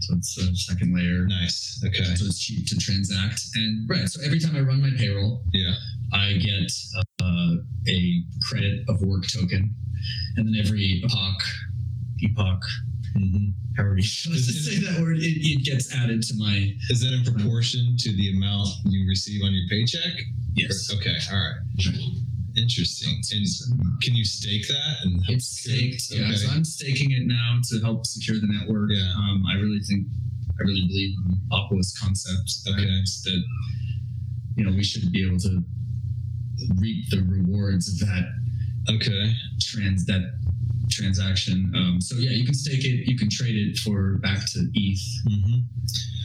so 0.00 0.14
it's 0.16 0.38
a 0.38 0.54
second 0.54 0.94
layer. 0.94 1.26
Nice. 1.26 1.82
Okay. 1.84 2.04
So 2.14 2.26
it's 2.26 2.38
cheap 2.40 2.66
to 2.68 2.76
transact. 2.76 3.40
And 3.56 3.88
right, 3.88 4.08
so 4.08 4.20
every 4.24 4.38
time 4.38 4.54
I 4.56 4.60
run 4.60 4.80
my 4.80 4.90
payroll, 4.96 5.42
Yeah. 5.52 5.74
I 6.12 6.34
get 6.34 6.70
uh, 7.20 7.54
a 7.88 8.22
credit 8.48 8.84
of 8.88 9.00
work 9.02 9.24
token, 9.26 9.74
and 10.36 10.46
then 10.46 10.54
every 10.64 11.02
epoch, 11.04 11.42
epoch, 12.22 12.62
Mhm. 13.16 13.54
however 13.76 13.96
you 13.96 14.02
supposed 14.02 14.46
to 14.46 14.52
say 14.52 14.78
that 14.84 15.00
word, 15.00 15.18
it, 15.18 15.22
it 15.24 15.64
gets 15.64 15.92
added 15.94 16.22
to 16.22 16.34
my 16.36 16.74
Is 16.90 17.00
that 17.00 17.12
in 17.12 17.24
proportion 17.24 17.96
to 17.98 18.12
the 18.12 18.30
amount 18.36 18.68
you 18.88 19.06
receive 19.08 19.42
on 19.42 19.52
your 19.54 19.66
paycheck? 19.68 20.12
yes. 20.54 20.90
Or- 20.92 20.96
okay. 20.98 21.16
All 21.32 21.38
right. 21.38 21.56
Interesting. 22.56 23.20
And 23.32 24.00
can 24.02 24.14
you 24.14 24.24
stake 24.24 24.66
that? 24.68 24.96
And 25.04 25.22
help 25.24 25.36
It's 25.36 25.46
secure 25.62 25.88
it? 25.94 26.00
staked. 26.00 26.20
Yeah, 26.20 26.28
Okay. 26.28 26.36
so 26.36 26.48
I'm 26.52 26.64
staking 26.64 27.10
it 27.12 27.26
now 27.26 27.60
to 27.68 27.80
help 27.80 28.06
secure 28.06 28.38
the 28.40 28.46
network. 28.46 28.90
Yeah. 28.92 29.12
Um, 29.14 29.44
I 29.46 29.54
really 29.54 29.80
think, 29.80 30.06
I 30.58 30.62
really 30.62 30.86
believe 30.86 31.14
in 31.26 31.40
Aqua's 31.52 31.92
concept. 32.00 32.50
Okay. 32.66 32.86
right? 32.86 33.08
That 33.24 33.44
you 34.56 34.64
know 34.64 34.72
we 34.72 34.82
should 34.82 35.12
be 35.12 35.22
able 35.26 35.38
to 35.40 35.62
reap 36.78 37.10
the 37.10 37.20
rewards 37.22 37.88
of 37.90 37.98
that 38.08 38.24
Okay. 38.88 39.36
trans 39.60 40.06
that 40.06 40.22
transaction. 40.90 41.72
Um, 41.76 42.00
so 42.00 42.16
yeah, 42.16 42.30
you 42.30 42.44
can 42.44 42.54
stake 42.54 42.84
it. 42.84 43.08
You 43.08 43.16
can 43.16 43.28
trade 43.30 43.56
it 43.56 43.78
for 43.78 44.18
back 44.18 44.40
to 44.52 44.70
ETH. 44.74 45.00
hmm 45.28 45.60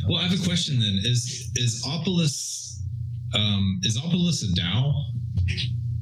Well, 0.09 0.20
I 0.20 0.28
have 0.28 0.39
a 0.39 0.43
question 0.43 0.80
then. 0.80 0.99
Is 1.03 1.51
is 1.55 1.84
Opolis 1.86 2.62
um, 3.34 3.80
is 3.84 3.99
Opolis 3.99 4.43
a 4.43 4.53
DAO 4.53 5.05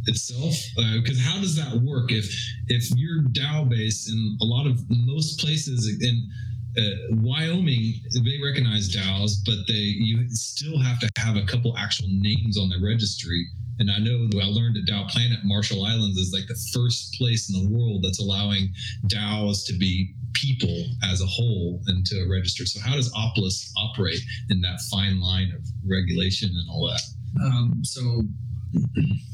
itself? 0.08 0.56
Because 0.96 1.20
how 1.22 1.40
does 1.40 1.56
that 1.56 1.82
work? 1.82 2.12
If 2.12 2.26
if 2.68 2.90
you're 2.96 3.24
DAO 3.24 3.70
based 3.70 4.10
in 4.10 4.38
a 4.42 4.46
lot 4.46 4.68
of 4.68 4.84
most 4.90 5.40
places 5.40 5.88
in 6.02 6.30
uh, 6.78 7.16
Wyoming, 7.22 7.94
they 8.24 8.40
recognize 8.44 8.94
DAOs, 8.94 9.44
but 9.46 9.56
they 9.68 9.74
you 9.74 10.30
still 10.30 10.80
have 10.80 11.00
to 11.00 11.10
have 11.18 11.36
a 11.36 11.44
couple 11.44 11.78
actual 11.78 12.08
names 12.10 12.58
on 12.58 12.70
the 12.70 12.80
registry. 12.82 13.48
And 13.80 13.90
I 13.90 13.98
know 14.00 14.28
I 14.40 14.46
learned 14.46 14.78
at 14.78 14.86
DAO 14.86 15.10
Planet, 15.10 15.40
Marshall 15.44 15.86
Islands 15.86 16.18
is 16.18 16.34
like 16.34 16.48
the 16.48 16.60
first 16.74 17.14
place 17.14 17.50
in 17.50 17.64
the 17.64 17.70
world 17.70 18.04
that's 18.04 18.20
allowing 18.20 18.74
DAOs 19.08 19.66
to 19.68 19.74
be 19.74 20.14
people 20.34 20.86
as 21.04 21.22
a 21.22 21.26
whole 21.26 21.82
and 21.88 22.06
to 22.06 22.28
register. 22.30 22.66
So 22.66 22.80
how 22.82 22.96
does 22.96 23.12
Opolis 23.14 23.72
operate 23.78 24.20
in 24.50 24.62
that 24.62 24.80
fine 24.92 25.20
line 25.20 25.52
of 25.56 25.62
regulation 25.88 26.50
and 26.50 26.70
all 26.70 26.88
that? 26.88 27.02
Um, 27.44 27.80
so 27.84 28.24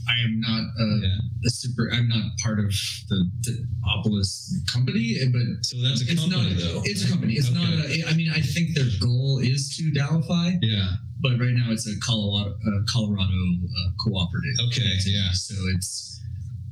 I 0.07 0.21
am 0.23 0.39
not 0.39 0.61
a, 0.79 0.99
Yeah. 1.03 1.17
a 1.45 1.49
super. 1.49 1.89
I'm 1.91 2.07
not 2.07 2.23
part 2.43 2.59
of 2.59 2.67
the, 3.09 3.29
the 3.41 3.67
Opolis 3.83 4.51
company, 4.71 5.17
but 5.31 5.65
So 5.65 5.77
that's 5.81 6.01
a 6.07 6.11
it's 6.11 6.21
company 6.21 6.53
not. 6.53 6.57
though. 6.61 6.81
It's 6.85 7.03
a 7.05 7.09
company. 7.09 7.33
It's 7.33 7.51
not. 7.51 7.67
A, 7.67 8.03
I 8.07 8.13
mean, 8.13 8.31
I 8.31 8.39
think 8.41 8.75
their 8.75 8.87
goal 9.01 9.39
is 9.39 9.75
to 9.77 9.91
DAOify, 9.91 10.59
Yeah. 10.61 10.91
but 11.21 11.31
right 11.39 11.53
now 11.53 11.71
it's 11.71 11.87
a 11.87 11.99
Colorado 11.99 12.51
uh, 12.51 12.79
Colorado 12.91 13.33
uh, 13.33 13.91
cooperative. 13.99 14.55
Okay. 14.67 14.95
Yeah. 15.05 15.31
So 15.33 15.55
it's, 15.75 16.21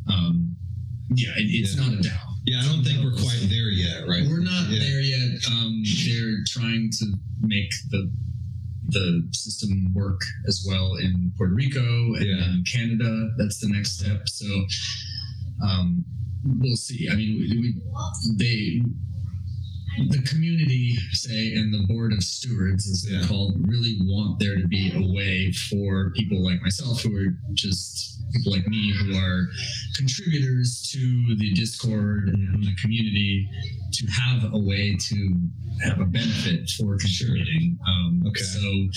um, 0.08 0.56
yeah, 1.14 1.32
it, 1.38 1.44
it's 1.50 1.76
Yeah. 1.76 1.82
not 1.84 1.94
a 1.94 1.98
DAO. 1.98 2.30
Yeah. 2.46 2.62
I 2.62 2.66
don't 2.68 2.84
think 2.84 3.04
we're 3.04 3.12
quite 3.18 3.46
there 3.50 3.70
yet, 3.72 4.08
right? 4.08 4.24
We're 4.28 4.40
not 4.44 4.70
Yeah. 4.70 4.80
there 4.80 5.02
yet. 5.02 5.46
Um, 5.52 5.84
they're 6.06 6.44
trying 6.48 6.92
to 7.00 7.06
make 7.42 7.72
the 7.90 8.12
the 8.90 9.28
system 9.32 9.94
work 9.94 10.22
as 10.48 10.66
well 10.68 10.96
in 10.96 11.32
Puerto 11.38 11.54
Rico 11.54 12.16
and 12.16 12.26
Yeah. 12.26 12.46
in 12.54 12.64
Canada. 12.70 13.32
That's 13.38 13.60
the 13.60 13.70
next 13.70 14.00
step. 14.00 14.28
So 14.30 14.46
um, 15.64 16.04
we'll 16.60 16.76
see. 16.76 17.10
I 17.12 17.16
mean, 17.16 17.40
we, 17.40 17.60
we, 17.60 18.36
they 18.38 18.82
the 20.10 20.22
community 20.24 20.96
say 21.12 21.54
and 21.54 21.72
the 21.72 21.86
board 21.88 22.14
of 22.14 22.24
stewards 22.24 22.90
as 22.90 23.04
they're 23.04 23.22
Yeah. 23.22 23.28
called 23.28 23.54
really 23.68 23.98
want 24.02 24.40
there 24.40 24.58
to 24.60 24.68
be 24.68 24.92
a 24.92 25.14
way 25.14 25.52
for 25.52 26.12
people 26.12 26.44
like 26.44 26.62
myself 26.64 27.02
who 27.04 27.16
are 27.16 27.38
just 27.54 28.13
people 28.34 28.52
like 28.52 28.68
me 28.68 28.92
who 28.92 29.16
are 29.18 29.48
contributors 29.96 30.90
to 30.92 31.36
the 31.38 31.54
discord 31.54 32.30
and 32.30 32.64
the 32.64 32.76
community 32.82 33.50
to 33.92 34.08
have 34.08 34.54
a 34.54 34.58
way 34.58 34.96
to 35.00 35.36
have 35.84 36.00
a 36.00 36.06
benefit 36.06 36.70
for 36.72 36.98
contributing 36.98 37.78
um, 37.88 38.24
Okay. 38.28 38.42
so 38.42 38.88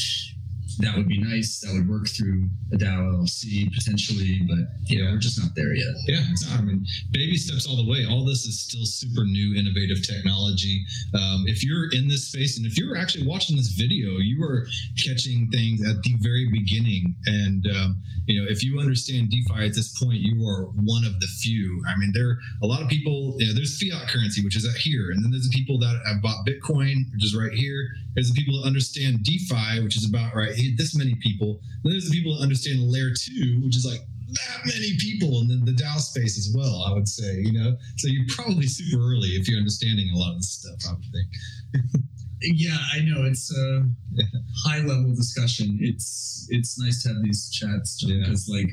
that 0.81 0.97
would 0.97 1.09
be 1.09 1.19
nice 1.19 1.61
that 1.61 1.73
would 1.73 1.89
work 1.89 2.09
through 2.09 2.49
a 2.73 2.77
DAO 2.77 3.25
LLC 3.25 3.73
potentially 3.73 4.41
but 4.49 4.67
you 4.87 5.03
know 5.03 5.13
we're 5.13 5.19
just 5.19 5.41
not 5.41 5.55
there 5.55 5.75
yet 5.75 5.87
Yeah, 6.07 6.23
I 6.53 6.61
mean, 6.63 6.87
baby 7.11 7.37
steps 7.37 7.67
all 7.67 7.77
the 7.77 7.89
way. 7.89 8.07
All 8.09 8.25
this 8.25 8.45
is 8.45 8.61
still 8.61 8.85
super 8.85 9.25
new, 9.25 9.55
innovative 9.57 10.07
technology. 10.07 10.85
Um, 11.15 11.45
if 11.47 11.65
you're 11.65 11.91
in 11.93 12.09
this 12.09 12.29
space, 12.29 12.57
and 12.57 12.67
if 12.67 12.79
you're 12.79 12.97
actually 12.97 13.27
watching 13.27 13.57
this 13.57 13.69
video, 13.69 14.19
you 14.19 14.43
are 14.45 14.67
catching 14.97 15.51
things 15.51 15.87
at 15.87 16.03
the 16.03 16.15
very 16.21 16.49
beginning. 16.51 17.15
And 17.27 17.67
um, 17.75 18.03
you 18.27 18.41
know, 18.41 18.49
if 18.49 18.63
you 18.63 18.79
understand 18.79 19.31
DeFi 19.31 19.67
at 19.67 19.75
this 19.75 19.99
point, 19.99 20.19
you 20.19 20.47
are 20.47 20.65
one 20.83 21.05
of 21.05 21.19
the 21.21 21.27
few. 21.43 21.83
I 21.89 21.97
mean, 21.97 22.13
there 22.15 22.29
are 22.31 22.39
a 22.63 22.67
lot 22.67 22.83
of 22.83 22.89
people. 22.89 23.37
You 23.39 23.49
know, 23.49 23.55
there's 23.55 23.81
fiat 23.81 24.09
currency, 24.09 24.45
which 24.45 24.57
is 24.57 24.67
at 24.67 24.77
here, 24.77 25.11
and 25.11 25.25
then 25.25 25.31
there's 25.31 25.49
the 25.49 25.57
people 25.57 25.79
that 25.81 26.01
have 26.07 26.23
bought 26.23 26.47
Bitcoin, 26.47 27.11
which 27.13 27.25
is 27.25 27.35
right 27.37 27.53
here. 27.53 27.89
There's 28.15 28.33
the 28.33 28.35
people 28.35 28.61
that 28.61 28.67
understand 28.67 29.25
DeFi, 29.25 29.83
which 29.83 29.97
is 29.97 30.09
about 30.09 30.35
right 30.35 30.55
here, 30.55 30.66
this 30.77 30.95
many 30.97 31.15
people. 31.17 31.61
Then 31.83 31.93
there's 31.93 32.09
the 32.09 32.17
people 32.17 32.37
that 32.37 32.43
understand 32.43 32.81
layer 32.83 33.11
two, 33.15 33.61
which 33.65 33.77
is 33.77 33.85
like 33.87 34.01
that 34.33 34.67
many 34.67 34.97
people 34.99 35.41
in 35.41 35.49
the, 35.49 35.71
the 35.71 35.77
DAO 35.77 35.99
space 35.99 36.37
as 36.37 36.53
well, 36.55 36.85
I 36.89 36.93
would 36.93 37.09
say, 37.09 37.37
you 37.41 37.53
know? 37.53 37.77
So 37.97 38.09
you're 38.09 38.27
probably 38.29 38.67
super 38.67 39.01
early 39.03 39.29
if 39.39 39.49
you're 39.49 39.59
understanding 39.59 40.11
a 40.13 40.19
lot 40.19 40.33
of 40.33 40.39
this 40.39 40.51
stuff, 40.61 40.91
I 40.91 40.95
would 40.95 41.05
think. 41.13 42.03
Yeah, 42.43 42.77
I 42.93 43.01
know 43.01 43.25
it's 43.25 43.51
a 43.57 43.83
high 44.67 44.81
level 44.81 45.15
discussion. 45.15 45.79
It's 45.81 46.47
it's 46.51 46.79
nice 46.79 47.03
to 47.03 47.09
have 47.09 47.23
these 47.23 47.51
chats 47.51 47.97
John, 47.97 48.11
Yeah. 48.11 48.25
because 48.25 48.47
like 48.47 48.69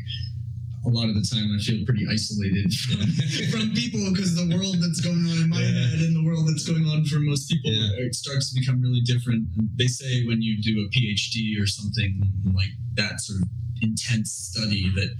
a 0.85 0.89
lot 0.89 1.07
of 1.07 1.15
the 1.15 1.21
time 1.23 1.47
I 1.55 1.59
feel 1.63 1.85
pretty 1.85 2.05
isolated 2.11 2.73
from, 2.73 2.99
from 3.51 3.73
people 3.73 4.11
because 4.11 4.35
the 4.35 4.53
world 4.55 4.75
that's 4.81 4.99
going 5.01 5.25
on 5.25 5.37
in 5.43 5.49
my 5.49 5.61
Yeah. 5.61 5.87
head 5.87 5.99
and 5.99 6.15
the 6.15 6.23
world 6.23 6.47
that's 6.47 6.67
going 6.67 6.85
on 6.85 7.05
for 7.05 7.19
most 7.19 7.49
people 7.49 7.71
Yeah. 7.71 8.05
it 8.05 8.15
starts 8.15 8.51
to 8.51 8.59
become 8.59 8.81
really 8.81 9.01
different. 9.01 9.47
And 9.57 9.69
they 9.75 9.87
say 9.87 10.25
when 10.25 10.41
you 10.41 10.61
do 10.61 10.85
a 10.85 10.89
PhD 10.89 11.59
or 11.61 11.67
something 11.67 12.21
like 12.53 12.71
that 12.95 13.21
sort 13.21 13.41
of 13.43 13.47
intense 13.81 14.31
study 14.31 14.89
that 14.95 15.15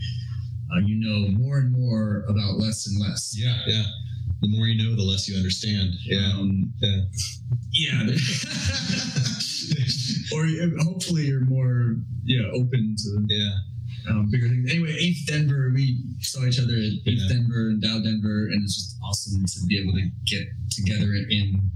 uh, 0.76 0.80
you 0.80 0.96
know 0.96 1.28
more 1.38 1.60
and 1.60 1.72
more 1.72 2.26
about 2.28 2.58
less 2.58 2.88
and 2.88 3.00
less. 3.00 3.34
Yeah, 3.38 3.58
yeah. 3.68 3.84
The 4.42 4.50
more 4.50 4.68
you 4.68 4.84
know, 4.84 4.96
the 4.96 5.04
less 5.04 5.30
you 5.30 5.38
understand. 5.38 5.94
Yeah. 6.04 6.34
Um, 6.36 6.74
Yeah. 6.82 7.02
yeah. 7.72 8.04
or 10.34 10.46
hopefully 10.84 11.28
you're 11.28 11.46
more 11.46 11.96
yeah 12.26 12.48
open 12.54 12.96
to 12.98 13.26
Yeah. 13.30 13.56
Um, 14.10 14.30
bigger 14.30 14.48
things. 14.48 14.70
Anyway, 14.72 14.92
ETH 14.98 15.26
Denver, 15.28 15.72
we 15.74 15.98
saw 16.20 16.46
each 16.46 16.60
other 16.60 16.74
at 16.74 16.94
ETH 17.06 17.20
Yeah. 17.20 17.28
Denver 17.30 17.70
and 17.70 17.82
DAO 17.82 18.04
Denver, 18.04 18.48
and 18.48 18.64
it's 18.64 18.76
just 18.76 18.98
awesome 19.04 19.46
to 19.46 19.68
be 19.68 19.80
able 19.82 19.94
to 19.94 20.10
get 20.26 20.48
together 20.72 21.14
in 21.30 21.72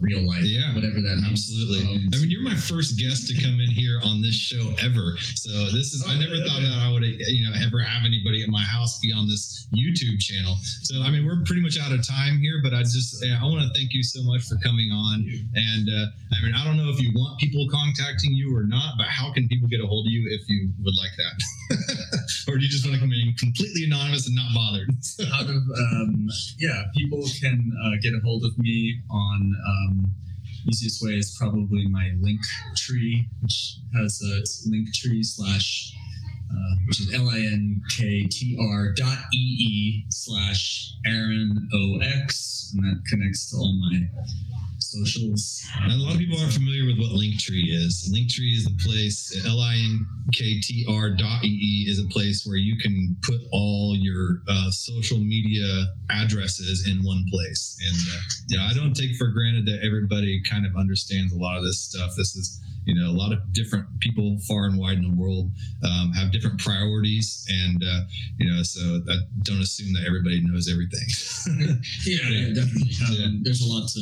real 0.00 0.26
life. 0.26 0.42
Yeah, 0.44 0.74
whatever 0.74 1.00
that. 1.00 1.22
Absolutely. 1.30 1.80
Um, 1.86 2.08
I 2.12 2.16
mean, 2.18 2.30
you're 2.30 2.42
my 2.42 2.54
first 2.56 2.98
guest 2.98 3.28
to 3.28 3.34
come 3.40 3.60
in 3.60 3.70
here 3.70 4.00
on 4.02 4.20
this 4.22 4.34
show 4.34 4.72
ever. 4.82 5.16
So 5.36 5.50
this 5.70 5.92
is, 5.94 6.04
I 6.06 6.14
Oh, 6.14 6.18
never 6.18 6.34
yeah, 6.34 6.44
thought 6.46 6.62
yeah. 6.62 6.68
that 6.70 6.78
I 6.80 6.92
would, 6.92 7.04
you 7.04 7.44
know, 7.48 7.54
ever 7.64 7.78
have 7.80 8.04
anybody 8.04 8.42
at 8.42 8.48
my 8.48 8.62
house 8.62 8.98
be 9.00 9.12
on 9.12 9.28
this 9.28 9.68
YouTube 9.72 10.18
channel. 10.20 10.56
So, 10.82 11.02
I 11.02 11.10
mean, 11.10 11.24
we're 11.26 11.42
pretty 11.44 11.62
much 11.62 11.78
out 11.78 11.92
of 11.92 12.06
time 12.06 12.38
here, 12.38 12.60
but 12.62 12.74
I 12.74 12.82
just, 12.82 13.22
I 13.24 13.44
want 13.44 13.62
to 13.62 13.70
thank 13.78 13.92
you 13.94 14.02
so 14.02 14.22
much 14.24 14.42
for 14.48 14.56
coming 14.64 14.90
on. 14.90 15.24
And 15.54 15.86
uh, 15.88 16.06
I 16.32 16.42
mean, 16.44 16.54
I 16.54 16.64
don't 16.64 16.76
know 16.76 16.90
if 16.90 17.00
you 17.00 17.12
want 17.14 17.38
people 17.38 17.68
contacting 17.70 18.32
you 18.32 18.54
or 18.56 18.64
not, 18.64 18.94
but 18.98 19.06
how 19.06 19.32
can 19.32 19.46
people 19.48 19.68
get 19.68 19.80
a 19.80 19.86
hold 19.86 20.06
of 20.06 20.12
you 20.12 20.26
if 20.30 20.48
you 20.48 20.72
would 20.82 20.94
like 20.96 21.14
that? 21.16 21.36
or 22.48 22.56
do 22.58 22.64
you 22.64 22.68
just 22.68 22.84
want 22.84 22.94
to 22.94 23.00
come 23.00 23.12
in 23.12 23.34
completely 23.38 23.84
anonymous 23.84 24.26
and 24.26 24.34
not 24.36 24.50
bothered? 24.54 24.88
out 25.34 25.44
of 25.48 25.62
um, 25.92 26.28
yeah, 26.58 26.84
people 26.96 27.22
can 27.40 27.72
uh, 27.84 27.96
get 28.02 28.12
a 28.14 28.20
hold 28.24 28.44
of 28.44 28.56
me 28.58 28.98
on 29.10 29.54
um, 29.66 29.89
easiest 30.68 31.02
way 31.02 31.12
is 31.12 31.36
probably 31.38 31.86
my 31.88 32.12
link 32.20 32.40
tree, 32.76 33.26
which 33.42 33.76
has 33.94 34.20
a 34.22 34.70
link 34.70 34.92
tree 34.94 35.22
slash 35.22 35.94
uh, 36.52 36.74
which 36.86 37.00
is 37.00 37.14
l 37.14 37.30
i 37.30 37.38
n 37.38 37.80
k 37.96 38.26
t 38.26 38.58
r 38.60 38.92
dot 38.92 39.18
e 39.32 39.44
e 39.70 40.04
slash 40.10 40.94
Aaron 41.06 41.68
O 41.72 41.98
X, 42.00 42.72
and 42.74 42.84
that 42.84 43.04
connects 43.08 43.50
to 43.50 43.56
all 43.56 43.72
my 43.72 44.08
socials. 44.82 45.62
And 45.82 45.92
a 45.92 45.96
lot 45.96 46.14
of 46.14 46.18
people 46.18 46.38
aren't 46.38 46.52
familiar 46.52 46.84
with 46.86 46.98
what 46.98 47.10
Linktree 47.12 47.68
is. 47.68 48.10
Linktree 48.14 48.56
is 48.56 48.66
a 48.66 48.74
place, 48.86 49.34
L 49.46 49.60
I 49.60 49.74
N 49.74 50.06
K 50.32 50.60
T 50.60 50.86
R 50.88 51.10
dot 51.10 51.44
E 51.44 51.48
E 51.48 51.90
is 51.90 51.98
a 51.98 52.06
place 52.08 52.44
where 52.46 52.56
you 52.56 52.76
can 52.78 53.16
put 53.22 53.40
all 53.52 53.96
your 53.98 54.42
uh, 54.48 54.70
social 54.70 55.18
media 55.18 55.86
addresses 56.10 56.86
in 56.88 57.02
one 57.04 57.24
place. 57.30 57.76
And 57.86 57.96
uh, 58.14 58.20
yeah, 58.48 58.68
I 58.70 58.74
don't 58.74 58.94
take 58.94 59.16
for 59.16 59.28
granted 59.28 59.66
that 59.66 59.80
everybody 59.84 60.42
kind 60.42 60.66
of 60.66 60.76
understands 60.76 61.32
a 61.32 61.36
lot 61.38 61.56
of 61.58 61.64
this 61.64 61.80
stuff. 61.80 62.12
This 62.16 62.36
is, 62.36 62.60
you 62.86 62.94
know, 62.94 63.10
a 63.10 63.16
lot 63.16 63.32
of 63.32 63.52
different 63.52 63.86
people 64.00 64.38
far 64.48 64.64
and 64.64 64.78
wide 64.78 64.98
in 64.98 65.02
the 65.02 65.14
world 65.14 65.50
um, 65.84 66.12
have 66.12 66.32
different 66.32 66.58
priorities. 66.60 67.46
And, 67.48 67.82
uh, 67.84 68.00
you 68.38 68.50
know, 68.50 68.62
so 68.62 69.02
I 69.08 69.16
don't 69.42 69.60
assume 69.60 69.92
that 69.94 70.04
everybody 70.06 70.40
knows 70.40 70.68
everything. 70.70 71.06
Yeah, 72.06 72.28
Yeah. 72.28 72.54
definitely. 72.54 72.90
Um, 73.06 73.14
Yeah. 73.14 73.26
There's 73.42 73.62
a 73.62 73.68
lot 73.68 73.88
to 73.88 74.00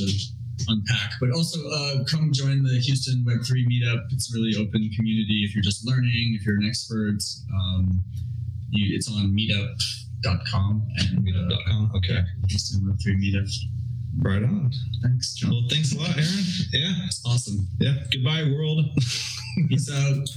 unpack, 0.68 1.12
but 1.20 1.30
also 1.30 1.60
uh, 1.68 2.04
come 2.04 2.32
join 2.32 2.62
the 2.62 2.78
Houston 2.80 3.24
Web3 3.24 3.66
meetup. 3.66 4.04
It's 4.10 4.32
a 4.32 4.38
really 4.38 4.56
open 4.56 4.90
community. 4.96 5.44
If 5.44 5.54
you're 5.54 5.62
just 5.62 5.86
learning, 5.86 6.36
if 6.38 6.46
you're 6.46 6.56
an 6.56 6.66
expert, 6.66 7.18
um, 7.54 8.02
you, 8.70 8.96
it's 8.96 9.10
on 9.10 9.34
meetup.com 9.36 10.88
and 10.98 11.18
uh, 11.18 11.22
Meetup.com. 11.22 11.92
Okay. 11.96 12.20
Houston 12.48 12.80
Web3 12.82 13.16
meetup. 13.16 13.48
Right 14.20 14.42
on. 14.42 14.72
Thanks, 15.02 15.34
John. 15.34 15.50
Well, 15.50 15.64
thanks 15.70 15.92
a 15.94 15.98
lot, 15.98 16.10
Aaron. 16.10 16.44
Yeah. 16.72 16.92
It's 17.06 17.22
awesome. 17.24 17.68
Yeah. 17.78 17.94
Goodbye, 18.10 18.44
world. 18.50 18.84
Peace 19.68 19.90
out. 19.92 20.28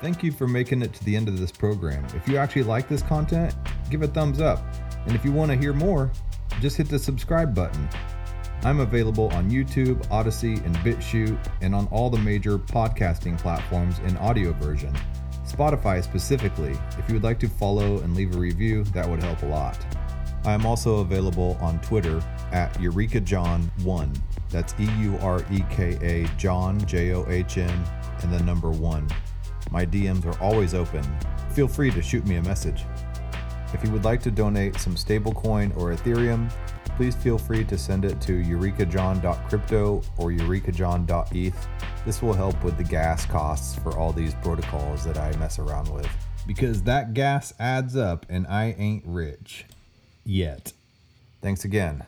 Thank 0.00 0.22
you 0.22 0.32
for 0.32 0.48
making 0.48 0.80
it 0.80 0.94
to 0.94 1.04
the 1.04 1.14
end 1.14 1.28
of 1.28 1.38
this 1.38 1.52
program. 1.52 2.06
If 2.14 2.26
you 2.26 2.38
actually 2.38 2.62
like 2.62 2.88
this 2.88 3.02
content, 3.02 3.54
give 3.90 4.02
a 4.02 4.08
thumbs 4.08 4.40
up. 4.40 4.64
And 5.06 5.14
if 5.14 5.24
you 5.24 5.32
want 5.32 5.50
to 5.50 5.56
hear 5.56 5.72
more, 5.72 6.10
just 6.60 6.76
hit 6.76 6.88
the 6.88 6.98
subscribe 6.98 7.54
button. 7.54 7.88
I'm 8.62 8.80
available 8.80 9.28
on 9.28 9.50
YouTube, 9.50 10.06
Odysee, 10.10 10.62
and 10.64 10.76
BitChute, 10.78 11.38
and 11.62 11.74
on 11.74 11.86
all 11.88 12.10
the 12.10 12.18
major 12.18 12.58
podcasting 12.58 13.38
platforms 13.38 13.98
in 14.00 14.16
audio 14.18 14.52
version. 14.52 14.94
Spotify 15.46 16.04
specifically. 16.04 16.78
If 16.98 17.08
you 17.08 17.14
would 17.14 17.24
like 17.24 17.40
to 17.40 17.48
follow 17.48 17.98
and 18.00 18.14
leave 18.14 18.34
a 18.34 18.38
review, 18.38 18.84
that 18.84 19.08
would 19.08 19.22
help 19.22 19.42
a 19.42 19.46
lot. 19.46 19.78
I 20.44 20.52
am 20.52 20.64
also 20.64 20.98
available 20.98 21.58
on 21.60 21.80
Twitter 21.80 22.22
at 22.52 22.72
EurekaJohn1. 22.74 24.20
That's 24.50 24.74
E 24.78 24.88
U 25.00 25.18
R 25.20 25.44
E 25.50 25.60
K 25.70 25.98
A 26.02 26.28
John 26.36 26.84
J 26.86 27.12
O 27.12 27.26
H 27.28 27.58
N 27.58 27.84
and 28.22 28.32
the 28.32 28.42
number 28.42 28.70
1. 28.70 29.08
My 29.70 29.84
DMs 29.84 30.24
are 30.26 30.42
always 30.42 30.74
open. 30.74 31.04
Feel 31.50 31.68
free 31.68 31.90
to 31.90 32.02
shoot 32.02 32.26
me 32.26 32.36
a 32.36 32.42
message. 32.42 32.84
If 33.72 33.84
you 33.84 33.90
would 33.92 34.04
like 34.04 34.22
to 34.22 34.30
donate 34.30 34.76
some 34.76 34.94
stablecoin 34.94 35.76
or 35.76 35.92
Ethereum, 35.94 36.50
please 36.96 37.14
feel 37.14 37.38
free 37.38 37.64
to 37.64 37.78
send 37.78 38.04
it 38.04 38.20
to 38.22 38.42
eurekajohn.crypto 38.42 40.02
or 40.18 40.30
eurekajohn.eth. 40.30 41.68
This 42.04 42.22
will 42.22 42.34
help 42.34 42.62
with 42.64 42.76
the 42.76 42.84
gas 42.84 43.24
costs 43.26 43.78
for 43.78 43.96
all 43.96 44.12
these 44.12 44.34
protocols 44.36 45.04
that 45.04 45.16
I 45.16 45.34
mess 45.36 45.58
around 45.58 45.88
with. 45.88 46.08
Because 46.46 46.82
that 46.82 47.14
gas 47.14 47.54
adds 47.58 47.96
up 47.96 48.26
and 48.28 48.46
I 48.46 48.74
ain't 48.76 49.04
rich. 49.06 49.66
Yet. 50.24 50.72
Thanks 51.40 51.64
again. 51.64 52.04